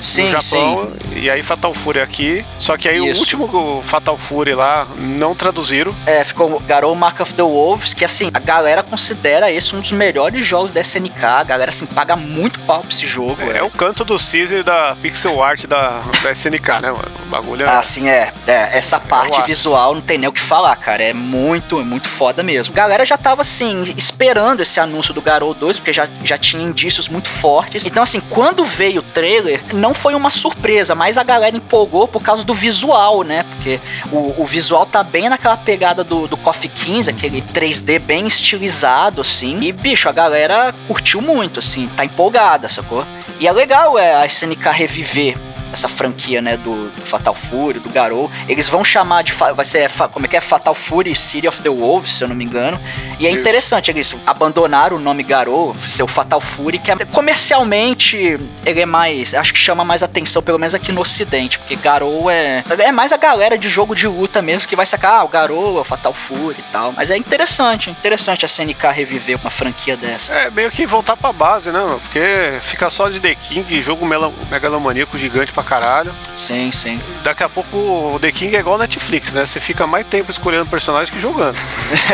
Sim, 0.00 0.24
no 0.24 0.30
Japão. 0.30 0.90
Sim. 1.00 1.20
E 1.20 1.30
aí 1.30 1.42
Fatal 1.42 1.72
Fury 1.72 2.00
aqui. 2.00 2.44
Só 2.58 2.76
que 2.76 2.88
aí 2.88 2.96
Isso. 2.96 3.16
o 3.16 3.18
último 3.20 3.82
Fatal 3.84 4.16
Fury 4.16 4.54
lá 4.54 4.86
não 4.96 5.34
traduziram. 5.34 5.94
É, 6.06 6.24
ficou 6.24 6.60
Garou 6.60 6.94
Mark 6.94 7.20
of 7.20 7.34
the 7.34 7.42
Wolves, 7.42 7.94
que 7.94 8.04
assim, 8.04 8.30
a 8.32 8.38
galera 8.38 8.82
considera 8.82 9.50
esse 9.50 9.74
um 9.74 9.80
dos 9.80 9.92
melhores 9.92 10.44
jogos 10.44 10.72
da 10.72 10.80
SNK. 10.80 11.24
A 11.24 11.44
galera 11.44 11.70
assim 11.70 11.86
paga 11.86 12.16
muito 12.16 12.60
pau 12.60 12.80
pra 12.80 12.90
esse 12.90 13.06
jogo. 13.06 13.36
É, 13.52 13.58
é 13.58 13.62
o 13.62 13.70
canto 13.70 14.04
do 14.04 14.16
Caesar 14.18 14.62
da 14.62 14.96
pixel 15.00 15.42
art 15.42 15.66
da, 15.66 16.02
da 16.22 16.32
SNK, 16.32 16.68
né, 16.82 16.90
mano? 16.90 17.08
O 17.26 17.26
bagulho 17.26 17.64
é. 17.64 17.68
Ah, 17.68 17.82
sim, 17.82 18.08
é. 18.08 18.32
é 18.46 18.78
essa 18.78 18.96
é 18.96 19.00
parte 19.00 19.42
visual 19.42 19.94
não 19.94 20.02
tem 20.02 20.18
nem 20.18 20.28
o 20.28 20.32
que 20.32 20.40
falar, 20.40 20.74
cara. 20.76 20.87
É 20.96 21.12
muito, 21.12 21.84
muito 21.84 22.08
foda 22.08 22.42
mesmo. 22.42 22.74
A 22.74 22.76
galera 22.76 23.04
já 23.04 23.16
tava, 23.16 23.42
assim, 23.42 23.82
esperando 23.96 24.60
esse 24.60 24.80
anúncio 24.80 25.12
do 25.12 25.20
Garou 25.20 25.54
2, 25.54 25.78
porque 25.78 25.92
já, 25.92 26.08
já 26.24 26.38
tinha 26.38 26.62
indícios 26.62 27.08
muito 27.08 27.28
fortes. 27.28 27.86
Então, 27.86 28.02
assim, 28.02 28.20
quando 28.20 28.64
veio 28.64 29.00
o 29.00 29.02
trailer, 29.02 29.62
não 29.72 29.94
foi 29.94 30.14
uma 30.14 30.30
surpresa, 30.30 30.94
mas 30.94 31.18
a 31.18 31.22
galera 31.22 31.56
empolgou 31.56 32.08
por 32.08 32.22
causa 32.22 32.44
do 32.44 32.54
visual, 32.54 33.22
né? 33.22 33.42
Porque 33.42 33.80
o, 34.10 34.42
o 34.42 34.46
visual 34.46 34.86
tá 34.86 35.02
bem 35.02 35.28
naquela 35.28 35.56
pegada 35.56 36.02
do, 36.02 36.26
do 36.26 36.36
Coffee 36.36 36.70
15, 36.70 37.10
aquele 37.10 37.42
3D 37.42 37.98
bem 37.98 38.26
estilizado, 38.26 39.20
assim. 39.20 39.58
E, 39.60 39.72
bicho, 39.72 40.08
a 40.08 40.12
galera 40.12 40.74
curtiu 40.86 41.20
muito, 41.20 41.58
assim, 41.58 41.88
tá 41.96 42.04
empolgada, 42.04 42.68
sacou? 42.68 43.04
E 43.40 43.46
é 43.46 43.52
legal 43.52 43.98
é, 43.98 44.16
a 44.16 44.26
SNK 44.26 44.68
reviver 44.72 45.47
essa 45.72 45.88
franquia, 45.88 46.40
né, 46.40 46.56
do, 46.56 46.90
do, 46.90 47.02
Fatal 47.02 47.34
Fury, 47.34 47.78
do 47.78 47.88
Garou. 47.88 48.30
Eles 48.48 48.68
vão 48.68 48.84
chamar 48.84 49.22
de. 49.22 49.32
Vai 49.32 49.64
ser. 49.64 49.90
Como 50.12 50.26
é 50.26 50.28
que 50.28 50.36
é? 50.36 50.40
Fatal 50.40 50.74
Fury 50.74 51.14
City 51.14 51.48
of 51.48 51.62
the 51.62 51.68
Wolves, 51.68 52.12
se 52.12 52.24
eu 52.24 52.28
não 52.28 52.36
me 52.36 52.44
engano. 52.44 52.80
E 53.18 53.26
é 53.26 53.30
interessante, 53.30 53.90
eles 53.90 54.14
abandonaram 54.26 54.96
o 54.96 55.00
nome 55.00 55.22
Garou, 55.22 55.74
seu 55.80 56.06
Fatal 56.06 56.40
Fury, 56.40 56.78
que 56.78 56.90
é, 56.90 56.96
comercialmente 57.04 58.38
ele 58.64 58.80
é 58.80 58.86
mais. 58.86 59.34
Acho 59.34 59.52
que 59.52 59.58
chama 59.58 59.84
mais 59.84 60.02
atenção, 60.02 60.42
pelo 60.42 60.58
menos 60.58 60.74
aqui 60.74 60.92
no 60.92 61.00
Ocidente, 61.00 61.58
porque 61.58 61.76
Garou 61.76 62.30
é. 62.30 62.62
É 62.78 62.92
mais 62.92 63.12
a 63.12 63.16
galera 63.16 63.58
de 63.58 63.68
jogo 63.68 63.94
de 63.94 64.06
luta 64.06 64.40
mesmo 64.40 64.68
que 64.68 64.76
vai 64.76 64.86
sacar, 64.86 65.20
ah, 65.20 65.24
o 65.24 65.28
Garou 65.28 65.78
é 65.78 65.80
o 65.80 65.84
Fatal 65.84 66.14
Fury 66.14 66.56
e 66.58 66.72
tal. 66.72 66.92
Mas 66.92 67.10
é 67.10 67.16
interessante, 67.16 67.90
interessante 67.90 68.44
a 68.44 68.46
SNK 68.46 68.86
reviver 68.92 69.38
uma 69.40 69.50
franquia 69.50 69.96
dessa. 69.96 70.32
É, 70.32 70.50
meio 70.50 70.70
que 70.70 70.86
voltar 70.86 71.16
pra 71.16 71.32
base, 71.32 71.72
né, 71.72 71.78
mano? 71.78 72.00
Porque 72.00 72.58
fica 72.60 72.88
só 72.90 73.08
de 73.08 73.20
The 73.20 73.34
King, 73.34 73.82
jogo 73.82 74.06
megalomaníaco 74.50 75.18
gigante 75.18 75.52
pra 75.58 75.64
caralho. 75.64 76.14
Sim, 76.36 76.70
sim. 76.70 77.00
Daqui 77.22 77.42
a 77.42 77.48
pouco 77.48 77.76
o 77.76 78.18
The 78.20 78.30
King 78.30 78.54
é 78.56 78.60
igual 78.60 78.78
Netflix, 78.78 79.32
né? 79.32 79.44
Você 79.44 79.58
fica 79.58 79.86
mais 79.86 80.06
tempo 80.06 80.30
escolhendo 80.30 80.66
personagens 80.66 81.10
que 81.10 81.18
jogando. 81.20 81.56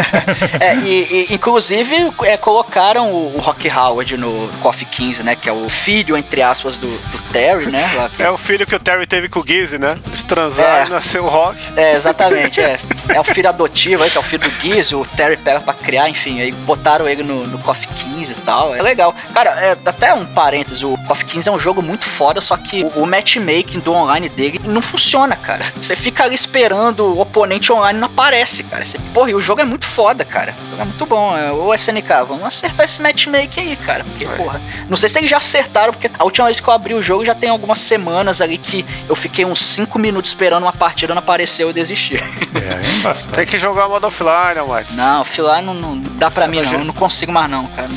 é, 0.61 0.77
e, 0.77 1.27
e, 1.31 1.35
inclusive 1.35 2.13
é, 2.23 2.37
colocaram 2.37 3.13
o, 3.13 3.37
o 3.37 3.41
Rock 3.41 3.69
Howard 3.69 4.17
no 4.17 4.49
Coffee 4.63 4.87
15, 4.87 5.23
né? 5.23 5.37
Que 5.37 5.49
é 5.49 5.53
o 5.53 5.69
filho, 5.69 6.17
entre 6.17 6.41
aspas, 6.41 6.77
do, 6.77 6.87
do 6.87 7.23
Terry, 7.33 7.71
né? 7.71 7.85
Que... 8.17 8.23
É 8.23 8.31
o 8.31 8.39
filho 8.39 8.67
que 8.67 8.75
o 8.75 8.79
Terry 8.81 9.07
teve 9.07 9.29
com 9.29 9.41
o 9.41 9.47
Gizzy, 9.47 9.79
né? 9.79 9.99
Eles 10.07 10.23
transaram 10.23 10.85
é. 10.85 10.87
e 10.87 10.91
nasceu 10.91 11.25
o 11.25 11.29
Rock. 11.29 11.59
É, 11.77 11.93
exatamente, 11.93 12.61
é. 12.61 12.79
É 13.09 13.21
o 13.21 13.25
filho 13.25 13.49
adotivo 13.49 14.03
aí, 14.03 14.11
que 14.11 14.17
é 14.17 14.21
o 14.21 14.25
filho 14.25 14.49
do 14.49 14.51
Gizzy, 14.61 14.95
o 14.95 15.05
Terry 15.05 15.37
pega 15.37 15.61
pra 15.61 15.75
criar, 15.75 16.09
enfim, 16.09 16.41
aí 16.41 16.51
botaram 16.51 17.07
ele 17.07 17.23
no, 17.23 17.47
no 17.47 17.59
Coffee 17.59 17.89
15 17.95 18.33
e 18.33 18.35
tal. 18.37 18.75
É 18.75 18.81
legal. 18.81 19.15
Cara, 19.35 19.51
é, 19.51 19.77
até 19.85 20.15
um 20.15 20.25
parênteses, 20.25 20.83
o 20.83 20.97
Coffee 21.07 21.27
15 21.27 21.49
é 21.49 21.53
um 21.53 21.61
jogo 21.61 21.83
muito 21.83 22.07
foda, 22.07 22.41
só 22.41 22.57
que 22.57 22.83
o, 22.83 23.03
o 23.03 23.07
match 23.07 23.34
matchmaking 23.41 23.80
do 23.80 23.93
online 23.93 24.28
dele 24.28 24.61
não 24.64 24.82
funciona, 24.82 25.37
cara. 25.37 25.64
Você 25.76 25.97
fica 25.97 26.24
ali 26.24 26.35
esperando 26.35 27.05
o 27.05 27.20
oponente 27.20 27.72
online 27.72 27.99
não 27.99 28.07
aparece, 28.07 28.62
cara. 28.64 28.85
Você, 28.85 28.99
porra, 29.12 29.30
e 29.30 29.35
o 29.35 29.41
jogo 29.41 29.61
é 29.61 29.64
muito 29.64 29.87
foda, 29.87 30.24
cara. 30.24 30.55
O 30.66 30.70
jogo 30.70 30.82
é 30.82 30.85
muito 30.85 31.07
bom. 31.07 31.37
É, 31.37 31.53
ô 31.53 31.72
SNK, 31.74 32.09
vamos 32.26 32.45
acertar 32.45 32.85
esse 32.85 33.01
matchmaking 33.01 33.61
aí, 33.61 33.76
cara. 33.76 34.05
Porque, 34.05 34.26
porra, 34.26 34.61
não 34.89 34.97
sei 34.97 35.09
se 35.09 35.18
eles 35.18 35.30
já 35.30 35.39
acertaram, 35.39 35.93
porque 35.93 36.11
a 36.18 36.24
última 36.24 36.47
vez 36.47 36.61
que 36.61 36.68
eu 36.68 36.72
abri 36.72 36.95
o 36.95 37.03
jogo 37.03 37.24
já 37.24 37.35
tem 37.35 37.51
algumas 37.51 37.80
semanas 37.80 38.41
ali 38.41 38.59
que 38.59 38.85
eu 39.09 39.16
fiquei 39.16 39.45
uns 39.45 39.61
5 39.61 39.99
minutos 39.99 40.30
esperando 40.30 40.64
uma 40.64 40.72
partida, 40.72 41.14
não 41.14 41.20
apareceu 41.20 41.70
e 41.70 41.72
desisti. 41.72 42.16
É, 42.16 42.18
é 43.09 43.35
Tem 43.35 43.47
que 43.47 43.59
jogar 43.59 43.89
modo 43.89 44.07
offline, 44.07 44.66
Max. 44.66 44.97
Não, 44.97 45.20
offline 45.20 45.62
não, 45.62 45.74
não 45.74 45.99
dá 45.99 46.30
pra 46.30 46.45
Você 46.45 46.51
mim, 46.51 46.62
não. 46.62 46.72
Eu 46.72 46.85
não 46.85 46.95
consigo 46.95 47.32
mais, 47.32 47.51
não, 47.51 47.66
cara. 47.68 47.89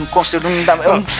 Não 0.00 0.50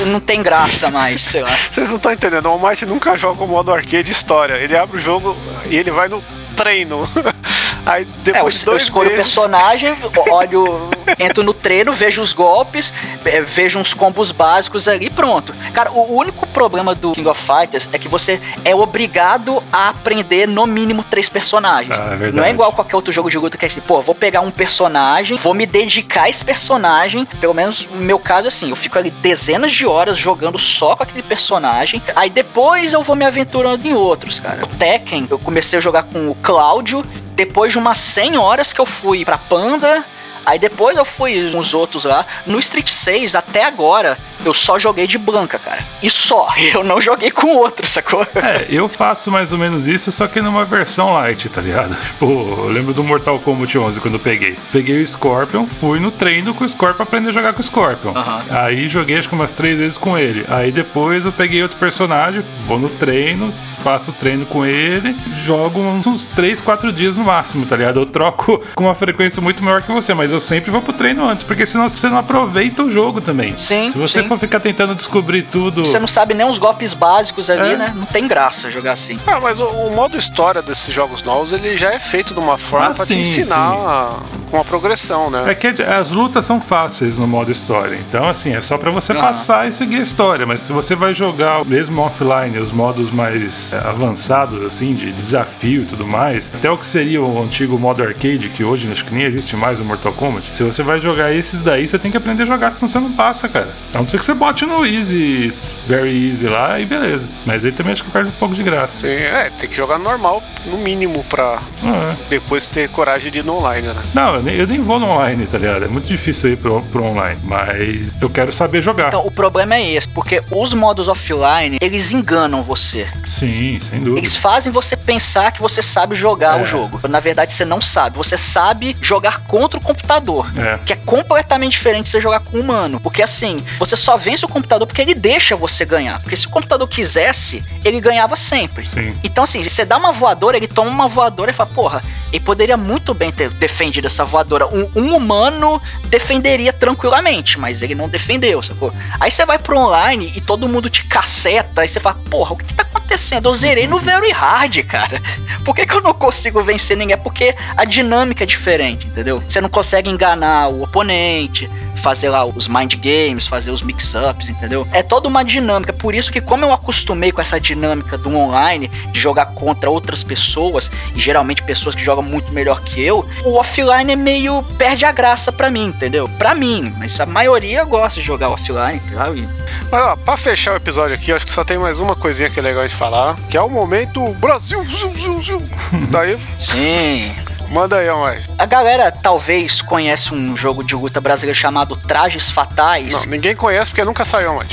não, 0.01 0.07
não 0.07 0.21
tem 0.21 0.43
graça 0.43 0.91
mais, 0.91 1.23
sei 1.23 1.43
lá. 1.43 1.51
Vocês 1.71 1.89
não 1.89 1.97
estão 1.97 2.13
entendendo, 2.13 2.47
o 2.47 2.51
Almighty 2.51 2.87
nunca 2.87 3.17
joga 3.17 3.45
o 3.45 3.47
modo 3.47 3.73
arcade 3.73 4.11
história. 4.11 4.55
Ele 4.55 4.77
abre 4.77 4.97
o 4.97 5.01
jogo 5.01 5.37
e 5.67 5.77
ele 5.77 5.91
vai 5.91 6.09
no 6.09 6.23
treino. 6.57 7.03
Aí 7.87 8.05
depois 8.05 8.57
é, 8.57 8.59
de 8.59 8.65
dois 8.65 8.83
eu 8.83 8.85
escolho 8.85 9.11
meses... 9.11 9.21
o 9.21 9.23
personagem, 9.23 9.95
olho, 10.31 10.89
entro 11.19 11.43
no 11.43 11.53
treino, 11.53 11.93
vejo 11.93 12.23
os 12.23 12.33
golpes, 12.33 12.93
é, 13.25 13.41
vejo 13.41 13.79
uns 13.79 13.95
combos 13.95 14.31
básicos 14.33 14.89
ali 14.89 15.07
e 15.07 15.11
pronto. 15.11 15.55
Cara, 15.73 15.91
o 15.91 16.15
único 16.15 16.47
problema 16.49 16.95
do 16.95 17.13
King 17.13 17.29
of 17.29 17.41
Fighters 17.41 17.89
é 17.93 17.99
que 17.99 18.09
você 18.09 18.41
é 18.65 18.75
obrigado 18.75 19.63
a 19.73 19.89
aprender 19.89 20.47
no 20.47 20.67
mínimo 20.67 21.05
três 21.05 21.29
personagens. 21.29 21.99
Ah, 21.99 22.17
é 22.21 22.31
Não 22.31 22.45
é 22.45 22.51
igual 22.51 22.73
qualquer 22.73 22.97
outro 22.97 23.13
jogo 23.13 23.31
de 23.31 23.39
luta 23.39 23.57
que 23.57 23.65
é 23.65 23.69
assim, 23.69 23.81
pô, 23.81 24.01
vou 24.01 24.15
pegar 24.15 24.41
um 24.41 24.51
personagem, 24.51 25.37
vou 25.37 25.55
me 25.55 25.67
dedicar 25.67 26.25
a 26.25 26.29
esse 26.29 26.45
personagem. 26.45 27.27
Pelo 27.41 27.55
menos 27.55 27.87
no 27.91 28.01
meu 28.01 28.19
caso, 28.19 28.49
assim, 28.49 28.71
eu 28.71 28.77
fico 28.77 28.99
ali 28.99 29.11
dezenas 29.11 29.73
de 29.73 29.87
horas 29.87 30.19
jogando 30.19 30.59
só 30.59 30.97
com 30.97 31.03
aquele 31.03 31.23
personagem. 31.23 32.03
Aí 32.15 32.31
depois 32.31 32.93
eu 32.93 33.03
vou 33.03 33.17
me 33.17 33.25
aventurando 33.25 33.87
em 33.87 33.93
outros, 33.93 34.39
cara. 34.39 34.65
O 34.65 34.69
Tekken, 34.69 35.27
eu 35.31 35.39
comecei 35.39 35.79
a 35.79 35.83
jogar 35.83 36.05
com 36.05 36.31
o 36.31 36.35
Cláudio. 36.37 37.05
Depois 37.41 37.73
de 37.73 37.79
umas 37.79 37.97
100 37.97 38.37
horas 38.37 38.71
que 38.71 38.79
eu 38.79 38.85
fui 38.85 39.25
pra 39.25 39.39
Panda, 39.39 40.05
Aí 40.45 40.59
depois 40.59 40.97
eu 40.97 41.05
fui 41.05 41.55
uns 41.55 41.75
outros 41.75 42.05
lá. 42.05 42.27
No 42.47 42.59
Street 42.59 42.91
6, 42.91 43.35
até 43.35 43.65
agora, 43.65 44.19
eu 44.45 44.55
só 44.55 44.79
joguei 44.79 45.07
de 45.07 45.19
Blanca, 45.19 45.59
cara. 45.59 45.85
E 46.03 46.11
só. 46.11 46.49
Eu 46.73 46.85
não 46.85 47.01
joguei 47.01 47.31
com 47.31 47.49
outro, 47.57 47.87
sacou? 47.87 48.27
É, 48.41 48.67
eu 48.71 48.89
faço 48.89 49.31
mais 49.31 49.53
ou 49.53 49.59
menos 49.59 49.87
isso, 49.87 50.11
só 50.11 50.27
que 50.27 50.41
numa 50.41 50.65
versão 50.65 51.13
light, 51.13 51.49
tá 51.49 51.61
ligado? 51.61 51.95
Tipo, 52.01 52.27
eu 52.27 52.69
lembro 52.69 52.95
do 52.95 53.05
Mortal 53.05 53.39
Kombat 53.39 53.77
11 53.77 54.01
quando 54.01 54.15
eu 54.15 54.21
peguei. 54.21 54.57
Peguei 54.73 55.03
o 55.03 55.07
Scorpion, 55.07 55.67
fui 55.67 56.01
no 56.01 56.11
treino 56.11 56.55
com 56.55 56.65
o 56.65 56.69
Scorpion 56.69 57.03
aprender 57.03 57.29
a 57.29 57.33
jogar 57.33 57.53
com 57.53 57.61
o 57.61 57.65
Scorpion. 57.65 58.13
Uhum. 58.13 58.41
Aí 58.51 58.89
joguei 58.89 59.19
acho 59.19 59.29
que 59.29 59.35
umas 59.35 59.53
três 59.53 59.79
vezes 59.79 59.99
com 59.99 60.17
ele. 60.17 60.45
Aí 60.49 60.73
depois 60.73 61.25
eu 61.25 61.33
peguei 61.33 61.63
outro 61.63 61.79
personagem, 61.79 62.43
vou 62.67 62.79
no 62.79 62.89
treino, 62.89 63.53
faço 63.83 64.13
treino 64.13 64.47
com 64.47 64.65
ele, 64.65 65.17
jogo 65.33 65.81
uns 65.81 66.25
3, 66.25 66.61
4 66.61 66.93
dias 66.93 67.17
no 67.17 67.25
máximo, 67.25 67.67
tá 67.67 67.77
ligado? 67.77 68.01
Eu 68.01 68.07
troco 68.07 68.63
com 68.75 68.85
uma 68.85 68.95
frequência 68.95 69.41
muito 69.43 69.63
maior 69.65 69.83
que 69.83 69.91
você, 69.91 70.15
mas 70.15 70.30
eu 70.33 70.41
sempre 70.41 70.71
vou 70.71 70.81
pro 70.83 70.93
treino 70.93 71.29
antes, 71.29 71.45
porque 71.45 71.65
senão 71.67 71.89
você 71.89 72.09
não 72.09 72.19
aproveita 72.19 72.83
o 72.83 72.91
jogo 72.91 73.21
também. 73.21 73.57
Sim. 73.57 73.91
Se 73.93 73.99
você 73.99 74.23
sim. 74.23 74.29
for 74.29 74.39
ficar 74.39 74.61
tentando 74.61 74.95
descobrir 74.95 75.43
tudo. 75.45 75.85
Você 75.87 75.99
não 75.99 76.07
sabe 76.09 76.35
nem 76.35 76.47
os 76.49 76.59
golpes 76.59 76.95
básicos 76.95 77.49
ali, 77.51 77.73
É. 77.73 77.77
né? 77.77 77.93
Não 77.95 78.07
tem 78.07 78.27
graça 78.29 78.71
jogar 78.71 78.93
assim. 78.93 79.19
Ah, 79.27 79.41
mas 79.41 79.59
o, 79.59 79.65
o 79.67 79.95
modo 79.95 80.17
história 80.17 80.63
desses 80.63 80.93
jogos 80.95 81.23
novos, 81.23 81.53
ele 81.53 81.77
já 81.77 81.93
é 81.93 81.99
feito 81.99 82.33
de 82.35 82.41
uma 82.41 82.59
forma 82.59 82.89
Ah, 82.89 82.95
pra 82.95 83.05
sim, 83.05 83.23
te 83.23 83.41
ensinar 83.41 83.57
a- 83.73 84.17
com 84.51 84.57
uma 84.57 84.65
progressão, 84.65 85.31
né? 85.31 85.45
É 85.51 85.55
que 85.55 85.69
as 85.83 86.11
lutas 86.13 86.45
são 86.45 86.61
fáceis 86.61 87.17
no 87.17 87.27
modo 87.27 87.51
história. 87.53 87.97
Então, 87.97 88.29
assim, 88.29 88.55
é 88.55 88.61
só 88.61 88.77
pra 88.77 88.91
você 88.91 89.13
Aham. 89.13 89.21
passar 89.23 89.69
e 89.69 89.73
seguir 89.73 89.97
a 89.97 90.03
história. 90.03 90.45
Mas 90.47 90.61
se 90.61 90.73
você 90.73 90.95
vai 90.95 91.15
jogar 91.15 91.65
mesmo 91.65 92.01
offline, 92.03 92.59
os 92.59 92.73
modos 92.73 93.11
mais 93.11 93.73
é, 93.73 93.79
avançados, 93.79 94.63
assim, 94.65 94.95
de 94.95 95.13
desafio 95.13 95.83
e 95.83 95.87
tudo 95.87 96.07
mais, 96.07 96.51
até 96.55 96.71
o 96.71 96.77
que 96.77 96.87
seria 96.87 97.23
o 97.23 97.43
antigo 97.43 97.79
modo 97.79 98.03
arcade, 98.03 98.49
que 98.49 98.65
hoje 98.65 98.91
acho 98.91 99.05
que 99.05 99.15
nem 99.15 99.25
existe 99.25 99.55
mais 99.57 99.79
o 99.81 99.85
Mortal 99.85 100.13
Kombat, 100.13 100.55
se 100.55 100.63
você 100.63 100.83
vai 100.83 100.99
jogar 100.99 101.33
esses 101.33 101.63
daí, 101.63 101.87
você 101.87 101.99
tem 101.99 102.11
que 102.11 102.17
aprender 102.17 102.43
a 102.43 102.47
jogar, 102.47 102.73
senão 102.73 102.89
você 102.89 102.99
não 102.99 103.13
passa, 103.13 103.49
cara. 103.49 103.69
A 103.95 103.99
não 103.99 104.09
ser 104.09 104.19
que 104.19 104.25
você 104.25 104.35
bote 104.35 104.67
no 104.67 104.85
easy, 104.85 105.53
very 105.87 106.31
easy 106.31 106.47
lá 106.49 106.79
e 106.81 106.87
beleza. 106.87 107.27
Mas 107.47 107.65
aí 107.65 107.73
também 107.73 107.93
acho 107.93 108.03
que 108.05 108.11
perde 108.11 108.29
um 108.31 108.33
pouco 108.33 108.55
de 108.55 108.63
graça. 108.63 109.01
Sim, 109.03 109.09
é, 109.09 109.51
tem 109.57 109.69
que 109.69 109.77
jogar 109.77 109.99
normal, 109.99 110.43
no 110.67 110.79
mínimo, 110.79 111.25
pra 111.29 111.61
Ah, 111.85 112.15
é. 112.15 112.17
depois 112.29 112.69
ter 112.69 112.89
coragem 112.89 113.31
de 113.31 113.39
ir 113.41 113.45
no 113.45 113.57
online, 113.59 113.89
né? 113.89 114.03
Não, 114.15 114.40
eu 114.41 114.45
nem, 114.45 114.55
eu 114.57 114.67
nem 114.67 114.81
vou 114.83 114.99
no 114.99 115.07
online, 115.07 115.47
tá 115.47 115.59
ligado? 115.59 115.85
É 115.85 115.89
muito 115.89 116.07
difícil 116.07 116.53
ir 116.53 116.57
pro, 116.57 116.83
pro 116.83 117.05
online. 117.05 117.39
Mas 117.45 118.13
eu 118.21 118.29
quero 118.31 118.53
saber 118.53 118.81
jogar. 118.81 119.09
Então, 119.09 119.27
o 119.27 119.31
problema 119.31 119.75
é 119.75 119.93
esse, 119.93 120.09
porque 120.09 120.43
os 120.51 120.73
modos 120.75 121.09
offline, 121.09 121.77
eles 121.81 122.13
enganam 122.13 122.63
você. 122.63 123.07
Sim, 123.27 123.79
sem 123.81 123.99
dúvida. 124.01 124.19
Eles 124.21 124.37
fazem 124.37 124.73
você 124.73 124.97
pensar 124.97 125.53
que 125.53 125.61
você 125.61 125.83
sabe 125.83 126.15
jogar 126.15 126.59
É. 126.59 126.63
o 126.63 126.67
jogo. 126.67 127.01
Na 127.09 127.21
verdade, 127.21 127.53
você 127.53 127.65
não 127.65 127.81
sabe. 127.81 128.17
Você 128.17 128.37
sabe 128.39 128.97
jogar 129.01 129.41
contra 129.47 129.79
o 129.79 129.83
computador. 129.83 130.51
É. 130.59 130.79
Que 130.85 130.93
é 130.93 130.97
completamente 130.97 131.73
diferente 131.73 132.05
de 132.07 132.11
você 132.11 132.21
jogar 132.21 132.41
com 132.41 132.57
o 132.57 132.61
humano. 132.61 132.99
Porque 133.01 133.23
assim, 133.23 133.63
você 133.79 133.97
só 133.97 134.17
vence 134.17 134.45
o 134.45 134.49
computador 134.49 134.87
porque 134.87 135.03
ele 135.03 135.15
deixa 135.15 135.55
você 135.57 135.85
ganhar. 135.85 136.21
Porque 136.23 136.37
se 136.37 136.47
o 136.47 136.51
computador 136.51 136.89
quisesse, 136.89 137.63
ele 137.85 138.01
ganhava 138.01 138.37
sempre. 138.37 138.87
Sim. 138.87 139.15
Então, 139.23 139.45
assim, 139.45 139.63
você 139.63 139.85
dá 139.85 139.97
uma 139.97 140.13
voadora, 140.13 140.57
ele 140.57 140.67
toma 140.69 140.91
uma 140.91 141.09
voadora 141.09 141.51
e 141.51 141.55
fala, 141.55 141.69
porra, 141.75 142.03
ele 142.33 142.41
poderia 142.45 142.77
muito 142.77 143.13
bem 143.13 143.31
ter 143.31 143.51
defendido 143.51 144.07
essa 144.07 144.25
voadora. 144.31 144.67
Um, 144.67 144.91
um 144.95 145.17
humano 145.17 145.81
defenderia 146.07 146.73
tranquilamente, 146.73 147.59
mas 147.59 147.83
ele 147.83 147.95
não 147.95 148.09
defendeu, 148.09 148.63
sacou? 148.63 148.93
Aí 149.19 149.31
você 149.31 149.45
vai 149.45 149.59
pro 149.59 149.79
online 149.79 150.33
e 150.35 150.41
todo 150.41 150.69
mundo 150.69 150.89
te 150.89 151.05
caceta, 151.05 151.83
aí 151.83 151.89
você 151.89 152.01
fala, 152.01 152.17
porra, 152.31 152.53
o 152.53 152.57
que, 152.57 152.65
que 152.65 152.75
tá 152.75 152.83
acontecendo? 152.83 153.49
Eu 153.49 153.55
zerei 153.55 153.87
no 153.87 153.99
Very 153.99 154.31
Hard, 154.31 154.83
cara. 154.85 155.21
Por 155.65 155.75
que, 155.75 155.85
que 155.85 155.95
eu 155.95 156.01
não 156.01 156.15
consigo 156.15 156.63
vencer 156.63 156.97
ninguém? 156.97 157.15
É 157.15 157.17
porque 157.17 157.55
a 157.77 157.85
dinâmica 157.85 158.45
é 158.45 158.47
diferente, 158.47 159.07
entendeu? 159.07 159.43
Você 159.47 159.61
não 159.61 159.69
consegue 159.69 160.09
enganar 160.09 160.69
o 160.69 160.85
oponente, 160.85 161.69
fazer 162.01 162.31
lá 162.31 162.45
os 162.45 162.67
mind 162.67 162.95
games, 162.95 163.47
fazer 163.47 163.71
os 163.71 163.83
mix-ups, 163.83 164.49
entendeu? 164.49 164.87
É 164.93 165.03
toda 165.03 165.29
uma 165.29 165.45
dinâmica. 165.45 165.93
Por 165.93 166.15
isso 166.15 166.33
que, 166.33 166.41
como 166.41 166.65
eu 166.65 166.73
acostumei 166.73 167.31
com 167.31 167.41
essa 167.41 167.61
dinâmica 167.61 168.17
do 168.17 168.35
online, 168.35 168.89
de 169.13 169.21
jogar 169.21 169.47
contra 169.47 169.91
outras 169.91 170.25
pessoas, 170.25 170.91
e 171.15 171.21
geralmente 171.21 171.63
pessoas 171.63 171.95
que 171.95 172.03
jogam 172.03 172.23
muito 172.23 172.53
melhor 172.53 172.81
que 172.83 173.01
eu, 173.01 173.29
o 173.45 173.55
offline 173.55 174.13
é 174.13 174.17
meio. 174.21 174.63
perde 174.79 175.05
a 175.05 175.13
graça 175.13 175.51
pra 175.51 175.71
mim, 175.71 175.87
entendeu? 175.87 176.29
Pra 176.39 176.55
mim, 176.55 176.95
mas 176.99 177.19
a 177.21 177.27
maioria 177.27 177.85
gosta 177.85 178.21
de 178.21 178.27
jogar 178.27 178.49
offline, 178.51 179.01
e- 179.37 179.49
Mas 179.91 180.03
ó, 180.03 180.17
pra 180.17 180.37
fechar 180.37 180.73
o 180.75 180.77
episódio 180.77 181.15
aqui, 181.15 181.33
acho 181.33 181.45
que 181.47 181.53
só 181.53 181.65
tem 181.65 181.79
mais 181.79 181.99
uma 181.99 182.15
coisinha 182.15 182.49
que 182.51 182.59
é 182.59 182.63
legal 182.63 182.87
de 182.87 182.95
falar, 182.95 183.37
que 183.49 183.57
é 183.57 183.61
o 183.63 183.69
momento 183.69 184.23
Brasil. 184.35 184.85
Zum, 184.85 185.15
zum, 185.15 185.41
zum. 185.41 185.61
Daí, 186.11 186.39
Sim. 186.59 187.35
manda 187.71 187.97
aí, 187.97 188.11
mais. 188.11 188.49
A 188.59 188.67
galera 188.67 189.11
talvez 189.13 189.81
conhece 189.83 190.35
um 190.35 190.57
jogo 190.57 190.83
de 190.85 190.95
luta 190.95 191.21
brasileiro 191.21 191.59
chamado 191.59 191.97
Trajes 191.97 192.51
Fatais. 192.51 193.13
Não, 193.13 193.27
ninguém 193.27 193.55
conhece 193.57 193.91
porque 193.91 194.05
nunca 194.05 194.25
saiu, 194.25 194.55
mais. 194.55 194.69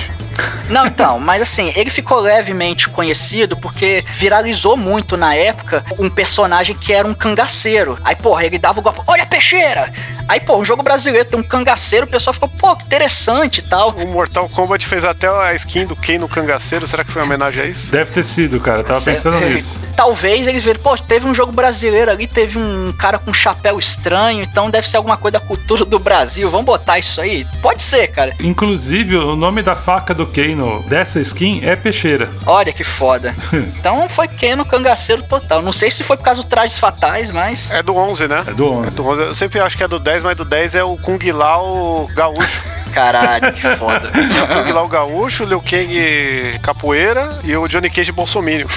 Não, 0.70 0.86
então, 0.86 1.20
mas 1.20 1.42
assim, 1.42 1.72
ele 1.76 1.90
ficou 1.90 2.20
levemente 2.20 2.90
conhecido 2.90 3.56
porque 3.56 4.04
viralizou 4.12 4.76
muito 4.76 5.16
na 5.16 5.34
época 5.34 5.84
um 5.98 6.10
personagem 6.10 6.76
que 6.76 6.92
era 6.94 7.08
um 7.08 7.14
cangaceiro. 7.14 7.98
Aí, 8.04 8.16
porra, 8.16 8.46
ele 8.46 8.58
dava 8.58 8.80
o 8.80 8.82
golpe, 8.84 9.02
olha 9.08 9.24
a 9.24 9.28
peixeira! 9.28 9.92
Aí, 10.28 10.42
pô, 10.42 10.58
um 10.58 10.66
jogo 10.66 10.84
brasileiro 10.84 11.28
tem 11.30 11.40
um 11.40 11.44
cangaceiro, 11.44 12.06
o 12.06 12.10
pessoal 12.10 12.34
ficou, 12.34 12.50
pô, 12.50 12.76
que 12.76 12.84
interessante 12.84 13.60
e 13.60 13.62
tal. 13.62 13.92
O 13.92 14.08
Mortal 14.08 14.50
Kombat 14.50 14.86
fez 14.86 15.06
até 15.06 15.28
a 15.28 15.54
skin 15.54 15.86
do 15.86 15.96
Ken 15.96 16.18
no 16.18 16.28
cangaceiro, 16.28 16.86
será 16.86 17.04
que 17.04 17.12
foi 17.12 17.22
uma 17.22 17.28
homenagem 17.28 17.64
a 17.64 17.66
isso? 17.66 17.92
Deve 17.92 18.12
ter 18.12 18.24
sido, 18.24 18.60
cara. 18.60 18.82
Eu 18.82 18.84
tava 18.84 19.02
pensando 19.02 19.38
É, 19.38 19.50
nisso. 19.50 19.80
Talvez 19.96 20.46
eles 20.48 20.64
viram, 20.66 20.82
pô, 20.82 20.98
teve 20.98 21.26
um 21.26 21.34
jogo 21.34 21.54
brasileiro 21.54 22.12
ali, 22.12 22.28
teve 22.28 22.58
um 22.60 22.92
cara 22.92 23.18
com 23.18 23.32
um 23.32 23.34
chapéu 23.34 23.80
estranho, 23.80 24.44
então 24.44 24.70
deve 24.70 24.90
ser 24.90 24.98
alguma 24.98 25.16
coisa 25.16 25.40
da 25.40 25.46
cultura 25.46 25.86
do 25.86 25.98
Brasil, 25.98 26.50
vamos 26.50 26.66
botar 26.66 27.00
isso 27.00 27.22
aí? 27.22 27.48
Pode 27.62 27.82
ser, 27.82 28.08
cara. 28.08 28.36
Inclusive, 28.40 29.16
o 29.16 29.36
nome 29.36 29.62
da 29.64 29.76
faca 29.76 30.14
do 30.14 30.27
Kano 30.28 30.84
dessa 30.88 31.20
skin 31.20 31.62
é 31.64 31.76
peixeira. 31.76 32.30
Olha 32.46 32.72
que 32.72 32.84
foda. 32.84 33.36
Então 33.78 34.10
foi 34.10 34.28
Keno 34.28 34.66
cangaceiro 34.66 35.24
total. 35.24 35.62
Não 35.62 35.72
sei 35.72 35.90
se 35.90 36.04
foi 36.04 36.18
por 36.18 36.24
causa 36.24 36.42
dos 36.42 36.50
trajes 36.50 36.78
fatais, 36.78 37.32
mas. 37.32 37.70
É 37.72 37.82
do 37.82 37.96
11, 37.96 38.28
né? 38.28 38.44
É 38.46 38.54
do 38.54 38.70
11. 38.70 38.88
É 38.88 38.92
do 38.92 39.08
11. 39.08 39.22
Eu 39.22 39.34
sempre 39.34 39.60
acho 39.60 39.78
que 39.78 39.84
é 39.84 39.88
do 39.88 40.00
10, 40.00 40.24
mas 40.24 40.36
do 40.36 40.44
10 40.46 40.76
é 40.76 40.84
o 40.84 40.98
Kung 40.98 41.20
Lao 41.32 42.08
gaúcho. 42.14 42.64
Caralho, 42.94 43.54
que 43.54 43.76
foda. 43.76 44.12
É 44.14 44.44
o 44.44 44.64
Kung 44.64 44.72
Lao 44.72 44.88
gaúcho, 44.88 45.44
o 45.44 45.48
Liu 45.48 45.62
Kang 45.62 46.60
capoeira 46.62 47.40
e 47.44 47.56
o 47.56 47.68
Johnny 47.68 47.90
Cage 47.90 48.12
bolsominion. 48.12 48.68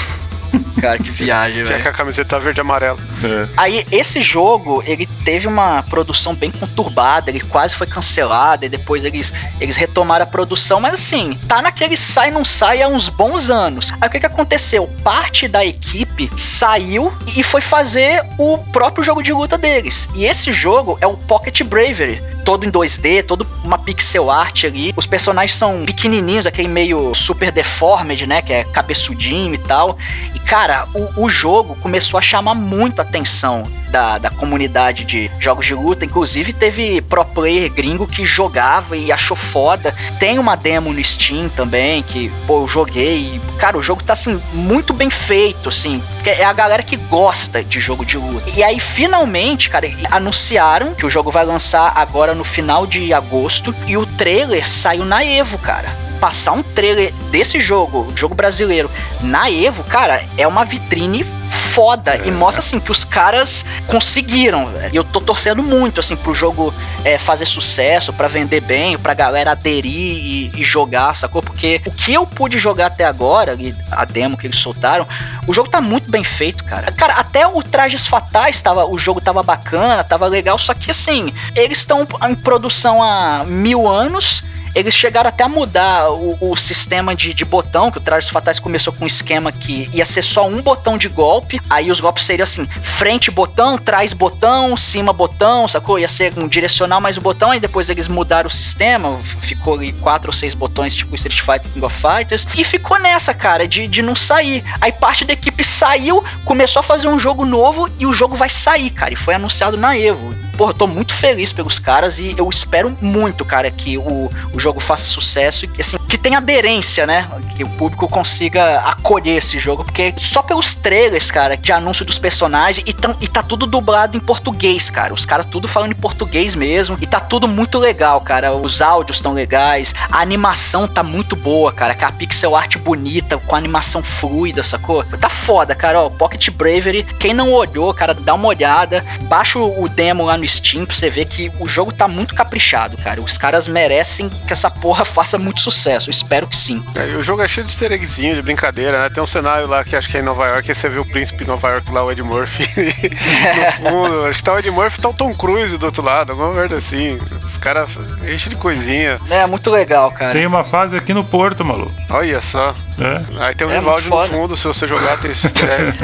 Cara, 0.80 0.98
que 0.98 1.11
viagem, 1.11 1.62
Que 1.62 1.68
velho. 1.68 1.82
com 1.82 1.88
a 1.88 1.92
camiseta 1.92 2.38
verde 2.38 2.61
e 2.61 2.62
amarela. 2.62 2.98
É. 3.22 3.48
Aí, 3.57 3.86
esse 3.90 4.20
jogo, 4.20 4.82
ele 4.86 5.07
teve 5.24 5.46
uma 5.46 5.82
produção 5.82 6.34
bem 6.34 6.51
conturbada, 6.51 7.30
ele 7.30 7.40
quase 7.40 7.74
foi 7.74 7.86
cancelado, 7.86 8.64
e 8.64 8.68
depois 8.68 9.05
eles, 9.05 9.32
eles 9.61 9.76
retomaram 9.76 10.24
a 10.24 10.26
produção, 10.26 10.80
mas 10.80 10.94
assim, 10.94 11.38
tá 11.46 11.61
naquele 11.61 11.96
sai 11.96 12.30
não 12.30 12.44
sai 12.44 12.82
há 12.82 12.88
uns 12.88 13.09
bons 13.09 13.51
anos. 13.51 13.92
Aí 14.01 14.09
o 14.09 14.11
que 14.11 14.20
que 14.20 14.26
aconteceu? 14.26 14.86
Parte 15.05 15.46
da 15.46 15.64
equipe 15.64 16.30
saiu 16.36 17.12
e 17.36 17.42
foi 17.42 17.61
fazer 17.61 18.24
o 18.38 18.59
próprio 18.72 19.05
jogo 19.05 19.22
de 19.22 19.32
luta 19.32 19.59
deles. 19.59 20.09
E 20.14 20.24
esse 20.24 20.53
jogo 20.53 20.96
é 21.01 21.07
o 21.07 21.16
Pocket 21.16 21.62
Bravery. 21.62 22.22
Todo 22.44 22.64
em 22.64 22.70
2D, 22.70 23.22
todo 23.22 23.46
uma 23.62 23.76
pixel 23.78 24.30
art 24.30 24.64
ali. 24.64 24.94
Os 24.96 25.05
personagens 25.07 25.57
são 25.57 25.84
pequenininhos, 25.84 26.46
aquele 26.46 26.68
meio 26.68 27.14
super 27.14 27.53
deformed, 27.53 28.26
né? 28.26 28.40
Que 28.40 28.53
é 28.55 28.64
cabeçudinho 28.64 29.55
e 29.55 29.59
tal. 29.59 29.98
E 30.34 30.38
cara, 30.51 30.88
o, 30.92 31.26
o 31.26 31.28
jogo 31.28 31.76
começou 31.76 32.18
a 32.18 32.20
chamar 32.20 32.55
muito 32.57 32.98
a 32.98 33.03
atenção 33.03 33.62
da, 33.88 34.18
da 34.18 34.30
comunidade 34.30 35.05
de 35.05 35.30
jogos 35.38 35.64
de 35.64 35.74
luta. 35.74 36.05
Inclusive, 36.05 36.53
teve 36.53 37.01
pro 37.03 37.24
player 37.24 37.72
gringo 37.72 38.05
que 38.05 38.26
jogava 38.26 38.96
e 38.96 39.12
achou 39.12 39.36
foda. 39.36 39.94
Tem 40.18 40.40
uma 40.40 40.57
demo 40.57 40.92
no 40.92 41.05
Steam 41.05 41.48
também, 41.48 42.03
que, 42.03 42.32
pô, 42.48 42.62
eu 42.62 42.66
joguei. 42.66 43.40
Cara, 43.61 43.78
o 43.78 43.82
jogo 43.82 44.03
tá 44.03 44.14
assim, 44.14 44.42
muito 44.53 44.92
bem 44.92 45.09
feito, 45.09 45.68
assim. 45.68 46.03
É 46.26 46.44
a 46.44 46.53
galera 46.53 46.82
que 46.82 46.96
gosta 46.96 47.62
de 47.62 47.78
jogo 47.78 48.05
de 48.05 48.18
luta. 48.18 48.51
E 48.51 48.61
aí, 48.61 48.80
finalmente, 48.80 49.70
cara, 49.70 49.88
anunciaram 50.11 50.96
que 50.96 51.07
o 51.07 51.11
jogo 51.11 51.30
vai 51.30 51.44
lançar 51.44 51.92
agora 51.94 52.34
no 52.34 52.42
final 52.42 52.88
de 52.88 53.14
agosto. 53.14 53.72
E 53.86 53.96
o 53.96 54.05
trailer 54.05 54.68
saiu 54.68 55.05
na 55.05 55.24
Evo, 55.24 55.59
cara 55.59 56.09
passar 56.20 56.52
um 56.52 56.62
trailer 56.62 57.12
desse 57.30 57.58
jogo, 57.60 58.12
jogo 58.14 58.34
brasileiro, 58.34 58.90
na 59.22 59.50
Evo, 59.50 59.82
cara, 59.84 60.22
é 60.36 60.46
uma 60.46 60.64
vitrine 60.64 61.24
foda 61.72 62.16
É. 62.16 62.22
e 62.26 62.30
mostra 62.32 62.60
assim 62.60 62.80
que 62.80 62.90
os 62.90 63.04
caras 63.04 63.64
conseguiram, 63.86 64.66
velho. 64.66 64.90
E 64.92 64.96
eu 64.96 65.04
tô 65.04 65.20
torcendo 65.20 65.62
muito 65.62 66.00
assim 66.00 66.16
pro 66.16 66.34
jogo 66.34 66.74
é, 67.04 67.16
fazer 67.16 67.46
sucesso, 67.46 68.12
pra 68.12 68.26
vender 68.28 68.60
bem, 68.60 68.98
pra 68.98 69.14
galera 69.14 69.52
aderir 69.52 69.92
e, 69.92 70.52
e 70.56 70.64
jogar, 70.64 71.14
sacou? 71.14 71.40
Porque 71.40 71.80
o 71.86 71.92
que 71.92 72.12
eu 72.12 72.26
pude 72.26 72.58
jogar 72.58 72.86
até 72.86 73.04
agora, 73.04 73.56
a 73.90 74.04
demo 74.04 74.36
que 74.36 74.46
eles 74.46 74.58
soltaram, 74.58 75.06
o 75.46 75.52
jogo 75.52 75.68
tá 75.68 75.80
muito 75.80 76.10
bem 76.10 76.24
feito, 76.24 76.64
cara. 76.64 76.90
Cara, 76.92 77.14
até 77.14 77.46
o 77.46 77.62
Trajes 77.62 78.06
Fatais 78.06 78.60
tava, 78.60 78.84
o 78.84 78.98
jogo 78.98 79.20
tava 79.20 79.42
bacana, 79.42 80.02
tava 80.02 80.26
legal, 80.26 80.58
só 80.58 80.74
que 80.74 80.90
assim, 80.90 81.32
eles 81.54 81.78
estão 81.78 82.06
em 82.28 82.34
produção 82.34 83.02
há 83.02 83.44
mil 83.46 83.88
anos. 83.88 84.42
Eles 84.74 84.94
chegaram 84.94 85.28
até 85.28 85.44
a 85.44 85.48
mudar 85.48 86.10
o, 86.10 86.36
o 86.40 86.56
sistema 86.56 87.14
de, 87.14 87.34
de 87.34 87.44
botão, 87.44 87.90
que 87.90 87.98
o 87.98 88.00
Trajes 88.00 88.30
Fatais 88.30 88.58
começou 88.58 88.92
com 88.92 89.04
um 89.04 89.06
esquema 89.06 89.50
que 89.50 89.90
ia 89.92 90.04
ser 90.04 90.22
só 90.22 90.46
um 90.46 90.62
botão 90.62 90.96
de 90.96 91.08
golpe, 91.08 91.60
aí 91.68 91.90
os 91.90 92.00
golpes 92.00 92.24
seriam 92.24 92.44
assim, 92.44 92.68
frente 92.82 93.30
botão, 93.30 93.76
trás 93.76 94.12
botão, 94.12 94.76
cima 94.76 95.12
botão, 95.12 95.66
sacou? 95.66 95.98
Ia 95.98 96.08
ser 96.08 96.38
um 96.38 96.46
direcional 96.46 97.00
mais 97.00 97.16
o 97.16 97.20
botão, 97.20 97.50
aí 97.50 97.60
depois 97.60 97.90
eles 97.90 98.08
mudaram 98.08 98.48
o 98.48 98.50
sistema, 98.50 99.18
ficou 99.40 99.74
ali 99.74 99.92
quatro 99.94 100.28
ou 100.28 100.32
seis 100.32 100.54
botões, 100.54 100.94
tipo 100.94 101.14
Street 101.14 101.40
Fighter 101.40 101.70
King 101.72 101.84
of 101.84 101.96
Fighters, 101.96 102.46
e 102.56 102.64
ficou 102.64 102.98
nessa, 103.00 103.34
cara, 103.34 103.66
de, 103.66 103.88
de 103.88 104.02
não 104.02 104.14
sair. 104.14 104.64
Aí 104.80 104.92
parte 104.92 105.24
da 105.24 105.32
equipe 105.32 105.64
saiu, 105.64 106.24
começou 106.44 106.80
a 106.80 106.82
fazer 106.84 107.08
um 107.08 107.18
jogo 107.18 107.44
novo, 107.44 107.88
e 107.98 108.06
o 108.06 108.12
jogo 108.12 108.36
vai 108.36 108.48
sair, 108.48 108.90
cara, 108.90 109.12
e 109.12 109.16
foi 109.16 109.34
anunciado 109.34 109.76
na 109.76 109.96
Evo. 109.96 110.49
Porra, 110.61 110.72
eu 110.72 110.76
tô 110.76 110.86
muito 110.86 111.14
feliz 111.14 111.54
pelos 111.54 111.78
caras 111.78 112.18
e 112.18 112.34
eu 112.36 112.46
espero 112.46 112.94
muito, 113.00 113.46
cara, 113.46 113.70
que 113.70 113.96
o, 113.96 114.30
o 114.52 114.61
jogo 114.61 114.78
faça 114.78 115.06
sucesso 115.06 115.64
e 115.64 115.68
que, 115.68 115.80
assim, 115.80 115.96
que 116.06 116.18
tenha 116.18 116.36
aderência, 116.36 117.06
né? 117.06 117.26
Que 117.56 117.64
o 117.64 117.68
público 117.70 118.06
consiga 118.06 118.80
acolher 118.80 119.38
esse 119.38 119.58
jogo, 119.58 119.84
porque 119.84 120.12
só 120.18 120.42
pelos 120.42 120.74
trailers, 120.74 121.30
cara, 121.30 121.56
de 121.56 121.72
anúncio 121.72 122.04
dos 122.04 122.18
personagens 122.18 122.86
e, 122.86 122.92
tão, 122.92 123.16
e 123.22 123.26
tá 123.26 123.42
tudo 123.42 123.66
dublado 123.66 124.18
em 124.18 124.20
português, 124.20 124.90
cara. 124.90 125.14
Os 125.14 125.24
caras 125.24 125.46
tudo 125.46 125.66
falando 125.66 125.92
em 125.92 125.94
português 125.94 126.54
mesmo 126.54 126.98
e 127.00 127.06
tá 127.06 127.20
tudo 127.20 127.48
muito 127.48 127.78
legal, 127.78 128.20
cara. 128.20 128.52
Os 128.52 128.82
áudios 128.82 129.16
estão 129.16 129.32
legais, 129.32 129.94
a 130.11 130.20
animação 130.20 130.86
tá 130.86 131.02
muito 131.02 131.34
boa, 131.36 131.72
cara. 131.72 131.94
Com 131.94 132.04
a 132.04 132.12
pixel 132.12 132.54
art 132.54 132.76
bonita, 132.76 133.38
com 133.38 133.54
a 133.54 133.58
animação 133.58 134.02
fluida, 134.02 134.62
sacou? 134.62 135.04
Tá 135.04 135.30
foda, 135.30 135.74
cara. 135.74 136.02
Ó, 136.02 136.11
Pocket 136.11 136.50
Bravery, 136.50 137.04
quem 137.18 137.32
não 137.32 137.50
olhou, 137.50 137.94
cara, 137.94 138.12
dá 138.12 138.34
uma 138.34 138.48
olhada. 138.48 139.02
Baixa 139.22 139.58
o 139.58 139.88
demo 139.88 140.26
lá 140.26 140.36
no 140.36 140.49
Steam 140.51 140.86
pra 140.86 140.94
você 140.94 141.11
ver 141.11 141.26
que 141.26 141.51
o 141.59 141.68
jogo 141.68 141.92
tá 141.92 142.09
muito 142.09 142.34
caprichado, 142.34 142.96
cara. 142.96 143.20
Os 143.20 143.38
caras 143.38 143.66
merecem 143.68 144.28
que 144.28 144.53
essa 144.53 144.70
porra 144.70 145.05
faça 145.07 145.38
muito 145.38 145.61
sucesso. 145.61 146.09
Eu 146.09 146.12
espero 146.12 146.46
que 146.46 146.57
sim. 146.57 146.82
É, 146.94 147.16
o 147.16 147.22
jogo 147.22 147.42
é 147.42 147.48
cheio 147.48 147.66
de 147.66 147.72
easter 147.72 147.92
eggzinho, 147.92 148.36
de 148.36 148.42
brincadeira, 148.42 149.03
né? 149.03 149.11
Tem 149.11 149.22
um 149.22 149.26
cenário 149.26 149.66
lá 149.66 149.84
que 149.84 149.96
acho 149.96 150.09
que 150.09 150.16
é 150.16 150.20
em 150.20 150.24
Nova 150.24 150.46
York, 150.46 150.70
e 150.70 150.74
você 150.74 150.88
vê 150.88 150.98
o 150.98 151.05
príncipe 151.05 151.44
em 151.44 151.46
Nova 151.46 151.68
York 151.68 151.92
lá, 151.92 152.05
o 152.05 152.11
Ed 152.11 152.22
Murphy. 152.22 152.64
no 153.82 153.90
fundo, 153.90 154.24
acho 154.26 154.38
que 154.38 154.44
tá 154.44 154.53
o 154.53 154.59
Ed 154.59 154.70
Murphy 154.70 154.98
e 154.98 155.03
tá 155.03 155.09
o 155.09 155.14
Tom 155.14 155.34
Cruise 155.34 155.76
do 155.76 155.86
outro 155.86 156.03
lado, 156.03 156.32
alguma 156.32 156.53
merda 156.53 156.76
assim. 156.76 157.18
Os 157.44 157.57
caras 157.59 157.96
enchem 158.28 158.51
de 158.51 158.57
coisinha. 158.57 159.20
É, 159.30 159.46
muito 159.46 159.70
legal, 159.70 160.11
cara. 160.11 160.32
Tem 160.32 160.46
uma 160.46 160.64
fase 160.64 160.96
aqui 160.96 161.14
no 161.14 161.24
Porto, 161.24 161.64
maluco. 161.64 161.92
Olha 162.09 162.40
só. 162.40 162.74
É. 162.99 163.47
Aí 163.47 163.55
tem 163.55 163.66
um 163.66 163.70
É 163.70 163.78
Vivaldi 163.78 164.09
no 164.09 164.26
fundo, 164.26 164.57
se 164.57 164.66
você 164.66 164.86
jogar, 164.86 165.18
tem 165.18 165.30
esse 165.30 165.47
easter. 165.47 165.68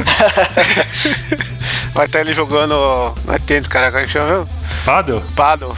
Vai 1.93 2.07
estar 2.07 2.21
ele 2.21 2.33
jogando. 2.33 2.75
Não 3.25 3.35
é 3.35 3.39
tênis, 3.39 3.69
cara, 3.69 3.91
como 3.91 4.03
é 4.03 4.07
que 4.07 4.13
chama 4.13 4.31
mesmo? 4.31 4.49
Paddle? 4.85 5.23
Paddle. 5.35 5.75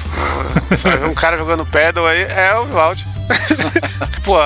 Você 0.68 0.88
vai 0.88 0.98
ver 0.98 1.06
um 1.06 1.14
cara 1.14 1.38
jogando 1.38 1.64
paddle 1.64 2.06
aí, 2.06 2.22
é 2.22 2.54
o 2.56 2.66
Vivaldi. 2.66 3.06
Pô, 4.24 4.36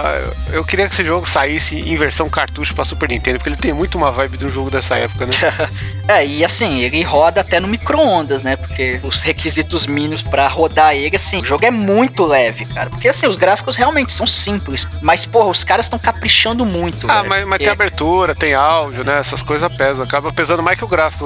eu- 0.52 0.64
queria 0.64 0.86
que 0.86 0.92
esse 0.92 1.04
jogo 1.04 1.28
saísse 1.28 1.78
em 1.78 1.96
versão 1.96 2.28
cartucho 2.28 2.74
pra 2.74 2.84
Super 2.84 3.08
Nintendo, 3.08 3.38
porque 3.38 3.48
ele 3.50 3.56
tem 3.56 3.72
muito 3.72 3.96
uma 3.98 4.10
vibe 4.10 4.36
de 4.36 4.46
um 4.46 4.48
jogo 4.48 4.70
dessa 4.70 4.96
época, 4.96 5.26
né? 5.26 5.32
É, 6.08 6.26
e 6.26 6.44
assim, 6.44 6.80
ele 6.80 7.00
roda 7.02 7.40
até 7.40 7.60
no 7.60 7.68
micro-ondas, 7.68 8.42
né? 8.42 8.56
Porque 8.56 8.98
os 9.04 9.20
requisitos 9.22 9.86
mínimos 9.86 10.20
pra 10.20 10.48
rodar 10.48 10.94
ele, 10.94 11.14
assim, 11.16 11.40
o 11.40 11.44
jogo 11.44 11.64
é 11.64 11.70
muito 11.70 12.24
leve, 12.26 12.64
cara. 12.66 12.90
Porque 12.90 13.08
assim, 13.08 13.26
os 13.26 13.36
gráficos 13.36 13.76
realmente 13.76 14.12
são 14.12 14.26
simples. 14.26 14.86
Mas, 15.00 15.24
porra, 15.24 15.48
os 15.48 15.62
caras 15.64 15.86
estão 15.86 15.98
caprichando 15.98 16.66
muito. 16.66 17.08
Ah, 17.08 17.18
velho, 17.22 17.28
mas, 17.28 17.38
mas 17.44 17.48
porque- 17.50 17.64
tem 17.64 17.72
abertura, 17.72 18.34
tem 18.34 18.52
áudio, 18.54 19.04
né? 19.04 19.18
Essas 19.18 19.42
coisas 19.42 19.72
pesam. 19.76 20.04
Acaba 20.04 20.32
pesando 20.32 20.62
mais 20.62 20.76
que 20.76 20.84
o 20.84 20.88
gráfico. 20.88 21.24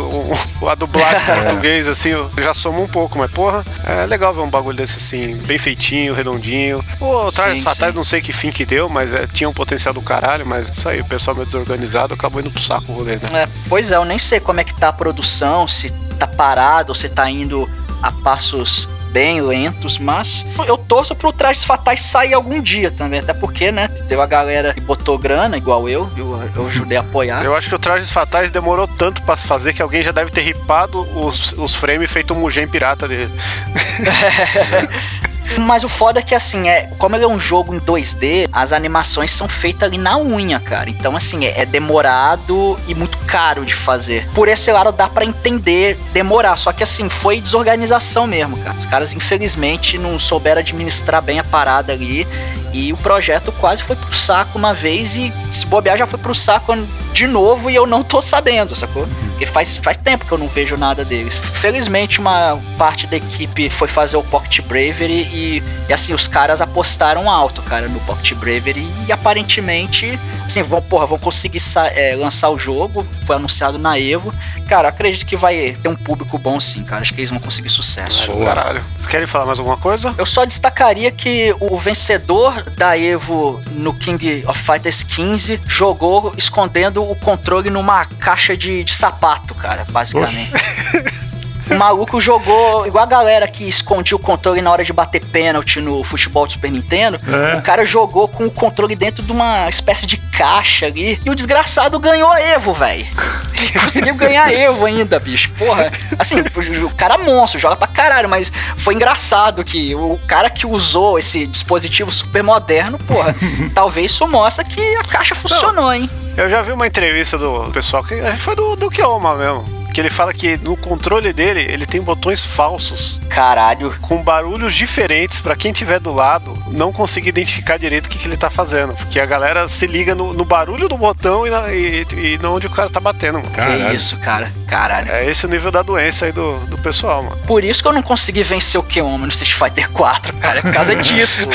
O, 0.61 0.68
a 0.68 0.74
dublagem 0.74 1.20
em 1.34 1.40
português, 1.42 1.88
assim, 1.88 2.11
já 2.38 2.52
soma 2.52 2.80
um 2.80 2.86
pouco, 2.88 3.18
mas 3.18 3.30
porra, 3.30 3.64
é 3.82 4.04
legal 4.07 4.32
ver 4.34 4.42
um 4.42 4.50
bagulho 4.50 4.76
desse 4.76 4.98
assim, 4.98 5.36
bem 5.36 5.59
feitinho, 5.59 6.12
redondinho. 6.14 6.84
O 7.00 7.30
Trajes 7.47 7.59
Sim, 7.59 7.64
Fatais, 7.64 7.92
sim. 7.92 7.97
não 7.97 8.05
sei 8.05 8.20
que 8.20 8.32
fim 8.32 8.51
que 8.51 8.64
deu, 8.64 8.88
mas 8.88 9.12
é, 9.12 9.26
tinha 9.26 9.49
um 9.49 9.53
potencial 9.53 9.94
do 9.94 10.03
caralho, 10.03 10.47
mas 10.47 10.70
isso 10.70 10.88
aí, 10.88 11.01
o 11.01 11.05
pessoal 11.05 11.34
meio 11.34 11.47
desorganizado 11.47 12.14
acabou 12.14 12.40
indo 12.40 12.51
pro 12.51 12.61
saco 12.61 12.92
o 12.92 12.97
rolê, 12.97 13.16
né? 13.16 13.22
É, 13.32 13.49
pois 13.68 13.90
é, 13.90 13.97
eu 13.97 14.05
nem 14.05 14.18
sei 14.18 14.40
como 14.40 14.61
é 14.61 14.64
que 14.64 14.74
tá 14.74 14.88
a 14.88 14.92
produção, 14.92 15.66
se 15.66 15.90
tá 16.18 16.26
parado 16.26 16.94
se 16.94 17.09
tá 17.09 17.30
indo 17.30 17.68
a 18.03 18.11
passos 18.11 18.88
bem 19.12 19.40
lentos, 19.40 19.99
mas 19.99 20.47
eu 20.66 20.76
torço 20.76 21.14
pro 21.14 21.32
Trajes 21.32 21.64
Fatais 21.64 22.03
sair 22.03 22.34
algum 22.34 22.61
dia 22.61 22.90
também, 22.90 23.20
até 23.20 23.32
porque, 23.32 23.72
né, 23.72 23.88
teve 23.88 24.20
a 24.20 24.26
galera 24.26 24.74
que 24.74 24.80
botou 24.80 25.16
grana, 25.16 25.57
igual 25.57 25.88
eu, 25.88 26.11
eu, 26.16 26.51
eu 26.55 26.66
ajudei 26.66 26.99
a 26.99 27.01
apoiar. 27.01 27.42
Eu 27.42 27.55
acho 27.55 27.68
que 27.68 27.74
o 27.74 27.78
Trajes 27.78 28.11
Fatais 28.11 28.51
demorou 28.51 28.86
tanto 28.86 29.22
pra 29.22 29.36
fazer 29.36 29.72
que 29.72 29.80
alguém 29.80 30.03
já 30.03 30.12
deve 30.12 30.30
ter 30.30 30.42
ripado 30.42 31.01
os, 31.18 31.53
os 31.53 31.74
frames 31.74 32.11
feito 32.11 32.34
um 32.34 32.40
Mugen 32.40 32.68
pirata 32.68 33.09
dele. 33.09 33.32
Mas 35.59 35.84
o 35.84 35.88
foda 35.88 36.20
é 36.20 36.22
que, 36.22 36.34
assim, 36.34 36.68
é, 36.68 36.90
como 36.99 37.16
ele 37.16 37.24
é 37.24 37.28
um 37.28 37.38
jogo 37.38 37.74
em 37.74 37.80
2D, 37.80 38.49
as 38.53 38.72
animações 38.72 39.30
são 39.30 39.49
feitas 39.49 39.84
ali 39.84 39.99
na 39.99 40.18
unha, 40.18 40.61
cara. 40.61 40.90
Então, 40.90 41.16
assim, 41.16 41.44
é, 41.44 41.62
é 41.62 41.66
demorado 41.66 42.78
e 42.86 42.94
muito 42.94 43.18
caro 43.18 43.64
de 43.64 43.74
fazer. 43.74 44.28
Por 44.34 44.49
esse 44.49 44.70
lado, 44.70 44.92
dá 44.92 45.09
pra 45.09 45.24
entender 45.24 45.99
demorar. 46.12 46.57
Só 46.57 46.72
que, 46.72 46.82
assim, 46.82 47.09
foi 47.09 47.40
desorganização 47.40 48.26
mesmo, 48.26 48.57
cara. 48.59 48.76
Os 48.78 48.86
caras, 48.86 49.14
infelizmente, 49.14 49.99
não 49.99 50.18
souberam 50.18 50.61
administrar 50.61 51.22
bem 51.22 51.38
a 51.38 51.44
parada 51.44 51.92
ali. 51.92 52.26
E 52.72 52.92
o 52.92 52.97
projeto 52.97 53.53
quase 53.53 53.82
foi 53.82 53.97
pro 53.97 54.14
saco 54.14 54.59
uma 54.59 54.74
vez 54.74 55.16
e 55.16 55.32
se 55.53 55.64
bobear 55.64 55.97
já 55.97 56.07
foi 56.07 56.18
pro 56.18 56.34
saco 56.34 56.76
de 57.16 57.26
novo 57.26 57.70
e 57.70 57.74
eu 57.74 57.86
não 57.86 58.02
tô 58.02 58.20
sabendo, 58.20 58.76
sacou? 58.76 59.08
Porque 59.30 59.46
faz, 59.46 59.78
faz 59.78 59.96
tempo 59.96 60.26
que 60.26 60.32
eu 60.32 60.36
não 60.36 60.48
vejo 60.48 60.76
nada 60.76 61.02
deles. 61.02 61.38
Felizmente, 61.54 62.20
uma 62.20 62.60
parte 62.76 63.06
da 63.06 63.16
equipe 63.16 63.70
foi 63.70 63.88
fazer 63.88 64.18
o 64.18 64.22
Pocket 64.22 64.60
Bravery 64.60 65.26
e, 65.32 65.62
e, 65.88 65.92
assim, 65.94 66.12
os 66.12 66.28
caras 66.28 66.60
apostaram 66.60 67.30
alto, 67.30 67.62
cara, 67.62 67.88
no 67.88 68.00
Pocket 68.00 68.34
Bravery 68.34 68.86
e 69.08 69.12
aparentemente, 69.12 70.18
assim, 70.44 70.62
vão, 70.62 70.82
porra, 70.82 71.06
vão 71.06 71.18
conseguir 71.18 71.62
é, 71.94 72.14
lançar 72.14 72.50
o 72.50 72.58
jogo, 72.58 73.06
foi 73.24 73.36
anunciado 73.36 73.78
na 73.78 73.98
Evo. 73.98 74.30
Cara, 74.68 74.88
acredito 74.88 75.24
que 75.24 75.36
vai 75.36 75.74
ter 75.82 75.88
um 75.88 75.96
público 75.96 76.36
bom 76.36 76.60
sim, 76.60 76.82
cara. 76.82 77.00
Acho 77.00 77.14
que 77.14 77.20
eles 77.20 77.30
vão 77.30 77.38
conseguir 77.38 77.70
sucesso. 77.70 78.30
Caralho. 78.44 78.84
Querem 79.08 79.26
falar 79.26 79.46
mais 79.46 79.58
alguma 79.58 79.76
coisa? 79.76 80.14
Eu 80.18 80.26
só 80.26 80.44
destacaria 80.44 81.10
que 81.10 81.54
o 81.60 81.78
vencedor 81.78 82.62
da 82.76 82.98
Evo 82.98 83.62
no 83.70 83.94
King 83.94 84.44
of 84.46 84.60
Fighters 84.60 85.02
15 85.04 85.62
jogou 85.66 86.34
escondendo 86.36 87.05
o 87.11 87.16
controle 87.16 87.70
numa 87.70 88.04
caixa 88.04 88.57
de, 88.57 88.84
de 88.84 88.92
sapato, 88.92 89.54
cara, 89.54 89.86
basicamente. 89.90 90.52
O 91.70 91.74
maluco 91.74 92.20
jogou 92.20 92.86
igual 92.86 93.02
a 93.02 93.07
galera 93.07 93.48
que 93.48 93.64
escondia 93.64 94.16
o 94.16 94.20
controle 94.20 94.62
na 94.62 94.70
hora 94.70 94.84
de 94.84 94.92
bater 94.92 95.20
pênalti 95.20 95.80
no 95.80 96.04
futebol 96.04 96.46
do 96.46 96.52
Super 96.52 96.70
Nintendo. 96.70 97.20
É. 97.26 97.57
O 97.57 97.62
cara 97.62 97.84
jogou 97.84 98.28
com 98.28 98.46
o 98.46 98.50
controle 98.50 98.94
dentro 98.94 99.22
de 99.22 99.32
uma 99.32 99.68
espécie 99.68 100.07
de 100.07 100.16
caixa 100.16 100.86
ali. 100.86 101.20
E 101.24 101.30
o 101.30 101.34
desgraçado 101.34 101.98
ganhou 101.98 102.30
a 102.30 102.40
Evo, 102.40 102.72
velho. 102.72 103.04
Conseguiu 103.84 104.14
ganhar 104.14 104.44
a 104.44 104.52
Evo 104.52 104.86
ainda, 104.86 105.18
bicho. 105.18 105.50
Porra. 105.59 105.90
Assim, 106.18 106.36
o 106.40 106.90
cara 106.90 107.14
é 107.14 107.18
monstro, 107.18 107.59
joga 107.59 107.74
pra 107.74 107.88
caralho, 107.88 108.28
mas 108.28 108.52
foi 108.76 108.94
engraçado 108.94 109.64
que 109.64 109.94
o 109.94 110.18
cara 110.26 110.48
que 110.48 110.66
usou 110.66 111.18
esse 111.18 111.46
dispositivo 111.46 112.11
super 112.12 112.44
moderno, 112.44 112.96
porra, 112.98 113.34
talvez 113.74 114.12
isso 114.12 114.26
mostra 114.28 114.64
que 114.64 114.80
a 114.96 115.02
caixa 115.02 115.34
funcionou, 115.34 115.92
hein? 115.92 116.09
Eu 116.37 116.51
já 116.51 116.61
vi 116.62 116.72
uma 116.72 116.87
entrevista 116.87 117.39
do 117.39 117.70
pessoal 117.72 118.05
que 118.05 118.14
acho 118.20 118.37
que 118.37 118.43
foi 118.43 118.55
do, 118.55 118.76
do 118.76 118.91
Kioma 118.91 119.34
mesmo. 119.37 119.76
Que 119.95 120.01
ele 120.03 120.11
fala 120.11 120.34
que 120.34 120.59
no 120.59 120.76
controle 120.76 121.32
dele 121.32 121.61
ele 121.61 121.87
tem 121.87 122.03
botões 122.03 122.45
falsos 122.45 123.18
Caralho. 123.30 123.97
com 124.03 124.22
barulhos 124.22 124.74
diferentes 124.74 125.41
pra 125.41 125.57
quem 125.57 125.72
tiver 125.72 125.99
do 125.99 126.12
lado 126.12 126.55
não 126.70 126.93
conseguir 126.93 127.30
identificar 127.30 127.78
direito 127.78 128.05
o 128.05 128.09
que, 128.11 128.18
que 128.18 128.28
ele 128.28 128.37
tá 128.37 128.51
fazendo. 128.51 128.93
Porque 128.93 129.18
a 129.18 129.24
galera 129.24 129.66
se 129.68 129.87
liga 129.87 130.14
no, 130.14 130.34
no 130.34 130.45
barulho 130.45 130.87
do 130.87 130.99
botão 130.99 131.47
e, 131.47 131.51
na, 131.51 131.72
e, 131.72 132.07
e 132.12 132.39
não 132.43 132.57
onde 132.57 132.66
o 132.66 132.70
cara 132.70 132.91
tá 132.91 133.01
batendo, 133.01 133.39
mano. 133.39 133.51
Caralho. 133.53 133.87
Que 133.89 133.97
isso, 133.97 134.18
cara. 134.18 134.53
Caralho. 134.68 135.11
É 135.11 135.24
esse 135.30 135.47
o 135.47 135.49
nível 135.49 135.70
da 135.70 135.80
doença 135.80 136.26
aí 136.26 136.32
do, 136.32 136.59
do 136.66 136.76
pessoal, 136.76 137.22
mano. 137.22 137.39
Por 137.47 137.64
isso 137.64 137.80
que 137.80 137.89
eu 137.89 137.93
não 137.95 138.03
consegui 138.03 138.43
vencer 138.43 138.78
o 138.78 138.84
Keoma 138.84 139.24
no 139.24 139.28
Street 139.32 139.55
Fighter 139.55 139.89
4, 139.93 140.34
cara. 140.34 140.59
É 140.59 140.61
por 140.62 140.72
causa 140.74 140.95
disso. 141.01 141.49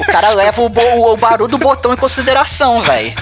o 0.00 0.06
cara 0.10 0.30
leva 0.30 0.62
o, 0.62 0.68
bo- 0.70 1.12
o 1.12 1.16
barulho 1.18 1.50
do 1.50 1.58
botão 1.58 1.92
em 1.92 1.96
consideração, 1.98 2.80
velho. 2.80 3.12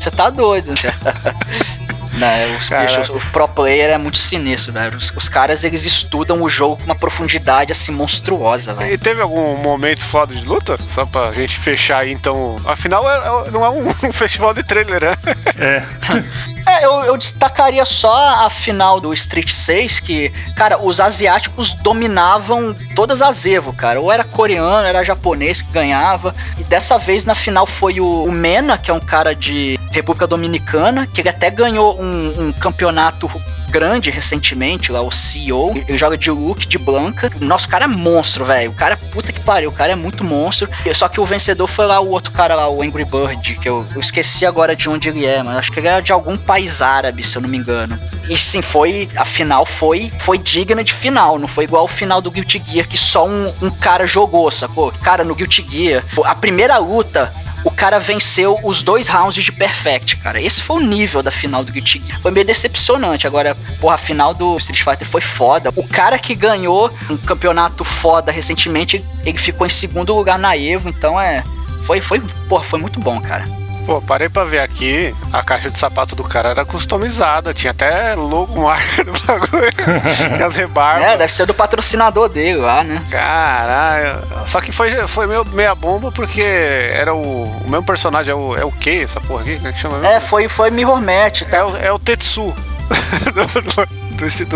Você 0.00 0.10
tá 0.10 0.30
doido. 0.30 0.72
Não, 2.20 2.56
os 2.56 3.08
o 3.08 3.30
pro 3.32 3.48
player 3.48 3.90
é 3.90 3.98
muito 3.98 4.18
sinistro, 4.18 4.72
velho. 4.72 4.96
Os, 4.96 5.10
os 5.16 5.28
caras, 5.28 5.64
eles 5.64 5.84
estudam 5.84 6.42
o 6.42 6.48
jogo 6.48 6.76
com 6.76 6.84
uma 6.84 6.94
profundidade, 6.94 7.72
assim, 7.72 7.92
monstruosa, 7.92 8.74
velho. 8.74 8.92
E 8.92 8.98
teve 8.98 9.22
algum 9.22 9.56
momento 9.56 10.02
foda 10.02 10.34
de 10.34 10.44
luta? 10.44 10.78
Só 10.88 11.04
pra 11.06 11.32
gente 11.32 11.58
fechar 11.58 11.98
aí, 11.98 12.12
então. 12.12 12.60
Afinal, 12.64 13.08
é- 13.10 13.48
é- 13.48 13.50
não 13.50 13.64
é 13.64 13.70
um, 13.70 13.88
um 14.08 14.12
festival 14.12 14.52
de 14.52 14.62
trailer, 14.62 15.00
né? 15.02 15.16
É. 15.58 15.82
É, 16.66 16.84
eu, 16.84 16.92
eu 17.02 17.16
destacaria 17.16 17.84
só 17.84 18.44
a 18.44 18.50
final 18.50 19.00
do 19.00 19.12
Street 19.14 19.50
6, 19.50 19.98
que, 19.98 20.28
cara, 20.54 20.78
os 20.80 21.00
asiáticos 21.00 21.72
dominavam 21.72 22.76
todas 22.94 23.22
as 23.22 23.44
Evo, 23.44 23.72
cara. 23.72 24.00
Ou 24.00 24.12
era 24.12 24.22
coreano, 24.22 24.86
era 24.86 25.02
japonês 25.02 25.62
que 25.62 25.72
ganhava. 25.72 26.34
E 26.58 26.62
dessa 26.62 26.96
vez 26.98 27.24
na 27.24 27.34
final 27.34 27.66
foi 27.66 27.98
o, 27.98 28.24
o 28.24 28.30
Mena, 28.30 28.78
que 28.78 28.90
é 28.90 28.94
um 28.94 29.00
cara 29.00 29.34
de 29.34 29.80
República 29.90 30.26
Dominicana, 30.26 31.06
que 31.06 31.20
ele 31.20 31.28
até 31.28 31.50
ganhou 31.50 32.00
um, 32.00 32.09
um 32.10 32.52
campeonato 32.52 33.30
grande 33.70 34.10
recentemente, 34.10 34.90
lá 34.92 35.00
o 35.00 35.10
CEO. 35.10 35.72
Ele 35.88 35.96
joga 35.96 36.18
de 36.18 36.30
Luke, 36.30 36.66
de 36.66 36.76
Blanca. 36.76 37.30
Nossa, 37.40 37.66
o 37.66 37.70
cara 37.70 37.84
é 37.84 37.88
monstro, 37.88 38.44
velho. 38.44 38.70
O 38.70 38.74
cara, 38.74 38.96
puta 38.96 39.32
que 39.32 39.40
pariu, 39.40 39.70
o 39.70 39.72
cara 39.72 39.92
é 39.92 39.94
muito 39.94 40.24
monstro. 40.24 40.68
Só 40.92 41.08
que 41.08 41.20
o 41.20 41.24
vencedor 41.24 41.66
foi 41.66 41.86
lá 41.86 42.00
o 42.00 42.10
outro 42.10 42.32
cara 42.32 42.54
lá, 42.54 42.68
o 42.68 42.82
Angry 42.82 43.04
Bird, 43.04 43.56
que 43.56 43.68
eu, 43.68 43.86
eu 43.94 44.00
esqueci 44.00 44.44
agora 44.44 44.74
de 44.74 44.88
onde 44.88 45.08
ele 45.08 45.24
é, 45.24 45.42
mas 45.42 45.56
acho 45.56 45.72
que 45.72 45.78
ele 45.78 45.88
era 45.88 46.02
de 46.02 46.12
algum 46.12 46.36
país 46.36 46.82
árabe, 46.82 47.22
se 47.22 47.36
eu 47.36 47.42
não 47.42 47.48
me 47.48 47.56
engano. 47.56 47.98
E 48.28 48.36
sim, 48.36 48.60
foi. 48.60 49.08
A 49.16 49.24
final 49.24 49.64
foi, 49.64 50.12
foi 50.18 50.38
digna 50.38 50.82
de 50.82 50.92
final, 50.92 51.38
não 51.38 51.48
foi 51.48 51.64
igual 51.64 51.84
o 51.84 51.88
final 51.88 52.20
do 52.20 52.30
Guilty 52.30 52.62
Gear, 52.66 52.88
que 52.88 52.98
só 52.98 53.26
um, 53.26 53.52
um 53.62 53.70
cara 53.70 54.06
jogou, 54.06 54.50
sacou? 54.50 54.92
Cara, 55.02 55.24
no 55.24 55.34
Guilty 55.34 55.66
Gear, 55.68 56.04
a 56.24 56.34
primeira 56.34 56.76
luta 56.78 57.32
o 57.64 57.70
cara 57.70 57.98
venceu 57.98 58.58
os 58.62 58.82
dois 58.82 59.08
rounds 59.08 59.44
de 59.44 59.52
Perfect, 59.52 60.16
cara. 60.16 60.40
Esse 60.40 60.62
foi 60.62 60.76
o 60.82 60.86
nível 60.86 61.22
da 61.22 61.30
final 61.30 61.62
do 61.62 61.72
Guilty 61.72 62.02
Gear. 62.06 62.20
Foi 62.20 62.30
meio 62.30 62.46
decepcionante. 62.46 63.26
Agora, 63.26 63.56
porra, 63.80 63.94
a 63.94 63.98
final 63.98 64.32
do 64.32 64.56
Street 64.56 64.82
Fighter 64.82 65.06
foi 65.06 65.20
foda. 65.20 65.72
O 65.76 65.86
cara 65.86 66.18
que 66.18 66.34
ganhou 66.34 66.90
um 67.08 67.16
campeonato 67.16 67.84
foda 67.84 68.32
recentemente, 68.32 69.04
ele 69.24 69.38
ficou 69.38 69.66
em 69.66 69.70
segundo 69.70 70.14
lugar 70.14 70.38
na 70.38 70.56
Evo, 70.56 70.88
então 70.88 71.20
é 71.20 71.44
Foi, 71.82 72.00
foi, 72.00 72.20
porra, 72.48 72.62
foi 72.62 72.78
muito 72.78 73.00
bom, 73.00 73.20
cara. 73.20 73.44
Pô, 73.90 74.00
parei 74.00 74.28
pra 74.28 74.44
ver 74.44 74.60
aqui, 74.60 75.12
a 75.32 75.42
caixa 75.42 75.68
de 75.68 75.76
sapato 75.76 76.14
do 76.14 76.22
cara 76.22 76.50
era 76.50 76.64
customizada, 76.64 77.52
tinha 77.52 77.72
até 77.72 78.14
logo 78.14 78.62
marca 78.62 79.02
no 79.02 79.12
bagulho, 79.12 79.66
que 80.36 80.42
as 80.44 80.54
rebarbas. 80.54 81.02
É, 81.02 81.16
deve 81.16 81.32
ser 81.32 81.44
do 81.44 81.52
patrocinador 81.52 82.28
dele 82.28 82.58
lá, 82.58 82.84
né? 82.84 83.02
Caralho. 83.10 84.22
Só 84.46 84.60
que 84.60 84.70
foi, 84.70 85.08
foi 85.08 85.26
meio 85.26 85.44
meia 85.44 85.74
bomba 85.74 86.12
porque 86.12 86.40
era 86.40 87.12
o, 87.12 87.46
o 87.46 87.68
mesmo 87.68 87.84
personagem, 87.84 88.30
é 88.30 88.36
o, 88.36 88.56
é 88.56 88.64
o 88.64 88.70
que 88.70 89.02
essa 89.02 89.20
porra 89.20 89.42
aqui? 89.42 89.56
Como 89.56 89.66
é 89.66 89.72
que 89.72 89.80
chama 89.80 89.98
mesmo? 89.98 90.14
É, 90.14 90.20
foi, 90.20 90.48
foi 90.48 90.70
Mirror 90.70 91.00
Match, 91.00 91.42
tá? 91.42 91.56
É 91.56 91.64
o, 91.64 91.76
é 91.76 91.92
o 91.92 91.98
Tetsu. 91.98 92.54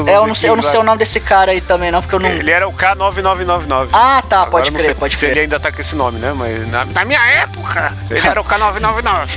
É, 0.06 0.16
eu 0.16 0.26
não 0.26 0.34
sei, 0.34 0.50
eu 0.50 0.56
não 0.56 0.62
sei 0.62 0.78
o 0.78 0.82
nome 0.82 0.98
desse 0.98 1.20
cara 1.20 1.52
aí 1.52 1.60
também, 1.60 1.90
não, 1.90 2.00
porque 2.02 2.14
eu 2.14 2.20
não. 2.20 2.28
Ele 2.28 2.50
era 2.50 2.68
o 2.68 2.72
K9999. 2.72 3.88
Ah, 3.92 4.22
tá, 4.28 4.42
Agora 4.42 4.50
pode 4.50 4.72
crer, 4.72 4.94
pode 4.94 5.16
se 5.16 5.24
ele 5.24 5.32
crer. 5.32 5.42
ainda 5.42 5.60
tá 5.60 5.72
com 5.72 5.80
esse 5.80 5.94
nome, 5.96 6.18
né? 6.18 6.32
Mas 6.32 6.68
na, 6.68 6.84
na 6.84 7.04
minha 7.04 7.24
época, 7.26 7.96
ele 8.10 8.26
era 8.26 8.40
o 8.40 8.44
K999. 8.44 9.28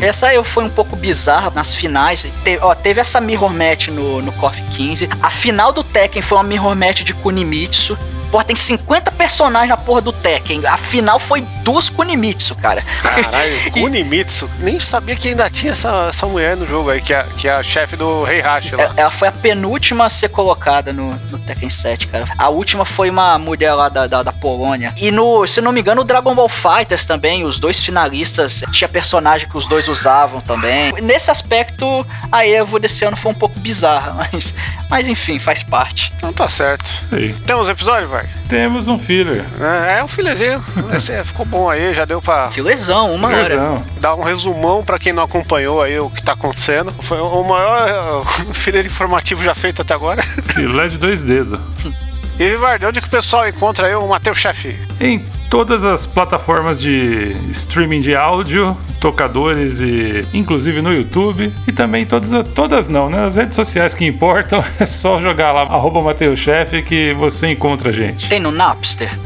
Essa 0.02 0.28
aí 0.28 0.42
foi 0.44 0.64
um 0.64 0.68
pouco 0.70 0.96
bizarra 0.96 1.50
nas 1.54 1.74
finais. 1.74 2.26
Teve, 2.44 2.58
ó, 2.62 2.74
teve 2.74 3.00
essa 3.00 3.20
mirror 3.20 3.52
match 3.52 3.88
no, 3.88 4.22
no 4.22 4.32
KOF 4.32 4.60
15. 4.62 5.08
A 5.22 5.30
final 5.30 5.72
do 5.72 5.82
Tekken 5.82 6.22
foi 6.22 6.38
uma 6.38 6.44
mirror 6.44 6.74
match 6.74 7.02
de 7.02 7.12
Kunimitsu. 7.14 7.98
Porra, 8.30 8.44
tem 8.44 8.56
50 8.56 9.12
personagens 9.12 9.68
na 9.70 9.76
porra 9.76 10.00
do 10.00 10.12
Tekken. 10.12 10.66
A 10.66 10.76
final 10.76 11.18
foi 11.18 11.42
duas 11.62 11.88
Kunimitsu, 11.88 12.54
cara. 12.56 12.82
Caralho, 13.02 13.70
Kunimitsu. 13.72 14.50
Nem 14.58 14.78
sabia 14.80 15.14
que 15.16 15.28
ainda 15.28 15.48
tinha 15.50 15.72
essa, 15.72 16.06
essa 16.08 16.26
mulher 16.26 16.56
no 16.56 16.66
jogo 16.66 16.90
aí, 16.90 17.00
que 17.00 17.14
é, 17.14 17.24
que 17.36 17.48
é 17.48 17.52
a 17.52 17.62
chefe 17.62 17.96
do 17.96 18.24
Rei 18.24 18.40
Hashi 18.40 18.74
lá. 18.74 18.82
É- 18.84 18.92
Ela 19.02 19.10
foi 19.10 19.28
a 19.28 19.32
penúltima 19.32 20.06
a 20.06 20.10
ser 20.10 20.28
colocada 20.28 20.92
no, 20.92 21.10
no 21.30 21.38
Tekken 21.38 21.70
7, 21.70 22.06
cara. 22.08 22.24
A 22.36 22.48
última 22.48 22.84
foi 22.84 23.10
uma 23.10 23.38
mulher 23.38 23.72
lá 23.74 23.88
da, 23.88 24.06
da, 24.06 24.22
da 24.22 24.32
Polônia. 24.32 24.92
E 24.96 25.10
no, 25.10 25.46
se 25.46 25.60
não 25.60 25.72
me 25.72 25.80
engano, 25.80 26.00
o 26.00 26.04
Dragon 26.04 26.34
Ball 26.34 26.48
Fighters 26.48 27.04
também, 27.04 27.44
os 27.44 27.58
dois 27.58 27.82
finalistas, 27.84 28.62
tinha 28.72 28.88
personagem 28.88 29.48
que 29.48 29.56
os 29.56 29.66
dois 29.66 29.88
usavam 29.88 30.40
também. 30.40 30.92
Nesse 31.02 31.30
aspecto, 31.30 32.06
a 32.30 32.46
Evo 32.46 32.78
desse 32.78 33.04
ano 33.04 33.16
foi 33.16 33.32
um 33.32 33.34
pouco 33.34 33.58
bizarra, 33.60 34.12
mas, 34.32 34.54
mas 34.90 35.08
enfim, 35.08 35.38
faz 35.38 35.62
parte. 35.62 36.12
Não 36.22 36.32
tá 36.32 36.48
certo. 36.48 36.86
Sei. 36.86 37.34
Temos 37.46 37.68
episódio, 37.68 38.08
vai? 38.08 38.15
Temos 38.48 38.88
um 38.88 38.98
filler. 38.98 39.44
É, 39.60 39.98
é 39.98 40.04
um 40.04 40.08
filezinho. 40.08 40.64
Esse 40.94 41.24
ficou 41.24 41.44
bom 41.46 41.68
aí, 41.68 41.92
já 41.92 42.04
deu 42.04 42.20
pra 42.22 42.50
Filezão, 42.50 43.14
uma 43.14 43.28
hora. 43.28 43.44
Fillerzão. 43.44 43.84
dar 44.00 44.14
um 44.14 44.22
resumão 44.22 44.84
pra 44.84 44.98
quem 44.98 45.12
não 45.12 45.22
acompanhou 45.22 45.82
aí 45.82 45.98
o 45.98 46.10
que 46.10 46.22
tá 46.22 46.32
acontecendo. 46.32 46.92
Foi 47.00 47.18
o 47.18 47.42
maior 47.42 48.24
uh, 48.24 48.54
filler 48.54 48.86
informativo 48.86 49.42
já 49.42 49.54
feito 49.54 49.82
até 49.82 49.94
agora. 49.94 50.22
Filé 50.22 50.88
de 50.88 50.98
dois 50.98 51.22
dedos. 51.22 51.58
E 52.38 52.50
Vivardi, 52.50 52.84
onde 52.84 53.00
que 53.00 53.06
o 53.06 53.10
pessoal 53.10 53.48
encontra 53.48 53.86
aí 53.86 53.94
o 53.94 54.06
Matheus 54.06 54.36
Chefe? 54.36 54.78
Em 55.00 55.24
todas 55.50 55.84
as 55.84 56.06
plataformas 56.06 56.80
de 56.80 57.36
streaming 57.50 58.00
de 58.00 58.14
áudio, 58.14 58.76
tocadores 59.00 59.80
e 59.80 60.26
inclusive 60.34 60.80
no 60.82 60.92
YouTube. 60.92 61.52
E 61.66 61.72
também 61.72 62.04
todas, 62.06 62.30
todas 62.54 62.88
não, 62.88 63.08
né? 63.08 63.24
As 63.26 63.36
redes 63.36 63.54
sociais 63.54 63.94
que 63.94 64.04
importam, 64.04 64.62
é 64.80 64.86
só 64.86 65.20
jogar 65.20 65.52
lá, 65.52 65.62
arroba 65.62 66.00
Mateus 66.00 66.38
Chefe 66.40 66.82
que 66.82 67.12
você 67.14 67.48
encontra 67.48 67.90
a 67.90 67.92
gente. 67.92 68.28
Tem 68.28 68.40
no 68.40 68.50
Napster. 68.50 69.10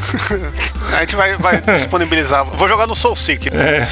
A 0.97 1.01
gente 1.01 1.15
vai, 1.15 1.37
vai 1.37 1.61
disponibilizar. 1.77 2.45
Vou 2.45 2.69
jogar 2.69 2.87
no 2.87 2.97
Soul 2.97 3.15
Seek. 3.15 3.49
É, 3.49 3.87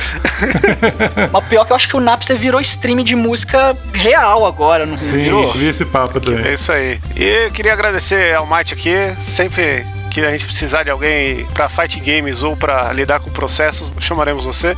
Mas 1.33 1.45
pior 1.47 1.65
que 1.65 1.73
eu 1.73 1.77
acho 1.77 1.89
que 1.89 1.97
o 1.97 2.01
Napster 2.01 2.37
virou 2.37 2.61
stream 2.61 3.03
de 3.05 3.15
música 3.15 3.77
real 3.93 4.45
agora, 4.45 4.85
não 4.85 4.97
sim, 4.97 5.23
virou? 5.25 5.53
vi 5.53 5.69
esse 5.69 5.85
papo 5.85 6.19
É 6.19 6.21
também. 6.21 6.53
isso 6.55 6.73
aí. 6.73 6.99
E 7.17 7.51
queria 7.51 7.73
agradecer 7.73 8.35
ao 8.35 8.47
Mike 8.47 8.75
aqui. 8.75 9.23
Sempre 9.23 9.87
que 10.11 10.21
a 10.21 10.31
gente 10.31 10.47
precisar 10.47 10.83
de 10.83 10.91
alguém 10.91 11.47
pra 11.55 11.69
fight 11.69 12.01
games 12.01 12.43
ou 12.43 12.57
pra 12.57 12.93
lidar 12.93 13.21
com 13.21 13.31
processos, 13.31 13.93
chamaremos 14.01 14.45
você. 14.45 14.77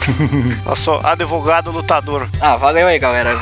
Nosso 0.64 0.92
advogado 1.02 1.70
lutador. 1.70 2.28
Ah, 2.40 2.56
valeu 2.56 2.86
aí, 2.86 2.98
galera. 2.98 3.38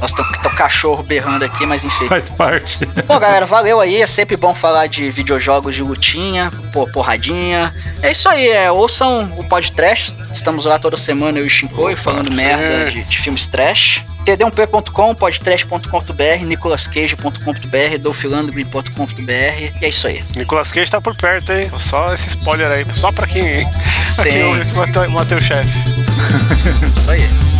Nossa, 0.00 0.16
tô, 0.16 0.24
tô 0.42 0.50
cachorro 0.50 1.02
berrando 1.02 1.44
aqui, 1.44 1.64
mas 1.64 1.84
enfim. 1.84 2.06
Faz 2.06 2.28
parte. 2.28 2.84
Bom, 3.06 3.18
galera, 3.18 3.46
valeu 3.46 3.80
aí. 3.80 4.02
É 4.02 4.06
sempre 4.06 4.36
bom 4.36 4.54
falar 4.54 4.86
de 4.86 5.10
videojogos 5.10 5.74
de 5.74 5.82
lutinha, 5.82 6.52
porradinha. 6.92 7.74
É 8.02 8.12
isso 8.12 8.28
aí, 8.28 8.48
é, 8.48 8.70
ouçam 8.70 9.32
o 9.38 9.44
podcast. 9.44 10.14
Estamos 10.30 10.66
lá 10.66 10.78
toda 10.78 10.96
semana, 10.96 11.38
eu 11.38 11.44
e 11.44 11.46
o 11.46 11.50
Shinkoi, 11.50 11.96
falando 11.96 12.30
sim. 12.30 12.36
merda 12.36 12.90
de, 12.90 13.02
de 13.04 13.18
filmes 13.18 13.46
trash. 13.46 14.04
td1p.com, 14.24 15.14
podcast.com.br, 15.14 16.44
nicolascage.com.br, 16.44 17.98
dolphilandgreen.com.br. 18.00 19.30
E 19.80 19.84
é 19.84 19.88
isso 19.88 20.06
aí. 20.06 20.24
Nicolas 20.36 20.72
Cage 20.72 20.90
tá 20.90 21.00
por 21.00 21.14
perto, 21.16 21.52
hein? 21.52 21.70
Só 21.78 22.12
esse 22.14 22.28
spoiler 22.30 22.70
aí. 22.70 22.86
Só 22.94 23.12
pra 23.12 23.26
quem, 23.26 23.66
pra 24.16 24.24
quem 24.24 24.44
ouve 24.44 24.64
que 24.64 24.74
Mateu- 24.74 25.10
Mateus 25.10 25.44
Chefe. 25.44 25.78
Isso 26.98 27.10
aí. 27.10 27.53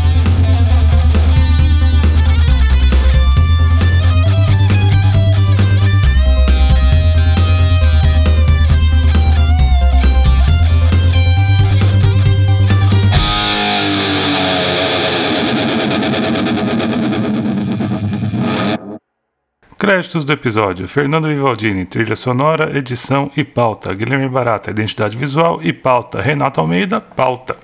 Créditos 19.78 20.24
do 20.24 20.32
episódio: 20.32 20.86
Fernando 20.86 21.28
Vivaldini, 21.28 21.84
trilha 21.84 22.16
sonora, 22.16 22.76
edição 22.76 23.30
e 23.36 23.44
pauta. 23.44 23.92
Guilherme 23.92 24.28
Barata, 24.28 24.70
identidade 24.70 25.16
visual 25.16 25.62
e 25.62 25.72
pauta. 25.72 26.20
Renato 26.20 26.60
Almeida, 26.60 27.00
pauta. 27.00 27.63